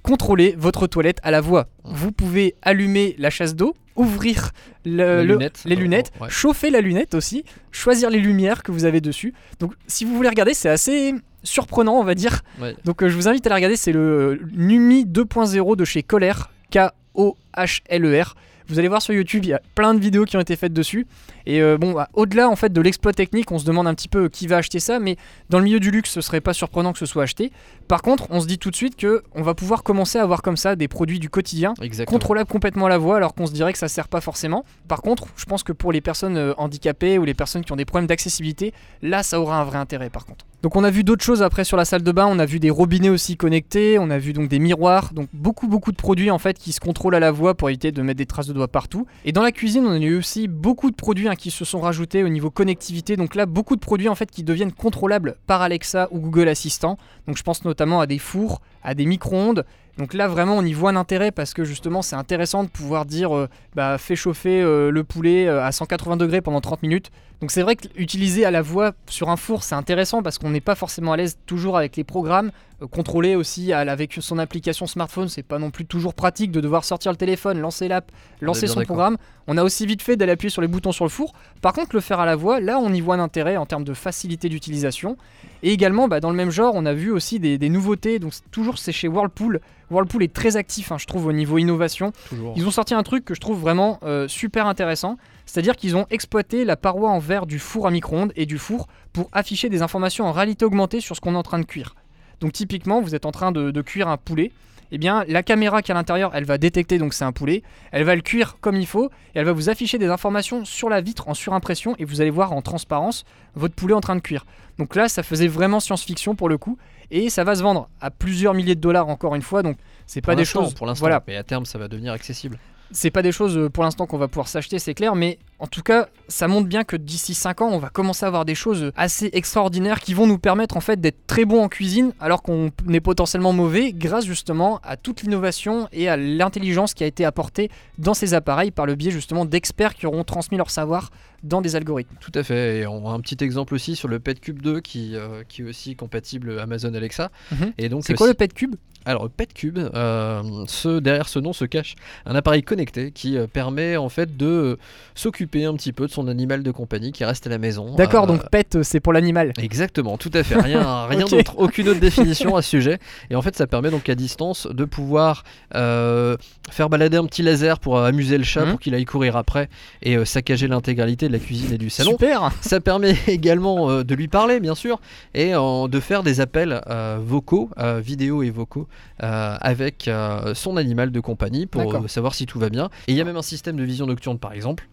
contrôler 0.06 0.54
votre 0.56 0.86
toilette 0.86 1.18
à 1.22 1.30
la 1.30 1.40
voix. 1.40 1.66
Vous 1.84 2.12
pouvez 2.12 2.54
allumer 2.62 3.16
la 3.18 3.28
chasse 3.30 3.54
d'eau, 3.56 3.74
ouvrir 3.96 4.50
le- 4.84 5.24
le- 5.24 5.34
les 5.64 5.74
lunettes, 5.76 6.12
oh, 6.20 6.24
ouais. 6.24 6.30
chauffer 6.30 6.70
la 6.70 6.80
lunette 6.80 7.14
aussi, 7.14 7.44
choisir 7.72 8.08
les 8.10 8.20
lumières 8.20 8.62
que 8.62 8.70
vous 8.70 8.84
avez 8.84 9.00
dessus. 9.00 9.34
Donc, 9.58 9.72
si 9.86 10.04
vous 10.04 10.14
voulez 10.14 10.28
regarder, 10.28 10.54
c'est 10.54 10.68
assez 10.68 11.14
surprenant, 11.42 11.94
on 11.94 12.04
va 12.04 12.14
dire. 12.14 12.42
Ouais. 12.60 12.76
Donc, 12.84 13.02
euh, 13.02 13.08
je 13.08 13.14
vous 13.16 13.26
invite 13.28 13.46
à 13.46 13.50
la 13.50 13.56
regarder. 13.56 13.76
C'est 13.76 13.92
le 13.92 14.40
Numi 14.52 15.04
2.0 15.06 15.74
de 15.76 15.84
chez 15.84 16.02
Kohler, 16.02 16.32
K-O-H-L-E-R. 16.70 18.34
Vous 18.68 18.80
allez 18.80 18.88
voir 18.88 19.00
sur 19.00 19.14
YouTube, 19.14 19.44
il 19.44 19.50
y 19.50 19.52
a 19.54 19.60
plein 19.76 19.94
de 19.94 20.00
vidéos 20.00 20.24
qui 20.24 20.36
ont 20.36 20.40
été 20.40 20.56
faites 20.56 20.72
dessus. 20.72 21.06
Et 21.46 21.62
euh, 21.62 21.78
bon, 21.78 21.92
bah, 21.92 22.08
au-delà 22.14 22.48
en 22.48 22.56
fait 22.56 22.72
de 22.72 22.80
l'exploit 22.80 23.12
technique, 23.12 23.52
on 23.52 23.60
se 23.60 23.64
demande 23.64 23.86
un 23.86 23.94
petit 23.94 24.08
peu 24.08 24.28
qui 24.28 24.48
va 24.48 24.56
acheter 24.56 24.80
ça, 24.80 24.98
mais 24.98 25.16
dans 25.50 25.58
le 25.58 25.64
milieu 25.64 25.78
du 25.78 25.92
luxe, 25.92 26.10
ce 26.10 26.20
serait 26.20 26.40
pas 26.40 26.52
surprenant 26.52 26.92
que 26.92 26.98
ce 26.98 27.06
soit 27.06 27.22
acheté. 27.22 27.52
Par 27.88 28.02
contre, 28.02 28.26
on 28.30 28.40
se 28.40 28.46
dit 28.46 28.58
tout 28.58 28.70
de 28.70 28.76
suite 28.76 28.96
que 28.96 29.22
on 29.34 29.42
va 29.42 29.54
pouvoir 29.54 29.82
commencer 29.82 30.18
à 30.18 30.22
avoir 30.22 30.42
comme 30.42 30.56
ça 30.56 30.76
des 30.76 30.88
produits 30.88 31.18
du 31.18 31.30
quotidien 31.30 31.74
Exactement. 31.80 32.18
contrôlables 32.18 32.50
complètement 32.50 32.86
à 32.86 32.88
la 32.88 32.98
voix, 32.98 33.16
alors 33.16 33.34
qu'on 33.34 33.46
se 33.46 33.52
dirait 33.52 33.72
que 33.72 33.78
ça 33.78 33.88
sert 33.88 34.08
pas 34.08 34.20
forcément. 34.20 34.64
Par 34.88 35.02
contre, 35.02 35.26
je 35.36 35.44
pense 35.44 35.62
que 35.62 35.72
pour 35.72 35.92
les 35.92 36.00
personnes 36.00 36.36
euh, 36.36 36.54
handicapées 36.58 37.18
ou 37.18 37.24
les 37.24 37.34
personnes 37.34 37.64
qui 37.64 37.72
ont 37.72 37.76
des 37.76 37.84
problèmes 37.84 38.08
d'accessibilité, 38.08 38.72
là, 39.02 39.22
ça 39.22 39.40
aura 39.40 39.60
un 39.60 39.64
vrai 39.64 39.78
intérêt. 39.78 40.10
Par 40.10 40.26
contre. 40.26 40.44
Donc 40.62 40.74
on 40.74 40.82
a 40.82 40.90
vu 40.90 41.04
d'autres 41.04 41.24
choses 41.24 41.44
après 41.44 41.62
sur 41.62 41.76
la 41.76 41.84
salle 41.84 42.02
de 42.02 42.10
bain, 42.10 42.26
on 42.28 42.40
a 42.40 42.44
vu 42.44 42.58
des 42.58 42.70
robinets 42.70 43.08
aussi 43.08 43.36
connectés, 43.36 43.98
on 44.00 44.10
a 44.10 44.18
vu 44.18 44.32
donc 44.32 44.48
des 44.48 44.58
miroirs, 44.58 45.12
donc 45.12 45.28
beaucoup 45.32 45.68
beaucoup 45.68 45.92
de 45.92 45.96
produits 45.96 46.30
en 46.30 46.38
fait 46.38 46.58
qui 46.58 46.72
se 46.72 46.80
contrôlent 46.80 47.14
à 47.14 47.20
la 47.20 47.30
voix 47.30 47.54
pour 47.54 47.68
éviter 47.68 47.92
de 47.92 48.02
mettre 48.02 48.18
des 48.18 48.26
traces 48.26 48.48
de 48.48 48.52
doigts 48.52 48.66
partout. 48.66 49.06
Et 49.24 49.30
dans 49.30 49.42
la 49.42 49.52
cuisine, 49.52 49.86
on 49.86 49.92
a 49.92 49.98
eu 49.98 50.16
aussi 50.16 50.48
beaucoup 50.48 50.90
de 50.90 50.96
produits 50.96 51.28
hein, 51.28 51.36
qui 51.36 51.52
se 51.52 51.64
sont 51.64 51.78
rajoutés 51.78 52.24
au 52.24 52.28
niveau 52.28 52.50
connectivité. 52.50 53.16
Donc 53.16 53.36
là, 53.36 53.46
beaucoup 53.46 53.76
de 53.76 53.80
produits 53.80 54.08
en 54.08 54.16
fait 54.16 54.28
qui 54.28 54.42
deviennent 54.42 54.72
contrôlables 54.72 55.36
par 55.46 55.62
Alexa 55.62 56.08
ou 56.10 56.18
Google 56.18 56.48
Assistant. 56.48 56.98
Donc 57.28 57.36
je 57.36 57.42
pense 57.42 57.64
notamment 57.64 57.75
à 57.80 58.06
des 58.06 58.18
fours, 58.18 58.60
à 58.82 58.94
des 58.94 59.06
micro-ondes 59.06 59.64
donc 59.98 60.12
là 60.12 60.28
vraiment 60.28 60.56
on 60.58 60.62
y 60.62 60.74
voit 60.74 60.90
un 60.90 60.96
intérêt 60.96 61.30
parce 61.30 61.54
que 61.54 61.64
justement 61.64 62.02
c'est 62.02 62.16
intéressant 62.16 62.64
de 62.64 62.68
pouvoir 62.68 63.06
dire 63.06 63.34
euh, 63.34 63.48
bah 63.74 63.96
fais 63.96 64.16
chauffer 64.16 64.60
euh, 64.60 64.90
le 64.90 65.04
poulet 65.04 65.46
euh, 65.46 65.64
à 65.64 65.72
180 65.72 66.18
degrés 66.18 66.40
pendant 66.42 66.60
30 66.60 66.82
minutes. 66.82 67.10
Donc 67.40 67.50
c'est 67.50 67.62
vrai 67.62 67.76
qu'utiliser 67.76 68.46
à 68.46 68.50
la 68.50 68.62
voix 68.62 68.92
sur 69.08 69.28
un 69.28 69.36
four 69.36 69.62
c'est 69.62 69.74
intéressant 69.74 70.22
parce 70.22 70.38
qu'on 70.38 70.48
n'est 70.48 70.62
pas 70.62 70.74
forcément 70.74 71.12
à 71.12 71.16
l'aise 71.18 71.36
toujours 71.44 71.76
avec 71.76 71.96
les 71.96 72.04
programmes. 72.04 72.50
contrôler 72.90 73.36
aussi 73.36 73.74
avec 73.74 74.16
son 74.20 74.38
application 74.38 74.86
smartphone 74.86 75.28
c'est 75.28 75.42
pas 75.42 75.58
non 75.58 75.70
plus 75.70 75.84
toujours 75.84 76.14
pratique 76.14 76.50
de 76.50 76.62
devoir 76.62 76.84
sortir 76.84 77.12
le 77.12 77.18
téléphone, 77.18 77.58
lancer 77.60 77.88
l'app, 77.88 78.10
lancer 78.40 78.66
son 78.66 78.82
programme. 78.82 79.18
On 79.48 79.58
a 79.58 79.62
aussi 79.62 79.84
vite 79.84 80.00
fait 80.00 80.16
d'aller 80.16 80.32
appuyer 80.32 80.50
sur 80.50 80.62
les 80.62 80.68
boutons 80.68 80.92
sur 80.92 81.04
le 81.04 81.10
four. 81.10 81.34
Par 81.60 81.74
contre 81.74 81.94
le 81.94 82.00
faire 82.00 82.20
à 82.20 82.26
la 82.26 82.36
voix 82.36 82.58
là 82.58 82.78
on 82.78 82.92
y 82.92 83.02
voit 83.02 83.16
un 83.16 83.20
intérêt 83.20 83.58
en 83.58 83.66
termes 83.66 83.84
de 83.84 83.94
facilité 83.94 84.48
d'utilisation. 84.48 85.18
Et 85.62 85.72
également 85.72 86.08
bah, 86.08 86.20
dans 86.20 86.30
le 86.30 86.36
même 86.36 86.50
genre 86.50 86.72
on 86.74 86.86
a 86.86 86.94
vu 86.94 87.10
aussi 87.10 87.38
des, 87.38 87.58
des 87.58 87.68
nouveautés. 87.68 88.18
Donc 88.18 88.32
toujours 88.50 88.78
c'est 88.78 88.92
chez 88.92 89.08
Whirlpool 89.08 89.60
Whirlpool 89.90 90.22
est 90.22 90.32
très 90.32 90.56
actif, 90.56 90.90
hein, 90.90 90.98
je 90.98 91.06
trouve, 91.06 91.26
au 91.26 91.32
niveau 91.32 91.58
innovation. 91.58 92.12
Ils 92.56 92.66
ont 92.66 92.70
sorti 92.70 92.94
un 92.94 93.02
truc 93.02 93.24
que 93.24 93.34
je 93.34 93.40
trouve 93.40 93.60
vraiment 93.60 94.00
euh, 94.02 94.26
super 94.28 94.66
intéressant. 94.66 95.16
C'est-à-dire 95.44 95.76
qu'ils 95.76 95.96
ont 95.96 96.06
exploité 96.10 96.64
la 96.64 96.76
paroi 96.76 97.10
en 97.10 97.20
verre 97.26 97.46
du 97.46 97.58
four 97.58 97.86
à 97.86 97.90
micro-ondes 97.90 98.32
et 98.36 98.46
du 98.46 98.58
four 98.58 98.86
pour 99.12 99.28
afficher 99.32 99.68
des 99.68 99.82
informations 99.82 100.24
en 100.26 100.32
réalité 100.32 100.64
augmentée 100.64 101.00
sur 101.00 101.16
ce 101.16 101.20
qu'on 101.20 101.34
est 101.34 101.38
en 101.38 101.42
train 101.42 101.58
de 101.58 101.64
cuire. 101.64 101.94
Donc 102.40 102.52
typiquement, 102.52 103.00
vous 103.00 103.14
êtes 103.14 103.26
en 103.26 103.32
train 103.32 103.52
de, 103.52 103.82
cuire 103.82 104.08
un 104.08 104.16
poulet. 104.16 104.52
Eh 104.92 104.98
bien, 104.98 105.24
la 105.26 105.42
caméra 105.42 105.82
qui 105.82 105.90
est 105.90 105.94
à 105.94 105.96
l'intérieur, 105.96 106.30
elle 106.34 106.44
va 106.44 106.58
détecter 106.58 106.98
donc 106.98 107.12
c'est 107.12 107.24
un 107.24 107.32
poulet, 107.32 107.64
elle 107.90 108.04
va 108.04 108.14
le 108.14 108.22
cuire 108.22 108.58
comme 108.60 108.76
il 108.76 108.86
faut 108.86 109.06
et 109.34 109.40
elle 109.40 109.44
va 109.44 109.52
vous 109.52 109.68
afficher 109.68 109.98
des 109.98 110.06
informations 110.06 110.64
sur 110.64 110.88
la 110.88 111.00
vitre 111.00 111.28
en 111.28 111.34
surimpression 111.34 111.96
et 111.98 112.04
vous 112.04 112.20
allez 112.20 112.30
voir 112.30 112.52
en 112.52 112.62
transparence 112.62 113.24
votre 113.56 113.74
poulet 113.74 113.94
en 113.94 114.00
train 114.00 114.14
de 114.14 114.20
cuire. 114.20 114.46
Donc 114.78 114.94
là, 114.94 115.08
ça 115.08 115.24
faisait 115.24 115.48
vraiment 115.48 115.80
science-fiction 115.80 116.36
pour 116.36 116.48
le 116.48 116.56
coup 116.56 116.78
et 117.10 117.30
ça 117.30 117.42
va 117.42 117.56
se 117.56 117.62
vendre 117.62 117.88
à 118.00 118.12
plusieurs 118.12 118.54
milliers 118.54 118.76
de 118.76 118.80
dollars 118.80 119.08
encore 119.08 119.34
une 119.34 119.42
fois. 119.42 119.64
Donc 119.64 119.76
c'est 120.06 120.20
pas 120.20 120.36
des 120.36 120.44
choses 120.44 120.72
pour 120.74 120.86
l'instant, 120.86 121.00
voilà. 121.00 121.22
mais 121.26 121.36
à 121.36 121.42
terme 121.42 121.66
ça 121.66 121.78
va 121.78 121.88
devenir 121.88 122.12
accessible. 122.12 122.58
C'est 122.92 123.10
pas 123.10 123.22
des 123.22 123.32
choses 123.32 123.58
euh, 123.58 123.68
pour 123.68 123.82
l'instant 123.82 124.06
qu'on 124.06 124.18
va 124.18 124.28
pouvoir 124.28 124.46
s'acheter, 124.46 124.78
c'est 124.78 124.94
clair, 124.94 125.16
mais 125.16 125.38
en 125.58 125.66
tout 125.66 125.82
cas, 125.82 126.08
ça 126.28 126.48
montre 126.48 126.68
bien 126.68 126.84
que 126.84 126.96
d'ici 126.96 127.34
5 127.34 127.62
ans, 127.62 127.68
on 127.72 127.78
va 127.78 127.88
commencer 127.88 128.24
à 128.24 128.28
avoir 128.28 128.44
des 128.44 128.54
choses 128.54 128.92
assez 128.96 129.30
extraordinaires 129.32 130.00
qui 130.00 130.12
vont 130.12 130.26
nous 130.26 130.38
permettre 130.38 130.76
en 130.76 130.80
fait 130.80 131.00
d'être 131.00 131.26
très 131.26 131.44
bons 131.44 131.62
en 131.62 131.68
cuisine 131.68 132.12
alors 132.20 132.42
qu'on 132.42 132.70
est 132.92 133.00
potentiellement 133.00 133.52
mauvais 133.52 133.92
grâce 133.92 134.26
justement 134.26 134.80
à 134.82 134.96
toute 134.96 135.22
l'innovation 135.22 135.88
et 135.92 136.08
à 136.08 136.16
l'intelligence 136.16 136.92
qui 136.92 137.04
a 137.04 137.06
été 137.06 137.24
apportée 137.24 137.70
dans 137.98 138.14
ces 138.14 138.34
appareils 138.34 138.70
par 138.70 138.86
le 138.86 138.94
biais 138.96 139.10
justement 139.10 139.44
d'experts 139.44 139.94
qui 139.94 140.06
auront 140.06 140.24
transmis 140.24 140.58
leur 140.58 140.70
savoir 140.70 141.10
dans 141.42 141.60
des 141.60 141.76
algorithmes. 141.76 142.16
Tout 142.20 142.32
à 142.34 142.42
fait. 142.42 142.80
Et 142.80 142.86
on 142.86 143.08
a 143.08 143.12
un 143.12 143.20
petit 143.20 143.42
exemple 143.42 143.74
aussi 143.74 143.96
sur 143.96 144.08
le 144.08 144.18
PetCube 144.18 144.60
2 144.60 144.80
qui, 144.80 145.14
euh, 145.14 145.42
qui 145.48 145.62
est 145.62 145.64
aussi 145.64 145.96
compatible 145.96 146.58
Amazon 146.58 146.92
Alexa. 146.92 147.30
Mhm. 147.52 147.72
Et 147.78 147.88
donc 147.88 148.04
c'est 148.04 148.14
quoi 148.14 148.26
le 148.26 148.34
PetCube 148.34 148.74
alors 149.06 149.30
PetCube, 149.30 149.78
euh, 149.78 150.64
ce, 150.66 150.98
derrière 150.98 151.28
ce 151.28 151.38
nom 151.38 151.52
se 151.52 151.64
cache 151.64 151.94
un 152.26 152.34
appareil 152.34 152.64
connecté 152.64 153.12
qui 153.12 153.38
euh, 153.38 153.46
permet 153.46 153.96
en 153.96 154.08
fait 154.08 154.36
de 154.36 154.78
s'occuper 155.14 155.45
un 155.54 155.74
petit 155.74 155.92
peu 155.92 156.06
de 156.06 156.12
son 156.12 156.28
animal 156.28 156.62
de 156.62 156.70
compagnie 156.70 157.12
qui 157.12 157.24
reste 157.24 157.46
à 157.46 157.50
la 157.50 157.58
maison. 157.58 157.94
D'accord, 157.94 158.26
donc 158.26 158.48
pet 158.50 158.82
c'est 158.82 159.00
pour 159.00 159.12
l'animal. 159.12 159.52
Exactement, 159.58 160.18
tout 160.18 160.30
à 160.34 160.42
fait. 160.42 160.60
Rien, 160.60 161.06
rien 161.08 161.26
d'autre, 161.26 161.54
aucune 161.58 161.88
autre 161.88 162.00
définition 162.00 162.56
à 162.56 162.62
ce 162.62 162.70
sujet. 162.70 162.98
Et 163.30 163.36
en 163.36 163.42
fait, 163.42 163.56
ça 163.56 163.66
permet 163.66 163.90
donc 163.90 164.08
à 164.08 164.14
distance 164.14 164.66
de 164.66 164.84
pouvoir 164.84 165.44
faire 165.72 166.88
balader 166.90 167.16
un 167.16 167.26
petit 167.26 167.42
laser 167.42 167.78
pour 167.78 167.98
amuser 167.98 168.38
le 168.38 168.44
chat 168.44 168.64
mhm. 168.64 168.70
pour 168.72 168.80
qu'il 168.80 168.94
aille 168.94 169.04
courir 169.04 169.36
après 169.36 169.68
et 170.02 170.24
saccager 170.24 170.68
l'intégralité 170.68 171.28
de 171.28 171.32
la 171.32 171.38
cuisine 171.38 171.72
et 171.72 171.78
du 171.78 171.90
salon. 171.90 172.12
Super 172.12 172.50
Ça 172.60 172.80
permet 172.80 173.16
également 173.26 173.90
euh, 173.90 174.04
de 174.04 174.14
lui 174.14 174.28
parler, 174.28 174.60
bien 174.60 174.74
sûr, 174.74 175.00
et 175.34 175.52
de 175.52 176.00
faire 176.00 176.22
des 176.22 176.40
appels 176.40 176.80
euh, 176.88 177.18
vocaux, 177.22 177.70
euh, 177.78 178.00
vidéo 178.00 178.42
et 178.42 178.50
vocaux, 178.50 178.88
avec 179.18 180.10
son 180.54 180.76
animal 180.76 181.10
de 181.10 181.20
compagnie 181.20 181.66
pour 181.66 182.08
savoir 182.08 182.34
si 182.34 182.46
tout 182.46 182.58
va 182.58 182.68
bien. 182.68 182.90
Et 183.08 183.12
il 183.12 183.16
y 183.16 183.20
a 183.20 183.24
même 183.24 183.36
un 183.36 183.42
système 183.42 183.76
de 183.76 183.82
vision 183.82 184.06
nocturne, 184.06 184.38
par 184.38 184.52
exemple. 184.52 184.88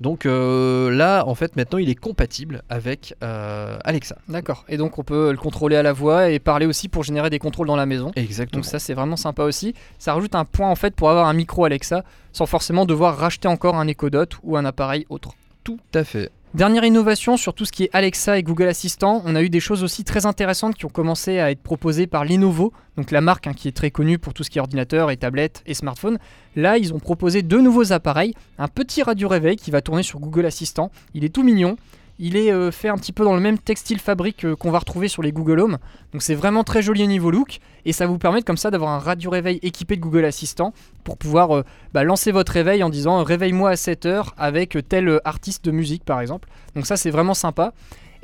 Donc 0.00 0.24
là, 0.24 1.24
en 1.26 1.34
fait, 1.34 1.56
maintenant, 1.56 1.78
il 1.78 1.88
est 1.90 1.94
compatible 1.94 2.62
avec 2.68 3.14
Alexa. 3.20 4.16
D'accord. 4.28 4.64
Et 4.68 4.76
donc, 4.76 4.98
on 4.98 5.04
peut 5.04 5.30
le 5.30 5.36
contrôler 5.36 5.76
à 5.76 5.82
la 5.82 5.92
voix 5.92 6.30
et 6.30 6.38
parler 6.38 6.66
aussi 6.66 6.88
pour 6.88 7.02
générer 7.02 7.30
des 7.30 7.38
contrôles 7.38 7.66
dans 7.66 7.76
la 7.76 7.86
maison. 7.86 8.12
Exactement. 8.16 8.60
Donc 8.60 8.64
ça, 8.64 8.78
c'est 8.78 8.94
vraiment 8.94 9.16
sympa 9.16 9.44
aussi. 9.44 9.74
Ça 9.98 10.14
rajoute 10.14 10.34
un 10.34 10.44
point, 10.44 10.70
en 10.70 10.76
fait, 10.76 10.94
pour 10.94 11.10
avoir 11.10 11.26
un 11.26 11.34
micro 11.34 11.64
Alexa 11.64 12.04
sans 12.32 12.46
forcément 12.46 12.84
devoir 12.84 13.16
racheter 13.16 13.48
encore 13.48 13.76
un 13.76 13.88
Echo 13.88 14.10
Dot 14.10 14.36
ou 14.42 14.56
un 14.56 14.64
appareil 14.64 15.06
autre. 15.08 15.30
Tout 15.64 15.80
à 15.94 16.04
fait. 16.04 16.30
Dernière 16.54 16.84
innovation 16.84 17.36
sur 17.36 17.52
tout 17.52 17.66
ce 17.66 17.72
qui 17.72 17.84
est 17.84 17.90
Alexa 17.92 18.38
et 18.38 18.42
Google 18.42 18.68
Assistant, 18.68 19.20
on 19.26 19.34
a 19.36 19.42
eu 19.42 19.50
des 19.50 19.60
choses 19.60 19.84
aussi 19.84 20.02
très 20.02 20.24
intéressantes 20.24 20.76
qui 20.76 20.86
ont 20.86 20.90
commencé 20.90 21.38
à 21.40 21.50
être 21.50 21.62
proposées 21.62 22.06
par 22.06 22.24
Lenovo, 22.24 22.72
donc 22.96 23.10
la 23.10 23.20
marque 23.20 23.46
hein, 23.46 23.52
qui 23.52 23.68
est 23.68 23.76
très 23.76 23.90
connue 23.90 24.18
pour 24.18 24.32
tout 24.32 24.44
ce 24.44 24.48
qui 24.48 24.56
est 24.56 24.60
ordinateur 24.62 25.10
et 25.10 25.18
tablette 25.18 25.62
et 25.66 25.74
smartphone. 25.74 26.18
Là, 26.56 26.78
ils 26.78 26.94
ont 26.94 27.00
proposé 27.00 27.42
deux 27.42 27.60
nouveaux 27.60 27.92
appareils, 27.92 28.32
un 28.58 28.66
petit 28.66 29.02
radio 29.02 29.28
réveil 29.28 29.56
qui 29.56 29.70
va 29.70 29.82
tourner 29.82 30.02
sur 30.02 30.20
Google 30.20 30.46
Assistant. 30.46 30.90
Il 31.12 31.22
est 31.22 31.28
tout 31.28 31.42
mignon, 31.42 31.76
il 32.18 32.36
est 32.36 32.52
euh, 32.52 32.70
fait 32.70 32.88
un 32.88 32.96
petit 32.96 33.12
peu 33.12 33.24
dans 33.24 33.34
le 33.34 33.40
même 33.40 33.58
textile 33.58 33.98
fabrique 33.98 34.44
euh, 34.44 34.56
qu'on 34.56 34.70
va 34.70 34.78
retrouver 34.78 35.08
sur 35.08 35.22
les 35.22 35.32
Google 35.32 35.60
Home. 35.60 35.78
Donc 36.12 36.22
c'est 36.22 36.34
vraiment 36.34 36.64
très 36.64 36.82
joli 36.82 37.04
au 37.04 37.06
niveau 37.06 37.30
look. 37.30 37.60
Et 37.84 37.92
ça 37.92 38.06
vous 38.06 38.18
permet 38.18 38.42
comme 38.42 38.56
ça 38.56 38.70
d'avoir 38.70 38.90
un 38.90 38.98
radio 38.98 39.30
réveil 39.30 39.58
équipé 39.62 39.96
de 39.96 40.00
Google 40.00 40.24
Assistant 40.24 40.72
pour 41.04 41.16
pouvoir 41.16 41.56
euh, 41.56 41.64
bah, 41.92 42.04
lancer 42.04 42.32
votre 42.32 42.52
réveil 42.52 42.82
en 42.82 42.90
disant 42.90 43.22
réveille-moi 43.22 43.70
à 43.70 43.74
7h 43.74 44.28
avec 44.36 44.78
tel 44.88 45.20
artiste 45.24 45.64
de 45.64 45.70
musique 45.70 46.04
par 46.04 46.20
exemple. 46.20 46.48
Donc 46.74 46.86
ça 46.86 46.96
c'est 46.96 47.10
vraiment 47.10 47.34
sympa. 47.34 47.72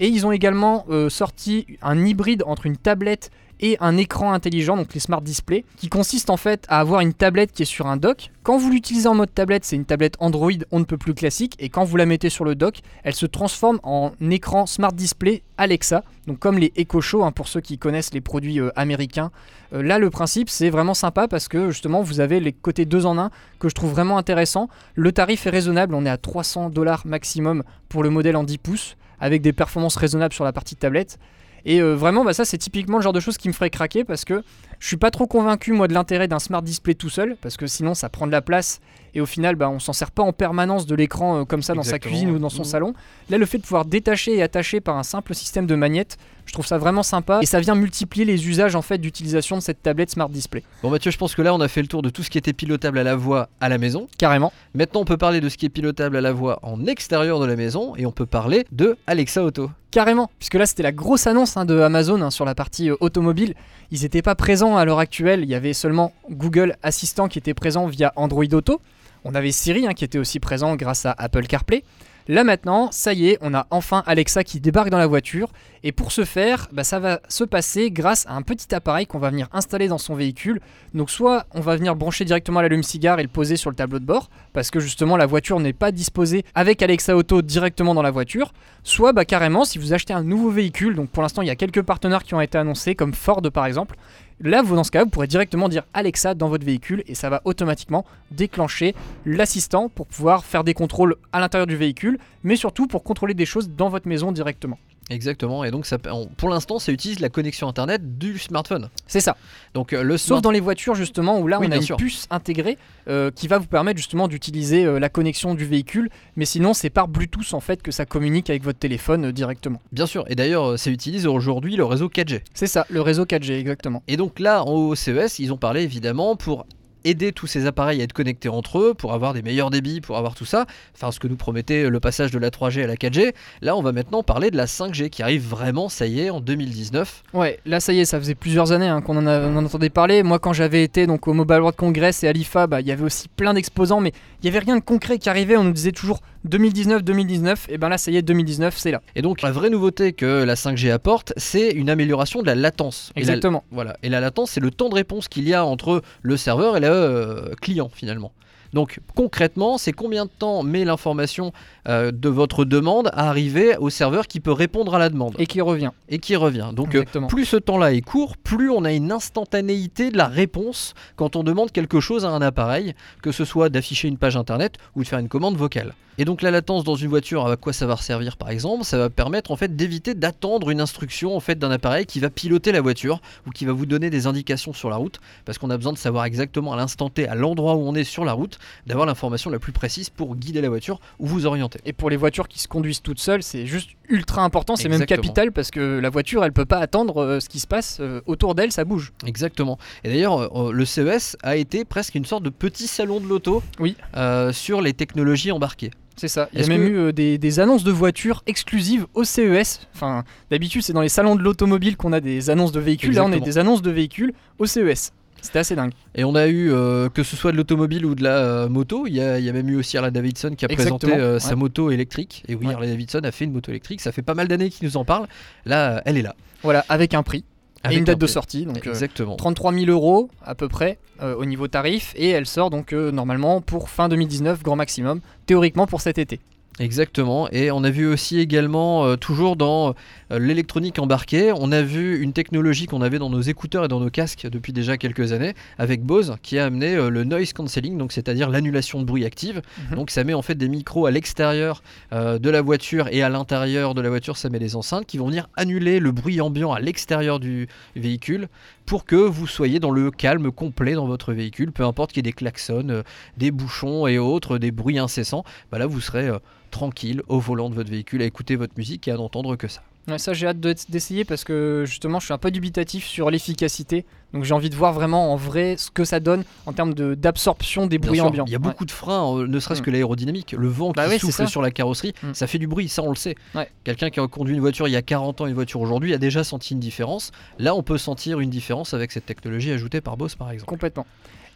Et 0.00 0.08
ils 0.08 0.26
ont 0.26 0.32
également 0.32 0.86
sorti 1.08 1.78
un 1.80 2.04
hybride 2.04 2.42
entre 2.48 2.66
une 2.66 2.76
tablette 2.76 3.30
et 3.60 3.76
un 3.80 3.96
écran 3.96 4.32
intelligent, 4.32 4.76
donc 4.76 4.94
les 4.94 5.00
smart 5.00 5.20
displays, 5.20 5.64
qui 5.76 5.88
consiste 5.88 6.30
en 6.30 6.36
fait 6.36 6.64
à 6.68 6.80
avoir 6.80 7.00
une 7.00 7.14
tablette 7.14 7.52
qui 7.52 7.62
est 7.62 7.66
sur 7.66 7.86
un 7.86 7.96
dock. 7.96 8.30
Quand 8.42 8.58
vous 8.58 8.70
l'utilisez 8.70 9.08
en 9.08 9.14
mode 9.14 9.32
tablette, 9.32 9.64
c'est 9.64 9.76
une 9.76 9.84
tablette 9.84 10.16
Android 10.18 10.50
on 10.70 10.80
ne 10.80 10.84
peut 10.84 10.98
plus 10.98 11.14
classique, 11.14 11.54
et 11.58 11.68
quand 11.68 11.84
vous 11.84 11.96
la 11.96 12.06
mettez 12.06 12.30
sur 12.30 12.44
le 12.44 12.54
dock, 12.54 12.80
elle 13.02 13.14
se 13.14 13.26
transforme 13.26 13.80
en 13.82 14.12
écran 14.30 14.66
smart 14.66 14.92
display 14.92 15.42
Alexa, 15.56 16.02
donc 16.26 16.38
comme 16.38 16.58
les 16.58 16.72
Echo 16.76 17.00
Show 17.00 17.24
hein, 17.24 17.32
pour 17.32 17.48
ceux 17.48 17.60
qui 17.60 17.78
connaissent 17.78 18.12
les 18.12 18.20
produits 18.20 18.60
euh, 18.60 18.70
américains. 18.76 19.30
Euh, 19.72 19.82
là, 19.82 19.98
le 19.98 20.10
principe 20.10 20.50
c'est 20.50 20.70
vraiment 20.70 20.94
sympa 20.94 21.28
parce 21.28 21.48
que 21.48 21.70
justement 21.70 22.02
vous 22.02 22.20
avez 22.20 22.40
les 22.40 22.52
côtés 22.52 22.84
2 22.84 23.06
en 23.06 23.18
1 23.18 23.30
que 23.58 23.68
je 23.68 23.74
trouve 23.74 23.90
vraiment 23.90 24.18
intéressant. 24.18 24.68
Le 24.94 25.12
tarif 25.12 25.46
est 25.46 25.50
raisonnable, 25.50 25.94
on 25.94 26.04
est 26.06 26.10
à 26.10 26.18
300 26.18 26.70
dollars 26.70 27.06
maximum 27.06 27.62
pour 27.88 28.02
le 28.02 28.10
modèle 28.10 28.36
en 28.36 28.44
10 28.44 28.58
pouces 28.58 28.96
avec 29.20 29.42
des 29.42 29.52
performances 29.52 29.96
raisonnables 29.96 30.34
sur 30.34 30.44
la 30.44 30.52
partie 30.52 30.76
tablette. 30.76 31.18
Et 31.66 31.80
euh, 31.80 31.94
vraiment, 31.94 32.24
bah, 32.24 32.34
ça, 32.34 32.44
c'est 32.44 32.58
typiquement 32.58 32.98
le 32.98 33.02
genre 33.02 33.12
de 33.12 33.20
choses 33.20 33.38
qui 33.38 33.48
me 33.48 33.52
ferait 33.52 33.70
craquer 33.70 34.04
parce 34.04 34.24
que 34.24 34.42
je 34.78 34.86
suis 34.86 34.96
pas 34.96 35.10
trop 35.10 35.26
convaincu, 35.26 35.72
moi, 35.72 35.88
de 35.88 35.94
l'intérêt 35.94 36.28
d'un 36.28 36.38
smart 36.38 36.62
display 36.62 36.94
tout 36.94 37.08
seul 37.08 37.36
parce 37.40 37.56
que 37.56 37.66
sinon, 37.66 37.94
ça 37.94 38.08
prend 38.08 38.26
de 38.26 38.32
la 38.32 38.42
place 38.42 38.80
et 39.14 39.20
au 39.20 39.26
final, 39.26 39.56
bah, 39.56 39.70
on 39.70 39.78
s'en 39.78 39.92
sert 39.92 40.10
pas 40.10 40.22
en 40.22 40.32
permanence 40.32 40.86
de 40.86 40.94
l'écran 40.94 41.40
euh, 41.40 41.44
comme 41.44 41.62
ça 41.62 41.74
dans 41.74 41.82
sa 41.82 41.98
cuisine 41.98 42.30
ou 42.30 42.38
dans 42.38 42.50
son 42.50 42.62
mmh. 42.62 42.66
salon. 42.66 42.94
Là, 43.30 43.38
le 43.38 43.46
fait 43.46 43.58
de 43.58 43.62
pouvoir 43.62 43.84
détacher 43.86 44.36
et 44.36 44.42
attacher 44.42 44.80
par 44.80 44.96
un 44.96 45.02
simple 45.02 45.34
système 45.34 45.66
de 45.66 45.74
magnette, 45.74 46.18
je 46.46 46.52
trouve 46.52 46.66
ça 46.66 46.78
vraiment 46.78 47.02
sympa 47.02 47.40
et 47.42 47.46
ça 47.46 47.60
vient 47.60 47.74
multiplier 47.74 48.24
les 48.24 48.48
usages 48.48 48.74
en 48.74 48.82
fait 48.82 48.98
d'utilisation 48.98 49.56
de 49.56 49.62
cette 49.62 49.82
tablette 49.82 50.10
Smart 50.10 50.28
Display. 50.28 50.62
Bon 50.82 50.90
Mathieu, 50.90 51.10
je 51.10 51.18
pense 51.18 51.34
que 51.34 51.42
là 51.42 51.54
on 51.54 51.60
a 51.60 51.68
fait 51.68 51.82
le 51.82 51.88
tour 51.88 52.02
de 52.02 52.10
tout 52.10 52.22
ce 52.22 52.30
qui 52.30 52.38
était 52.38 52.52
pilotable 52.52 52.98
à 52.98 53.02
la 53.02 53.16
voix 53.16 53.48
à 53.60 53.68
la 53.68 53.78
maison. 53.78 54.08
Carrément. 54.18 54.52
Maintenant 54.74 55.00
on 55.00 55.04
peut 55.04 55.16
parler 55.16 55.40
de 55.40 55.48
ce 55.48 55.56
qui 55.56 55.66
est 55.66 55.70
pilotable 55.70 56.16
à 56.16 56.20
la 56.20 56.32
voix 56.32 56.58
en 56.62 56.86
extérieur 56.86 57.40
de 57.40 57.46
la 57.46 57.56
maison 57.56 57.94
et 57.96 58.06
on 58.06 58.12
peut 58.12 58.26
parler 58.26 58.66
de 58.72 58.96
Alexa 59.06 59.42
Auto. 59.42 59.70
Carrément, 59.90 60.30
puisque 60.38 60.54
là 60.54 60.66
c'était 60.66 60.82
la 60.82 60.92
grosse 60.92 61.26
annonce 61.26 61.56
hein, 61.56 61.64
de 61.64 61.78
Amazon 61.80 62.20
hein, 62.20 62.30
sur 62.30 62.44
la 62.44 62.54
partie 62.54 62.90
euh, 62.90 62.96
automobile. 63.00 63.54
Ils 63.92 64.02
n'étaient 64.02 64.22
pas 64.22 64.34
présents 64.34 64.76
à 64.76 64.84
l'heure 64.84 64.98
actuelle, 64.98 65.42
il 65.44 65.48
y 65.48 65.54
avait 65.54 65.72
seulement 65.72 66.12
Google 66.30 66.76
Assistant 66.82 67.28
qui 67.28 67.38
était 67.38 67.54
présent 67.54 67.86
via 67.86 68.12
Android 68.16 68.44
Auto. 68.52 68.80
On 69.24 69.34
avait 69.34 69.52
Siri 69.52 69.86
hein, 69.86 69.94
qui 69.94 70.04
était 70.04 70.18
aussi 70.18 70.40
présent 70.40 70.76
grâce 70.76 71.06
à 71.06 71.14
Apple 71.16 71.46
CarPlay. 71.46 71.84
Là 72.26 72.42
maintenant, 72.42 72.88
ça 72.90 73.12
y 73.12 73.28
est, 73.28 73.38
on 73.42 73.52
a 73.52 73.66
enfin 73.70 74.02
Alexa 74.06 74.44
qui 74.44 74.60
débarque 74.60 74.88
dans 74.88 74.98
la 74.98 75.06
voiture. 75.06 75.50
Et 75.82 75.92
pour 75.92 76.12
ce 76.12 76.24
faire, 76.24 76.68
bah, 76.72 76.82
ça 76.82 76.98
va 76.98 77.20
se 77.28 77.44
passer 77.44 77.90
grâce 77.90 78.26
à 78.26 78.34
un 78.34 78.40
petit 78.40 78.74
appareil 78.74 79.06
qu'on 79.06 79.18
va 79.18 79.28
venir 79.28 79.48
installer 79.52 79.88
dans 79.88 79.98
son 79.98 80.14
véhicule. 80.14 80.60
Donc 80.94 81.10
soit 81.10 81.44
on 81.52 81.60
va 81.60 81.76
venir 81.76 81.94
brancher 81.96 82.24
directement 82.24 82.62
l'allume-cigare 82.62 83.20
et 83.20 83.22
le 83.22 83.28
poser 83.28 83.56
sur 83.56 83.68
le 83.68 83.76
tableau 83.76 83.98
de 83.98 84.06
bord, 84.06 84.30
parce 84.54 84.70
que 84.70 84.80
justement 84.80 85.18
la 85.18 85.26
voiture 85.26 85.60
n'est 85.60 85.74
pas 85.74 85.92
disposée 85.92 86.44
avec 86.54 86.80
Alexa 86.80 87.14
Auto 87.14 87.42
directement 87.42 87.94
dans 87.94 88.00
la 88.00 88.10
voiture. 88.10 88.54
Soit 88.82 89.12
bah, 89.12 89.26
carrément, 89.26 89.66
si 89.66 89.78
vous 89.78 89.92
achetez 89.92 90.14
un 90.14 90.22
nouveau 90.22 90.50
véhicule, 90.50 90.94
donc 90.94 91.10
pour 91.10 91.22
l'instant 91.22 91.42
il 91.42 91.48
y 91.48 91.50
a 91.50 91.56
quelques 91.56 91.82
partenaires 91.82 92.22
qui 92.22 92.34
ont 92.34 92.40
été 92.40 92.56
annoncés, 92.56 92.94
comme 92.94 93.12
Ford 93.12 93.42
par 93.52 93.66
exemple, 93.66 93.96
Là, 94.40 94.62
vous, 94.62 94.74
dans 94.74 94.84
ce 94.84 94.90
cas, 94.90 95.04
vous 95.04 95.10
pourrez 95.10 95.26
directement 95.26 95.68
dire 95.68 95.84
Alexa 95.94 96.34
dans 96.34 96.48
votre 96.48 96.66
véhicule 96.66 97.04
et 97.06 97.14
ça 97.14 97.30
va 97.30 97.40
automatiquement 97.44 98.04
déclencher 98.30 98.94
l'assistant 99.24 99.88
pour 99.88 100.06
pouvoir 100.06 100.44
faire 100.44 100.64
des 100.64 100.74
contrôles 100.74 101.16
à 101.32 101.40
l'intérieur 101.40 101.66
du 101.66 101.76
véhicule, 101.76 102.18
mais 102.42 102.56
surtout 102.56 102.86
pour 102.86 103.04
contrôler 103.04 103.34
des 103.34 103.46
choses 103.46 103.70
dans 103.70 103.88
votre 103.88 104.08
maison 104.08 104.32
directement. 104.32 104.78
Exactement. 105.10 105.64
Et 105.64 105.70
donc, 105.70 105.84
ça, 105.86 105.98
on- 106.10 106.26
pour 106.26 106.48
l'instant, 106.48 106.78
ça 106.78 106.90
utilise 106.90 107.20
la 107.20 107.28
connexion 107.28 107.68
internet 107.68 108.18
du 108.18 108.38
smartphone. 108.38 108.88
C'est 109.06 109.20
ça. 109.20 109.36
Donc, 109.74 109.92
euh, 109.92 110.02
le 110.02 110.16
Sauf 110.16 110.26
smart- 110.38 110.40
dans 110.42 110.50
les 110.50 110.60
voitures 110.60 110.94
justement 110.94 111.38
où 111.40 111.46
là 111.46 111.58
Oui, 111.60 111.66
on 111.68 111.72
a 111.72 111.76
une 111.76 111.82
sûr. 111.82 111.96
puce 111.96 112.26
intégrée 112.30 112.78
euh, 113.08 113.30
qui 113.30 113.46
va 113.48 113.58
vous 113.58 113.66
permettre 113.66 113.98
justement 113.98 114.28
d'utiliser 114.28 114.84
euh, 114.86 114.98
la 114.98 115.08
connexion 115.10 115.54
du 115.54 115.66
véhicule. 115.66 116.08
Mais 116.36 116.46
sinon 116.46 116.72
c'est 116.74 116.90
par 116.90 117.08
Bluetooth 117.08 117.52
en 117.52 117.60
fait 117.60 117.82
que 117.82 117.90
ça 117.90 118.06
communique 118.06 118.48
avec 118.50 118.62
votre 118.62 118.78
téléphone 118.78 119.30
directement. 119.32 119.80
bien 119.92 120.06
sûr. 120.06 120.24
Et 120.28 120.34
d'ailleurs, 120.34 120.78
ça 120.78 120.90
utilise 120.90 121.26
aujourd'hui 121.26 121.76
le 121.76 121.84
réseau 121.84 122.08
4G. 122.08 122.40
C'est 122.54 122.66
ça, 122.66 122.86
le 122.88 123.00
réseau 123.02 123.24
4G 123.26 123.52
exactement. 123.58 124.02
Et 124.08 124.16
donc 124.16 124.38
là, 124.40 124.64
au 124.64 124.94
CES, 124.94 125.38
ils 125.38 125.52
ont 125.52 125.58
parlé 125.58 125.82
évidemment 125.82 126.34
pour 126.36 126.66
aider 127.04 127.32
tous 127.32 127.46
ces 127.46 127.66
appareils 127.66 128.00
à 128.00 128.04
être 128.04 128.12
connectés 128.12 128.48
entre 128.48 128.78
eux, 128.78 128.94
pour 128.94 129.12
avoir 129.12 129.34
des 129.34 129.42
meilleurs 129.42 129.70
débits, 129.70 130.00
pour 130.00 130.16
avoir 130.16 130.34
tout 130.34 130.44
ça, 130.44 130.66
enfin 130.94 131.12
ce 131.12 131.20
que 131.20 131.28
nous 131.28 131.36
promettait 131.36 131.88
le 131.88 132.00
passage 132.00 132.30
de 132.30 132.38
la 132.38 132.50
3G 132.50 132.84
à 132.84 132.86
la 132.86 132.96
4G. 132.96 133.34
Là, 133.62 133.76
on 133.76 133.82
va 133.82 133.92
maintenant 133.92 134.22
parler 134.22 134.50
de 134.50 134.56
la 134.56 134.66
5G 134.66 135.10
qui 135.10 135.22
arrive 135.22 135.46
vraiment, 135.46 135.88
ça 135.88 136.06
y 136.06 136.20
est, 136.20 136.30
en 136.30 136.40
2019. 136.40 137.22
Ouais, 137.32 137.60
là 137.66 137.80
ça 137.80 137.92
y 137.92 138.00
est, 138.00 138.04
ça 138.04 138.18
faisait 138.18 138.34
plusieurs 138.34 138.72
années 138.72 138.88
hein, 138.88 139.00
qu'on 139.00 139.16
en, 139.16 139.56
entendait 139.56 139.90
parler. 139.90 140.22
Moi 140.22 140.38
quand 140.38 140.52
j'avais 140.52 140.82
été 140.82 141.06
donc 141.06 141.28
au 141.28 141.32
Mobile 141.32 141.58
World 141.58 141.76
Congress 141.76 142.24
et 142.24 142.28
à 142.28 142.32
l'IFA, 142.32 142.66
bah, 142.66 142.80
il 142.80 142.86
y 142.86 142.92
avait 142.92 143.04
aussi 143.04 143.28
plein 143.28 143.54
d'exposants, 143.54 144.00
mais 144.00 144.12
il 144.42 144.46
y 144.46 144.48
avait 144.48 144.58
rien 144.58 144.76
de 144.76 144.82
concret 144.82 145.18
qui 145.18 145.28
arrivait. 145.28 145.56
On 145.56 145.64
nous 145.64 145.72
disait 145.72 145.92
toujours 145.92 146.20
2019, 146.44 147.02
2019. 147.02 147.66
Et 147.70 147.78
ben 147.78 147.88
là 147.88 147.98
ça 147.98 148.10
y 148.10 148.16
est, 148.16 148.22
2019 148.22 148.76
c'est 148.76 148.90
là. 148.90 149.00
Et 149.16 149.22
donc 149.22 149.42
la 149.42 149.50
vraie 149.52 149.70
nouveauté 149.70 150.12
que 150.12 150.44
la 150.44 150.54
5G 150.54 150.90
apporte, 150.90 151.32
c'est 151.36 151.70
une 151.70 151.90
amélioration 151.90 152.42
de 152.42 152.46
la 152.46 152.54
latence. 152.54 153.10
Et 153.16 153.20
la- 153.20 153.22
Exactement. 153.22 153.64
Voilà. 153.70 153.96
Et 154.02 154.08
la 154.08 154.20
latence, 154.20 154.52
c'est 154.52 154.60
le 154.60 154.70
temps 154.70 154.88
de 154.88 154.94
réponse 154.94 155.28
qu'il 155.28 155.48
y 155.48 155.54
a 155.54 155.64
entre 155.64 156.02
le 156.22 156.36
serveur 156.36 156.76
et 156.76 156.80
le 156.80 156.86
euh, 156.88 157.54
client 157.60 157.90
finalement. 157.92 158.32
Donc 158.74 159.00
concrètement, 159.14 159.78
c'est 159.78 159.92
combien 159.92 160.26
de 160.26 160.30
temps 160.30 160.62
met 160.62 160.84
l'information 160.84 161.52
euh, 161.88 162.10
de 162.10 162.28
votre 162.28 162.64
demande 162.64 163.08
à 163.12 163.28
arriver 163.28 163.76
au 163.78 163.88
serveur 163.88 164.26
qui 164.26 164.40
peut 164.40 164.52
répondre 164.52 164.94
à 164.94 164.98
la 164.98 165.08
demande 165.08 165.34
Et 165.38 165.46
qui 165.46 165.60
revient. 165.60 165.90
et 166.08 166.18
qui 166.18 166.34
revient. 166.34 166.70
Donc 166.74 166.96
euh, 166.96 167.04
plus 167.28 167.44
ce 167.44 167.56
temps-là 167.56 167.92
est 167.92 168.00
court, 168.00 168.36
plus 168.36 168.70
on 168.70 168.84
a 168.84 168.92
une 168.92 169.12
instantanéité 169.12 170.10
de 170.10 170.18
la 170.18 170.26
réponse 170.26 170.94
quand 171.16 171.36
on 171.36 171.44
demande 171.44 171.70
quelque 171.70 172.00
chose 172.00 172.24
à 172.24 172.30
un 172.30 172.42
appareil, 172.42 172.94
que 173.22 173.30
ce 173.32 173.44
soit 173.44 173.68
d'afficher 173.68 174.08
une 174.08 174.18
page 174.18 174.36
internet 174.36 174.74
ou 174.96 175.04
de 175.04 175.08
faire 175.08 175.20
une 175.20 175.28
commande 175.28 175.56
vocale. 175.56 175.94
Et 176.16 176.24
donc 176.24 176.42
la 176.42 176.52
latence 176.52 176.84
dans 176.84 176.94
une 176.94 177.08
voiture, 177.08 177.44
à 177.44 177.56
quoi 177.56 177.72
ça 177.72 177.86
va 177.86 177.96
servir 177.96 178.36
par 178.36 178.48
exemple? 178.50 178.84
Ça 178.84 178.96
va 178.96 179.10
permettre 179.10 179.50
en 179.50 179.56
fait 179.56 179.74
d'éviter 179.74 180.14
d'attendre 180.14 180.70
une 180.70 180.80
instruction 180.80 181.36
en 181.36 181.40
fait 181.40 181.58
d'un 181.58 181.72
appareil 181.72 182.06
qui 182.06 182.20
va 182.20 182.30
piloter 182.30 182.70
la 182.70 182.80
voiture 182.80 183.20
ou 183.48 183.50
qui 183.50 183.64
va 183.64 183.72
vous 183.72 183.84
donner 183.84 184.10
des 184.10 184.28
indications 184.28 184.72
sur 184.72 184.90
la 184.90 184.96
route, 184.96 185.18
parce 185.44 185.58
qu'on 185.58 185.70
a 185.70 185.76
besoin 185.76 185.92
de 185.92 185.98
savoir 185.98 186.24
exactement 186.24 186.72
à 186.72 186.76
l'instant 186.76 187.10
T, 187.10 187.26
à 187.26 187.34
l'endroit 187.34 187.74
où 187.74 187.80
on 187.80 187.96
est 187.96 188.04
sur 188.04 188.24
la 188.24 188.32
route, 188.32 188.58
d'avoir 188.86 189.06
l'information 189.06 189.50
la 189.50 189.58
plus 189.58 189.72
précise 189.72 190.10
pour 190.10 190.36
guider 190.36 190.60
la 190.60 190.68
voiture 190.68 191.00
ou 191.18 191.26
vous 191.26 191.46
orienter. 191.46 191.80
Et 191.84 191.92
pour 191.92 192.10
les 192.10 192.16
voitures 192.16 192.48
qui 192.48 192.58
se 192.60 192.68
conduisent 192.68 193.02
toutes 193.02 193.18
seules, 193.20 193.42
c'est 193.42 193.66
juste 193.66 193.90
ultra 194.08 194.42
important, 194.42 194.76
c'est 194.76 194.88
même 194.88 195.06
capital 195.06 195.50
parce 195.52 195.70
que 195.70 195.98
la 195.98 196.10
voiture 196.10 196.44
elle 196.44 196.52
peut 196.52 196.66
pas 196.66 196.78
attendre 196.78 197.22
euh, 197.22 197.40
ce 197.40 197.48
qui 197.48 197.58
se 197.60 197.66
passe 197.66 197.98
euh, 198.00 198.20
autour 198.26 198.54
d'elle, 198.54 198.72
ça 198.72 198.84
bouge. 198.84 199.12
Exactement. 199.26 199.78
Et 200.04 200.08
d'ailleurs, 200.08 200.56
euh, 200.68 200.72
le 200.72 200.84
CES 200.84 201.36
a 201.42 201.56
été 201.56 201.84
presque 201.84 202.14
une 202.14 202.24
sorte 202.24 202.42
de 202.42 202.50
petit 202.50 202.86
salon 202.86 203.20
de 203.20 203.26
l'auto 203.26 203.62
Oui. 203.80 203.96
euh, 204.16 204.52
sur 204.52 204.80
les 204.82 204.92
technologies 204.92 205.52
embarquées. 205.52 205.90
C'est 206.16 206.28
ça. 206.28 206.48
Il 206.52 206.60
y 206.60 206.64
a 206.64 206.66
même 206.68 206.80
que- 206.80 206.86
eu 206.86 206.96
euh, 206.98 207.12
des, 207.12 207.38
des 207.38 207.58
annonces 207.60 207.82
de 207.82 207.90
voitures 207.90 208.42
exclusives 208.46 209.06
au 209.14 209.24
CES. 209.24 209.80
Enfin, 209.94 210.22
d'habitude, 210.50 210.82
c'est 210.82 210.92
dans 210.92 211.00
les 211.00 211.08
salons 211.08 211.34
de 211.34 211.42
l'automobile 211.42 211.96
qu'on 211.96 212.12
a 212.12 212.20
des 212.20 212.50
annonces 212.50 212.70
de 212.70 212.78
véhicules. 212.78 213.12
Là, 213.14 213.24
on 213.24 213.32
a 213.32 213.40
des 213.40 213.58
annonces 213.58 213.82
de 213.82 213.90
véhicules 213.90 214.32
au 214.60 214.66
CES. 214.66 215.12
C'était 215.44 215.58
assez 215.58 215.76
dingue. 215.76 215.92
Et 216.14 216.24
on 216.24 216.34
a 216.34 216.46
eu, 216.46 216.72
euh, 216.72 217.10
que 217.10 217.22
ce 217.22 217.36
soit 217.36 217.52
de 217.52 217.58
l'automobile 217.58 218.06
ou 218.06 218.14
de 218.14 218.22
la 218.22 218.38
euh, 218.38 218.68
moto, 218.70 219.06
il 219.06 219.14
y, 219.14 219.20
a, 219.20 219.38
il 219.38 219.44
y 219.44 219.50
a 219.50 219.52
même 219.52 219.68
eu 219.68 219.76
aussi 219.76 219.98
Harley 219.98 220.10
Davidson 220.10 220.54
qui 220.56 220.64
a 220.64 220.68
Exactement, 220.70 220.98
présenté 220.98 221.22
euh, 221.22 221.38
sa 221.38 221.54
moto 221.54 221.90
électrique. 221.90 222.44
Et 222.48 222.54
oui, 222.54 222.66
Ouais. 222.66 222.72
Harley 222.72 222.88
Davidson 222.88 223.20
a 223.24 223.30
fait 223.30 223.44
une 223.44 223.52
moto 223.52 223.70
électrique. 223.70 224.00
Ça 224.00 224.10
fait 224.10 224.22
pas 224.22 224.32
mal 224.32 224.48
d'années 224.48 224.70
qu'il 224.70 224.88
nous 224.88 224.96
en 224.96 225.04
parle. 225.04 225.26
Là, 225.66 226.00
elle 226.06 226.16
est 226.16 226.22
là. 226.22 226.34
Voilà, 226.62 226.82
avec 226.88 227.12
un 227.12 227.22
prix 227.22 227.44
Avec 227.82 227.94
et 227.94 227.98
une 227.98 228.06
date 228.06 228.16
un 228.16 228.18
de 228.20 228.26
sortie. 228.26 228.64
Donc, 228.64 228.86
Exactement. 228.86 229.36
33 229.36 229.74
000 229.74 229.90
euros 229.90 230.30
à 230.42 230.54
peu 230.54 230.68
près 230.68 230.98
au 231.20 231.44
niveau 231.44 231.68
tarif. 231.68 232.14
Et 232.16 232.30
elle 232.30 232.46
sort 232.46 232.70
donc 232.70 232.92
normalement 232.92 233.60
pour 233.60 233.90
fin 233.90 234.08
2019, 234.08 234.62
grand 234.62 234.76
maximum, 234.76 235.20
théoriquement 235.44 235.86
pour 235.86 236.00
cet 236.00 236.16
été. 236.16 236.40
Exactement. 236.80 237.48
Et 237.52 237.70
on 237.70 237.84
a 237.84 237.90
vu 237.90 238.06
aussi 238.06 238.40
également, 238.40 239.04
euh, 239.04 239.16
toujours 239.16 239.54
dans 239.54 239.94
euh, 240.32 240.38
l'électronique 240.40 240.98
embarquée, 240.98 241.52
on 241.56 241.70
a 241.70 241.82
vu 241.82 242.20
une 242.20 242.32
technologie 242.32 242.86
qu'on 242.86 243.00
avait 243.00 243.20
dans 243.20 243.30
nos 243.30 243.40
écouteurs 243.40 243.84
et 243.84 243.88
dans 243.88 244.00
nos 244.00 244.10
casques 244.10 244.48
depuis 244.50 244.72
déjà 244.72 244.96
quelques 244.96 245.32
années, 245.32 245.54
avec 245.78 246.02
Bose, 246.02 246.34
qui 246.42 246.58
a 246.58 246.64
amené 246.64 246.96
euh, 246.96 247.10
le 247.10 247.22
noise 247.22 247.52
cancelling, 247.52 247.96
donc 247.96 248.10
c'est-à-dire 248.10 248.50
l'annulation 248.50 248.98
de 248.98 249.04
bruit 249.04 249.24
active. 249.24 249.62
Mhm. 249.90 249.96
Donc 249.96 250.10
ça 250.10 250.24
met 250.24 250.34
en 250.34 250.42
fait 250.42 250.56
des 250.56 250.68
micros 250.68 251.06
à 251.06 251.10
l'extérieur 251.10 251.82
de 252.12 252.50
la 252.50 252.62
voiture 252.62 253.08
et 253.10 253.22
à 253.22 253.28
l'intérieur 253.28 253.94
de 253.94 254.00
la 254.00 254.08
voiture, 254.08 254.36
ça 254.36 254.48
met 254.48 254.58
des 254.58 254.76
enceintes 254.76 255.06
qui 255.06 255.18
vont 255.18 255.26
venir 255.26 255.48
annuler 255.56 256.00
le 256.00 256.12
bruit 256.12 256.40
ambiant 256.40 256.72
à 256.72 256.80
l'extérieur 256.80 257.40
du 257.40 257.68
véhicule 257.96 258.48
pour 258.86 259.04
que 259.04 259.16
vous 259.16 259.46
soyez 259.46 259.80
dans 259.80 259.90
le 259.90 260.10
calme 260.10 260.50
complet 260.50 260.94
dans 260.94 261.06
votre 261.06 261.32
véhicule, 261.32 261.72
peu 261.72 261.84
importe 261.84 262.12
qu'il 262.12 262.18
y 262.18 262.28
ait 262.28 262.30
des 262.30 262.32
klaxons, 262.32 262.88
euh, 262.90 263.02
des 263.36 263.50
bouchons 263.50 264.06
et 264.06 264.18
autres, 264.18 264.58
des 264.58 264.70
bruits 264.70 264.98
incessants, 264.98 265.44
bah 265.70 265.78
là 265.78 265.86
vous 265.86 266.00
serez 266.00 266.28
euh, 266.28 266.38
tranquille 266.70 267.22
au 267.28 267.38
volant 267.38 267.70
de 267.70 267.74
votre 267.74 267.90
véhicule 267.90 268.22
à 268.22 268.26
écouter 268.26 268.56
votre 268.56 268.74
musique 268.76 269.08
et 269.08 269.10
à 269.10 269.16
n'entendre 269.16 269.56
que 269.56 269.68
ça. 269.68 269.82
Ouais, 270.06 270.18
ça 270.18 270.34
j'ai 270.34 270.46
hâte 270.46 270.60
de- 270.60 270.74
d'essayer 270.90 271.24
parce 271.24 271.44
que 271.44 271.84
justement 271.86 272.20
je 272.20 272.26
suis 272.26 272.34
un 272.34 272.38
peu 272.38 272.50
dubitatif 272.50 273.06
sur 273.06 273.30
l'efficacité. 273.30 274.04
Donc 274.34 274.44
j'ai 274.44 274.52
envie 274.52 274.68
de 274.68 274.74
voir 274.74 274.92
vraiment 274.92 275.32
en 275.32 275.36
vrai 275.36 275.76
ce 275.78 275.90
que 275.90 276.04
ça 276.04 276.20
donne 276.20 276.44
en 276.66 276.72
termes 276.72 276.92
de- 276.92 277.14
d'absorption 277.14 277.86
des 277.86 277.98
bruits 277.98 278.20
ambiants. 278.20 278.44
Il 278.46 278.52
y 278.52 278.56
a 278.56 278.58
Ouais. 278.58 278.64
beaucoup 278.64 278.84
de 278.84 278.90
freins, 278.90 279.38
euh, 279.38 279.46
ne 279.46 279.58
serait-ce 279.60 279.80
Mm. 279.80 279.84
que 279.84 279.90
l'aérodynamique, 279.90 280.54
le 280.58 280.68
vent 280.68 280.90
Bah 280.90 281.04
qui 281.04 281.12
c'est 281.12 281.18
souffle 281.20 281.46
sur 281.48 281.62
la 281.62 281.70
carrosserie, 281.70 282.12
Mm. 282.22 282.34
ça 282.34 282.46
fait 282.46 282.58
du 282.58 282.66
bruit, 282.66 282.88
ça 282.88 283.02
on 283.02 283.08
le 283.10 283.14
sait. 283.16 283.36
Ouais. 283.54 283.70
Quelqu'un 283.84 284.10
qui 284.10 284.20
a 284.20 284.26
conduit 284.26 284.54
une 284.54 284.60
voiture 284.60 284.88
il 284.88 284.90
y 284.90 284.96
a 284.96 285.02
40 285.02 285.40
ans, 285.40 285.46
une 285.46 285.54
voiture 285.54 285.80
aujourd'hui, 285.80 286.12
a 286.14 286.18
déjà 286.18 286.42
senti 286.44 286.74
une 286.74 286.80
différence. 286.80 287.30
Là, 287.58 287.74
on 287.74 287.82
peut 287.82 287.96
sentir 287.98 288.40
une 288.40 288.50
différence 288.50 288.92
avec 288.92 289.12
cette 289.12 289.24
technologie 289.26 289.70
ajoutée 289.72 290.00
par 290.00 290.16
Bose 290.16 290.34
par 290.34 290.50
exemple. 290.50 290.68
Complètement. 290.68 291.06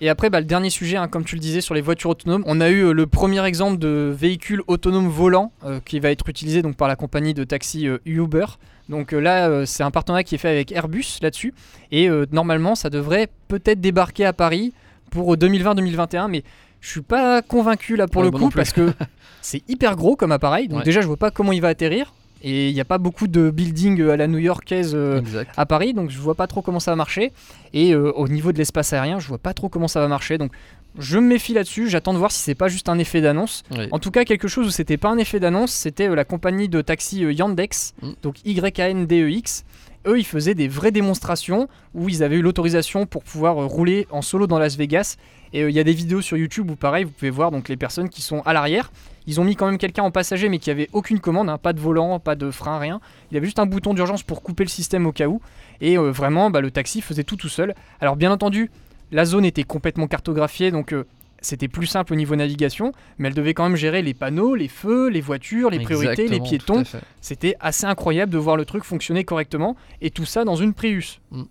Et 0.01 0.09
après, 0.09 0.31
bah, 0.31 0.39
le 0.41 0.47
dernier 0.47 0.71
sujet, 0.71 0.97
hein, 0.97 1.09
comme 1.09 1.25
tu 1.25 1.35
le 1.35 1.41
disais, 1.41 1.61
sur 1.61 1.75
les 1.75 1.81
voitures 1.81 2.11
autonomes, 2.11 2.45
on 2.47 2.61
a 2.61 2.69
eu 2.69 2.83
euh, 2.85 2.93
le 2.93 3.07
premier 3.07 3.45
exemple 3.45 3.79
de 3.79 4.15
véhicule 4.17 4.63
autonome 4.69 5.09
volant 5.09 5.53
euh, 5.65 5.81
qui 5.85 5.99
va 5.99 6.11
être 6.11 6.29
utilisé 6.29 6.63
donc, 6.63 6.77
par 6.77 6.87
la 6.89 6.95
compagnie 6.97 7.35
de 7.35 7.43
taxi 7.45 7.89
euh, 7.89 7.99
Uber. 8.07 8.47
Donc 8.89 9.13
euh, 9.13 9.19
là, 9.21 9.67
c'est 9.67 9.83
un 9.83 9.91
partenariat 9.91 10.23
qui 10.23 10.37
est 10.37 10.39
fait 10.39 10.49
avec 10.49 10.71
Airbus 10.73 11.19
là-dessus. 11.21 11.53
Et 11.91 12.09
normalement, 12.33 12.75
ça 12.75 12.91
devrait 12.91 13.29
peut-être 13.49 13.81
débarquer 13.81 14.25
à 14.25 14.33
Paris 14.33 14.73
pour 15.11 15.35
euh, 15.35 15.37
2020-2021. 15.37 16.29
Mais 16.31 16.43
je 16.81 16.91
suis 16.91 17.03
pas 17.03 17.43
convaincu 17.43 17.97
là 17.97 18.07
pour 18.07 18.23
Ouais, 18.23 18.31
le 18.31 18.39
coup 18.39 18.51
parce 18.51 18.73
que 18.73 18.93
c'est 19.43 19.63
hyper 19.69 19.97
gros 19.97 20.15
comme 20.17 20.33
appareil. 20.33 20.69
Donc 20.69 20.79
Ouais. 20.79 20.85
déjà, 20.85 21.01
je 21.01 21.07
vois 21.09 21.17
pas 21.17 21.31
comment 21.33 21.53
il 21.53 21.61
va 21.61 21.69
atterrir. 21.69 22.15
Et 22.43 22.69
il 22.69 22.75
n'y 22.75 22.81
a 22.81 22.85
pas 22.85 22.99
beaucoup 22.99 23.27
de 23.27 23.51
buildings 23.51 24.01
euh, 24.01 24.13
à 24.13 24.17
la 24.17 24.27
new-yorkaise 24.29 24.93
euh, 24.95 25.21
à 25.57 25.67
Paris, 25.67 25.93
donc 25.95 26.11
je 26.11 26.19
vois 26.19 26.35
pas 26.37 26.47
trop 26.47 26.63
comment 26.63 26.81
ça 26.81 26.93
va 26.93 26.97
marcher. 26.97 27.33
Et 27.75 27.93
euh, 27.95 28.13
au 28.13 28.29
niveau 28.29 28.53
de 28.53 28.59
l'espace 28.59 28.93
aérien, 28.93 29.19
je 29.19 29.27
vois 29.29 29.39
pas 29.39 29.55
trop 29.55 29.69
comment 29.69 29.89
ça 29.89 30.01
va 30.01 30.09
marcher. 30.09 30.39
Donc 30.39 30.53
je 30.99 31.19
me 31.19 31.27
méfie 31.27 31.53
là-dessus. 31.53 31.89
J'attends 31.89 32.13
de 32.13 32.19
voir 32.19 32.31
si 32.31 32.41
c'est 32.41 32.55
pas 32.55 32.69
juste 32.69 32.89
un 32.89 32.99
effet 32.99 33.21
d'annonce. 33.21 33.65
Oui. 33.73 33.89
En 33.91 33.99
tout 33.99 34.11
cas, 34.11 34.25
quelque 34.25 34.49
chose 34.49 34.69
où 34.69 34.71
c'était 34.71 34.97
pas 34.97 35.09
un 35.11 35.19
effet 35.19 35.41
d'annonce, 35.41 35.73
c'était 35.73 36.09
euh, 36.09 36.15
la 36.15 36.25
compagnie 36.25 36.69
de 36.69 36.81
taxi 36.81 37.21
Yandex, 37.23 37.95
Mm. 38.03 38.11
donc 38.23 38.37
Y-A-N-D-E-X. 38.45 39.65
Eux, 40.07 40.19
ils 40.19 40.25
faisaient 40.25 40.55
des 40.55 40.69
vraies 40.69 40.93
démonstrations 40.93 41.69
où 41.95 42.09
ils 42.09 42.23
avaient 42.23 42.37
eu 42.37 42.43
l'autorisation 42.43 43.05
pour 43.05 43.25
pouvoir 43.25 43.57
rouler 43.57 44.07
en 44.11 44.23
solo 44.23 44.47
dans 44.47 44.59
Las 44.59 44.77
Vegas. 44.77 45.17
Et 45.53 45.63
euh, 45.63 45.71
il 45.71 45.77
y 45.77 45.81
a 45.81 45.85
des 45.85 45.93
vidéos 45.93 46.21
sur 46.21 46.37
YouTube 46.37 46.71
où, 46.71 46.77
pareil, 46.77 47.05
vous 47.05 47.11
pouvez 47.11 47.31
voir 47.31 47.51
donc 47.51 47.69
les 47.69 47.77
personnes 47.77 48.09
qui 48.09 48.23
sont 48.23 48.43
à 48.43 48.53
l'arrière. 48.53 48.91
Ils 49.27 49.41
ont 49.41 49.45
mis 49.45 49.57
quand 49.57 49.67
même 49.67 49.79
quelqu'un 49.79 50.03
en 50.03 50.11
passager, 50.11 50.49
mais 50.49 50.59
qui 50.59 50.71
avait 50.71 50.89
aucune 50.93 51.21
commande, 51.21 51.51
hein, 51.51 51.59
pas 51.59 51.73
de 51.73 51.81
volant, 51.81 52.19
pas 52.19 52.35
de 52.35 52.51
frein, 52.51 52.79
rien. 52.79 53.01
Il 53.31 53.35
y 53.35 53.37
avait 53.37 53.47
juste 53.47 53.59
un 53.59 53.67
bouton 53.67 53.95
d'urgence 53.95 54.23
pour 54.23 54.43
couper 54.43 54.65
le 54.65 54.71
système 54.71 55.07
au 55.07 55.13
cas 55.13 55.27
où. 55.29 55.41
Et 55.81 55.99
euh, 55.99 56.11
vraiment, 56.11 56.51
bah, 56.51 56.61
le 56.61 56.71
taxi 56.71 57.01
faisait 57.01 57.25
tout 57.25 57.37
tout 57.37 57.49
seul. 57.49 57.75
Alors, 58.01 58.17
bien 58.17 58.33
entendu, 58.33 58.71
la 59.13 59.25
zone 59.25 59.45
était 59.45 59.65
complètement 59.65 60.07
cartographiée, 60.07 60.71
donc 60.71 60.93
euh, 60.93 61.05
c'était 61.41 61.69
plus 61.69 61.87
simple 61.87 62.13
au 62.13 62.17
niveau 62.17 62.37
navigation, 62.37 62.93
mais 63.19 63.29
elle 63.29 63.35
devait 63.35 63.55
quand 63.55 63.65
même 63.65 63.77
gérer 63.77 64.03
les 64.03 64.15
panneaux, 64.15 64.55
les 64.55 64.69
feux, 64.69 65.09
les 65.09 65.21
voitures, 65.21 65.71
les 65.71 65.81
priorités, 65.81 66.27
les 66.29 66.37
Exactement, 66.37 66.83
piétons. 66.83 67.01
C'était 67.21 67.55
assez 67.61 67.87
incroyable 67.87 68.33
de 68.33 68.39
voir 68.39 68.57
le 68.57 68.65
truc 68.65 68.85
fonctionner 68.85 69.25
correctement, 69.25 69.77
et 70.01 70.11
tout 70.11 70.25
ça 70.25 70.45
dans 70.45 70.57
une 70.57 70.75
Prius. 70.75 71.21
Mm. 71.31 71.43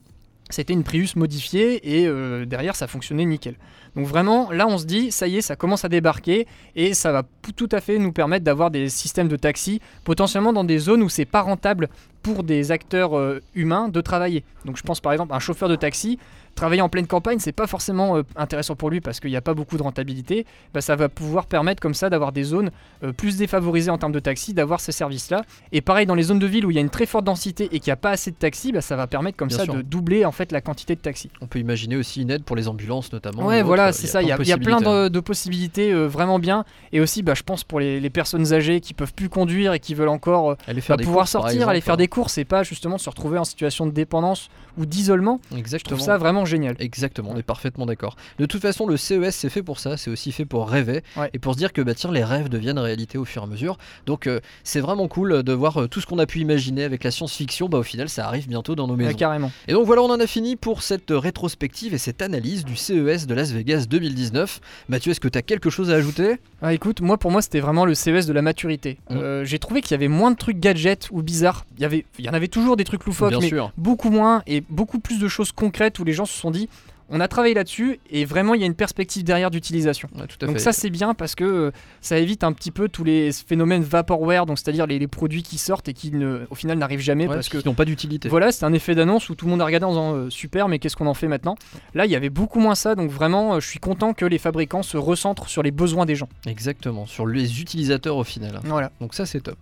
C'était 0.49 0.73
une 0.73 0.83
Prius 0.83 1.15
modifiée, 1.15 1.97
et 1.97 2.07
euh, 2.07 2.45
derrière 2.45 2.75
ça 2.75 2.88
fonctionnait 2.88 3.25
nickel. 3.25 3.55
Donc 3.95 4.05
vraiment, 4.05 4.51
là 4.51 4.67
on 4.67 4.77
se 4.77 4.86
dit, 4.86 5.12
ça 5.12 5.27
y 5.27 5.38
est, 5.38 5.41
ça 5.41 5.55
commence 5.55 5.83
à 5.83 5.89
débarquer, 5.89 6.47
et 6.75 6.93
ça 6.93 7.12
va 7.12 7.23
tout 7.55 7.69
à 7.71 7.81
fait 7.81 7.97
nous 7.97 8.12
permettre 8.12 8.45
d'avoir 8.45 8.71
des 8.71 8.89
systèmes 8.89 9.27
de 9.27 9.36
taxi, 9.36 9.81
potentiellement 10.03 10.53
dans 10.53 10.63
des 10.63 10.77
zones 10.77 11.03
où 11.03 11.10
c'est 11.10 11.25
pas 11.25 11.41
rentable 11.41 11.89
pour 12.33 12.43
des 12.43 12.71
acteurs 12.71 13.17
euh, 13.17 13.41
humains 13.55 13.87
de 13.89 14.01
travailler. 14.01 14.43
Donc 14.65 14.77
je 14.77 14.83
pense 14.83 14.99
par 14.99 15.13
exemple 15.13 15.33
à 15.33 15.37
un 15.37 15.39
chauffeur 15.39 15.69
de 15.69 15.75
taxi 15.75 16.19
travailler 16.55 16.81
en 16.81 16.89
pleine 16.89 17.05
campagne, 17.05 17.37
c'est 17.37 17.51
pas 17.51 17.67
forcément 17.67 18.17
euh, 18.17 18.23
intéressant 18.35 18.75
pour 18.75 18.89
lui 18.89 18.99
parce 18.99 19.19
qu'il 19.19 19.29
n'y 19.29 19.35
a 19.37 19.41
pas 19.41 19.53
beaucoup 19.53 19.77
de 19.77 19.83
rentabilité. 19.83 20.45
Bah, 20.73 20.81
ça 20.81 20.95
va 20.95 21.07
pouvoir 21.07 21.45
permettre 21.45 21.79
comme 21.79 21.93
ça 21.93 22.09
d'avoir 22.09 22.31
des 22.31 22.43
zones 22.43 22.71
euh, 23.03 23.13
plus 23.13 23.37
défavorisées 23.37 23.91
en 23.91 23.99
termes 23.99 24.11
de 24.11 24.19
taxis, 24.19 24.55
d'avoir 24.55 24.79
ces 24.79 24.91
services-là. 24.91 25.43
Et 25.71 25.81
pareil, 25.81 26.07
dans 26.07 26.15
les 26.15 26.23
zones 26.23 26.39
de 26.39 26.47
ville 26.47 26.65
où 26.65 26.71
il 26.71 26.73
y 26.73 26.77
a 26.79 26.81
une 26.81 26.89
très 26.89 27.05
forte 27.05 27.25
densité 27.25 27.65
et 27.65 27.79
qu'il 27.79 27.89
n'y 27.89 27.93
a 27.93 27.97
pas 27.97 28.09
assez 28.09 28.31
de 28.31 28.35
taxis, 28.37 28.71
bah, 28.71 28.81
ça 28.81 28.95
va 28.95 29.05
permettre 29.05 29.37
comme 29.37 29.49
Bien 29.49 29.57
ça 29.59 29.63
sûr. 29.65 29.75
de 29.75 29.83
doubler 29.83 30.25
en 30.25 30.31
fait 30.31 30.51
la 30.51 30.59
quantité 30.61 30.95
de 30.95 30.99
taxis. 30.99 31.29
On 31.41 31.45
peut 31.45 31.59
imaginer 31.59 31.95
aussi 31.95 32.23
une 32.23 32.31
aide 32.31 32.43
pour 32.43 32.55
les 32.55 32.67
ambulances 32.67 33.13
notamment. 33.13 33.45
Ouais, 33.45 33.61
ou 33.61 33.65
voilà, 33.67 33.91
c'est 33.93 34.07
ça. 34.07 34.23
Il 34.23 34.27
y, 34.27 34.31
a- 34.31 34.41
y 34.41 34.59
plein 34.59 34.81
de, 34.81 35.09
de 35.09 35.19
possibilités 35.19 35.93
euh, 35.93 36.07
vraiment 36.07 36.39
bien. 36.39 36.65
Et 36.91 36.99
aussi, 37.01 37.21
bah, 37.21 37.35
je 37.35 37.43
pense 37.43 37.63
pour 37.63 37.79
les, 37.79 37.99
les 37.99 38.09
personnes 38.09 38.51
âgées 38.51 38.81
qui 38.81 38.95
peuvent 38.95 39.13
plus 39.13 39.29
conduire 39.29 39.73
et 39.73 39.79
qui 39.79 39.93
veulent 39.93 40.09
encore 40.09 40.55
Aller 40.65 40.81
faire 40.81 40.95
bah, 40.95 41.01
des 41.01 41.05
pouvoir 41.05 41.27
sortir, 41.27 41.69
aller 41.69 41.81
faire 41.81 41.97
des 41.97 42.07
courses 42.17 42.39
et 42.39 42.45
pas 42.45 42.63
justement 42.63 42.97
se 42.97 43.08
retrouver 43.12 43.38
en 43.38 43.43
situation 43.43 43.86
de 43.86 43.91
dépendance 43.91 44.49
ou 44.75 44.88
d'isolement. 44.88 45.39
Je 45.51 45.58
Exactement. 45.58 45.97
trouve 45.97 46.06
ça 46.06 46.17
vraiment 46.17 46.45
génial. 46.45 46.75
Exactement, 46.80 47.30
on 47.34 47.38
est 47.38 47.43
parfaitement 47.43 47.86
d'accord. 47.86 48.15
De 48.39 48.47
toute 48.47 48.62
façon, 48.62 48.88
le 48.88 48.97
CES 48.97 49.36
c'est 49.36 49.49
fait 49.51 49.62
pour 49.62 49.80
ça, 49.80 49.97
c'est 49.97 50.10
aussi 50.10 50.32
fait 50.32 50.45
pour 50.45 50.67
rêver 50.67 51.03
Ouais. 51.15 51.30
et 51.34 51.38
pour 51.39 51.53
se 51.53 51.60
dire 51.60 51.73
que 51.73 51.82
bah 51.84 51.93
tiens, 51.93 52.12
les 52.12 52.23
rêves 52.23 52.49
deviennent 52.49 52.80
réalité 52.80 53.19
au 53.19 53.25
fur 53.25 53.43
et 53.43 53.45
à 53.45 53.47
mesure. 53.47 53.77
Donc 54.08 54.25
euh, 54.25 54.39
c'est 54.63 54.80
vraiment 54.80 55.08
cool 55.08 55.43
de 55.43 55.53
voir 55.53 55.82
euh, 55.84 55.88
tout 55.88 56.01
ce 56.01 56.08
qu'on 56.08 56.17
a 56.17 56.25
pu 56.25 56.39
imaginer 56.39 56.84
avec 56.84 57.03
la 57.03 57.12
science-fiction. 57.12 57.69
Bah 57.69 57.77
au 57.77 57.84
final, 57.84 58.10
ça 58.10 58.25
arrive 58.27 58.47
bientôt 58.47 58.73
dans 58.75 58.88
nos 58.88 58.95
Ouais, 58.95 59.06
maisons. 59.06 59.17
carrément. 59.17 59.51
Et 59.67 59.73
donc 59.73 59.86
voilà, 59.86 60.01
on 60.01 60.10
en 60.10 60.19
a 60.19 60.25
fini 60.27 60.56
pour 60.56 60.82
cette 60.82 61.12
euh, 61.12 61.19
rétrospective 61.19 61.93
et 61.93 61.99
cette 61.99 62.23
analyse 62.23 62.65
du 62.65 62.75
CES 62.75 63.27
de 63.27 63.34
Las 63.36 63.51
Vegas 63.51 63.86
2019. 63.88 64.60
Mathieu, 64.89 65.12
est-ce 65.12 65.19
que 65.19 65.27
tu 65.27 65.38
as 65.38 65.43
quelque 65.43 65.69
chose 65.69 65.91
à 65.91 65.93
ajouter? 65.95 66.38
Ah, 66.62 66.74
écoute, 66.74 67.02
moi 67.02 67.17
pour 67.17 67.32
moi 67.32 67.41
c'était 67.41 67.60
vraiment 67.60 67.86
le 67.86 67.93
CES 67.93 68.26
de 68.26 68.34
la 68.34 68.41
maturité. 68.41 68.98
Mm. 69.10 69.15
Euh, 69.17 69.46
J'ai 69.46 69.60
trouvé 69.60 69.82
qu'il 69.82 69.91
y 69.91 69.93
avait 69.96 70.08
moins 70.08 70.32
de 70.32 70.38
trucs 70.38 70.60
gadgets 70.60 71.08
ou 71.12 71.22
bizarres. 71.22 71.65
Il 71.78 71.82
y 71.84 71.86
avait, 71.86 72.06
il 72.17 72.26
y 72.26 72.30
en 72.30 72.34
avait 72.34 72.48
toujours 72.48 72.78
des 72.78 72.84
trucs 72.84 73.06
loufoques, 73.06 73.30
Bien 73.30 73.39
mais 73.39 73.50
sûr. 73.50 73.72
beaucoup 73.78 74.10
moins 74.10 74.41
et 74.48 74.63
beaucoup 74.70 75.00
plus 75.00 75.20
de 75.20 75.28
choses 75.28 75.52
concrètes 75.52 76.00
où 76.00 76.04
les 76.04 76.13
gens 76.13 76.26
se 76.26 76.38
sont 76.38 76.50
dit, 76.52 76.67
on 77.10 77.20
a 77.20 77.28
travaillé 77.28 77.54
là-dessus 77.54 78.00
et 78.10 78.26
vraiment 78.26 78.54
il 78.54 78.62
y 78.62 78.63
a 78.63 78.67
une 78.67 78.76
perspective 78.76 79.24
derrière 79.24 79.50
d'utilisation. 79.52 80.10
Ouais, 80.15 80.26
Donc 80.41 80.54
fait. 80.58 80.60
ça 80.60 80.74
c'est 80.74 80.89
bien 80.89 81.13
parce 81.13 81.36
que 81.36 81.43
euh, 81.43 81.72
ça 82.02 82.17
évite 82.17 82.43
un 82.43 82.52
petit 82.54 82.72
peu 82.72 82.89
tous 82.89 83.04
les 83.04 83.32
phénomènes 83.32 83.84
vaporware, 83.84 84.46
donc 84.46 84.58
c'est-à-dire 84.60 84.88
les, 84.88 85.00
les 85.00 85.08
produits 85.08 85.43
qui 85.43 85.58
sortent 85.58 85.88
et 85.88 85.93
qui 85.93 86.12
ne, 86.12 86.41
au 86.50 86.56
final 86.56 86.78
n'arrivent 86.78 87.00
jamais 87.00 87.28
Ouais, 87.28 87.36
parce 87.36 87.50
que 87.50 87.58
qui 87.60 87.67
n'ont 87.67 87.74
pas 87.74 87.86
d'utilité. 87.86 88.30
voilà, 88.30 88.52
c'était 88.52 88.65
un 88.65 88.74
effet 88.74 88.96
d'annonce 88.96 89.30
où 89.30 89.36
tout 89.36 89.46
le 89.46 89.52
monde 89.52 89.62
a 89.62 89.65
regardé 89.65 89.86
en 89.86 89.89
disant 89.89 90.13
euh, 90.15 90.30
super, 90.30 90.67
mais 90.67 90.80
qu'est-ce 90.80 90.96
qu'on 90.96 91.08
en 91.08 91.13
fait 91.13 91.28
maintenant? 91.28 91.56
Là, 91.93 92.06
il 92.06 92.12
y 92.12 92.15
avait 92.15 92.30
beaucoup 92.30 92.60
moins 92.60 92.76
ça, 92.76 92.96
donc 92.96 93.10
vraiment, 93.10 93.56
euh, 93.56 93.60
je 93.60 93.67
suis 93.67 93.80
content 93.80 94.13
que 94.13 94.26
les 94.26 94.38
fabricants 94.38 94.84
se 94.84 94.98
recentrent 94.98 95.50
sur 95.50 95.63
les 95.63 95.72
besoins 95.72 96.06
des 96.06 96.15
gens. 96.15 96.30
Exactement, 96.46 97.06
sur 97.06 97.26
les 97.28 97.62
utilisateurs 97.62 98.17
au 98.17 98.24
final. 98.24 98.60
Voilà. 98.65 98.91
Donc 99.02 99.13
ça 99.13 99.26
c'est 99.26 99.41
top. 99.41 99.58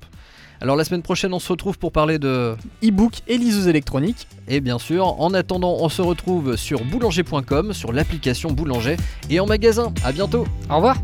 Alors 0.62 0.76
la 0.76 0.84
semaine 0.84 1.02
prochaine, 1.02 1.34
on 1.34 1.40
se 1.40 1.52
retrouve 1.52 1.78
pour 1.78 1.92
parler 1.92 2.20
de 2.20 2.56
E-book 2.84 3.22
et 3.28 3.38
liseuse 3.38 3.68
électronique. 3.68 4.28
Et 4.48 4.62
bien 4.62 4.80
sûr, 4.80 5.20
en 5.20 5.34
attendant, 5.34 5.78
on 5.80 5.90
se 5.90 6.02
retrouve 6.02 6.56
sur 6.56 6.84
boulanger.com, 6.84 7.74
sur 7.74 7.92
l'application 7.92 8.52
Boulanger 8.52 8.98
et 9.30 9.40
en 9.40 9.46
magasin. 9.46 9.94
À 10.04 10.12
bientôt 10.12 10.46
Au 10.70 10.76
revoir 10.76 10.98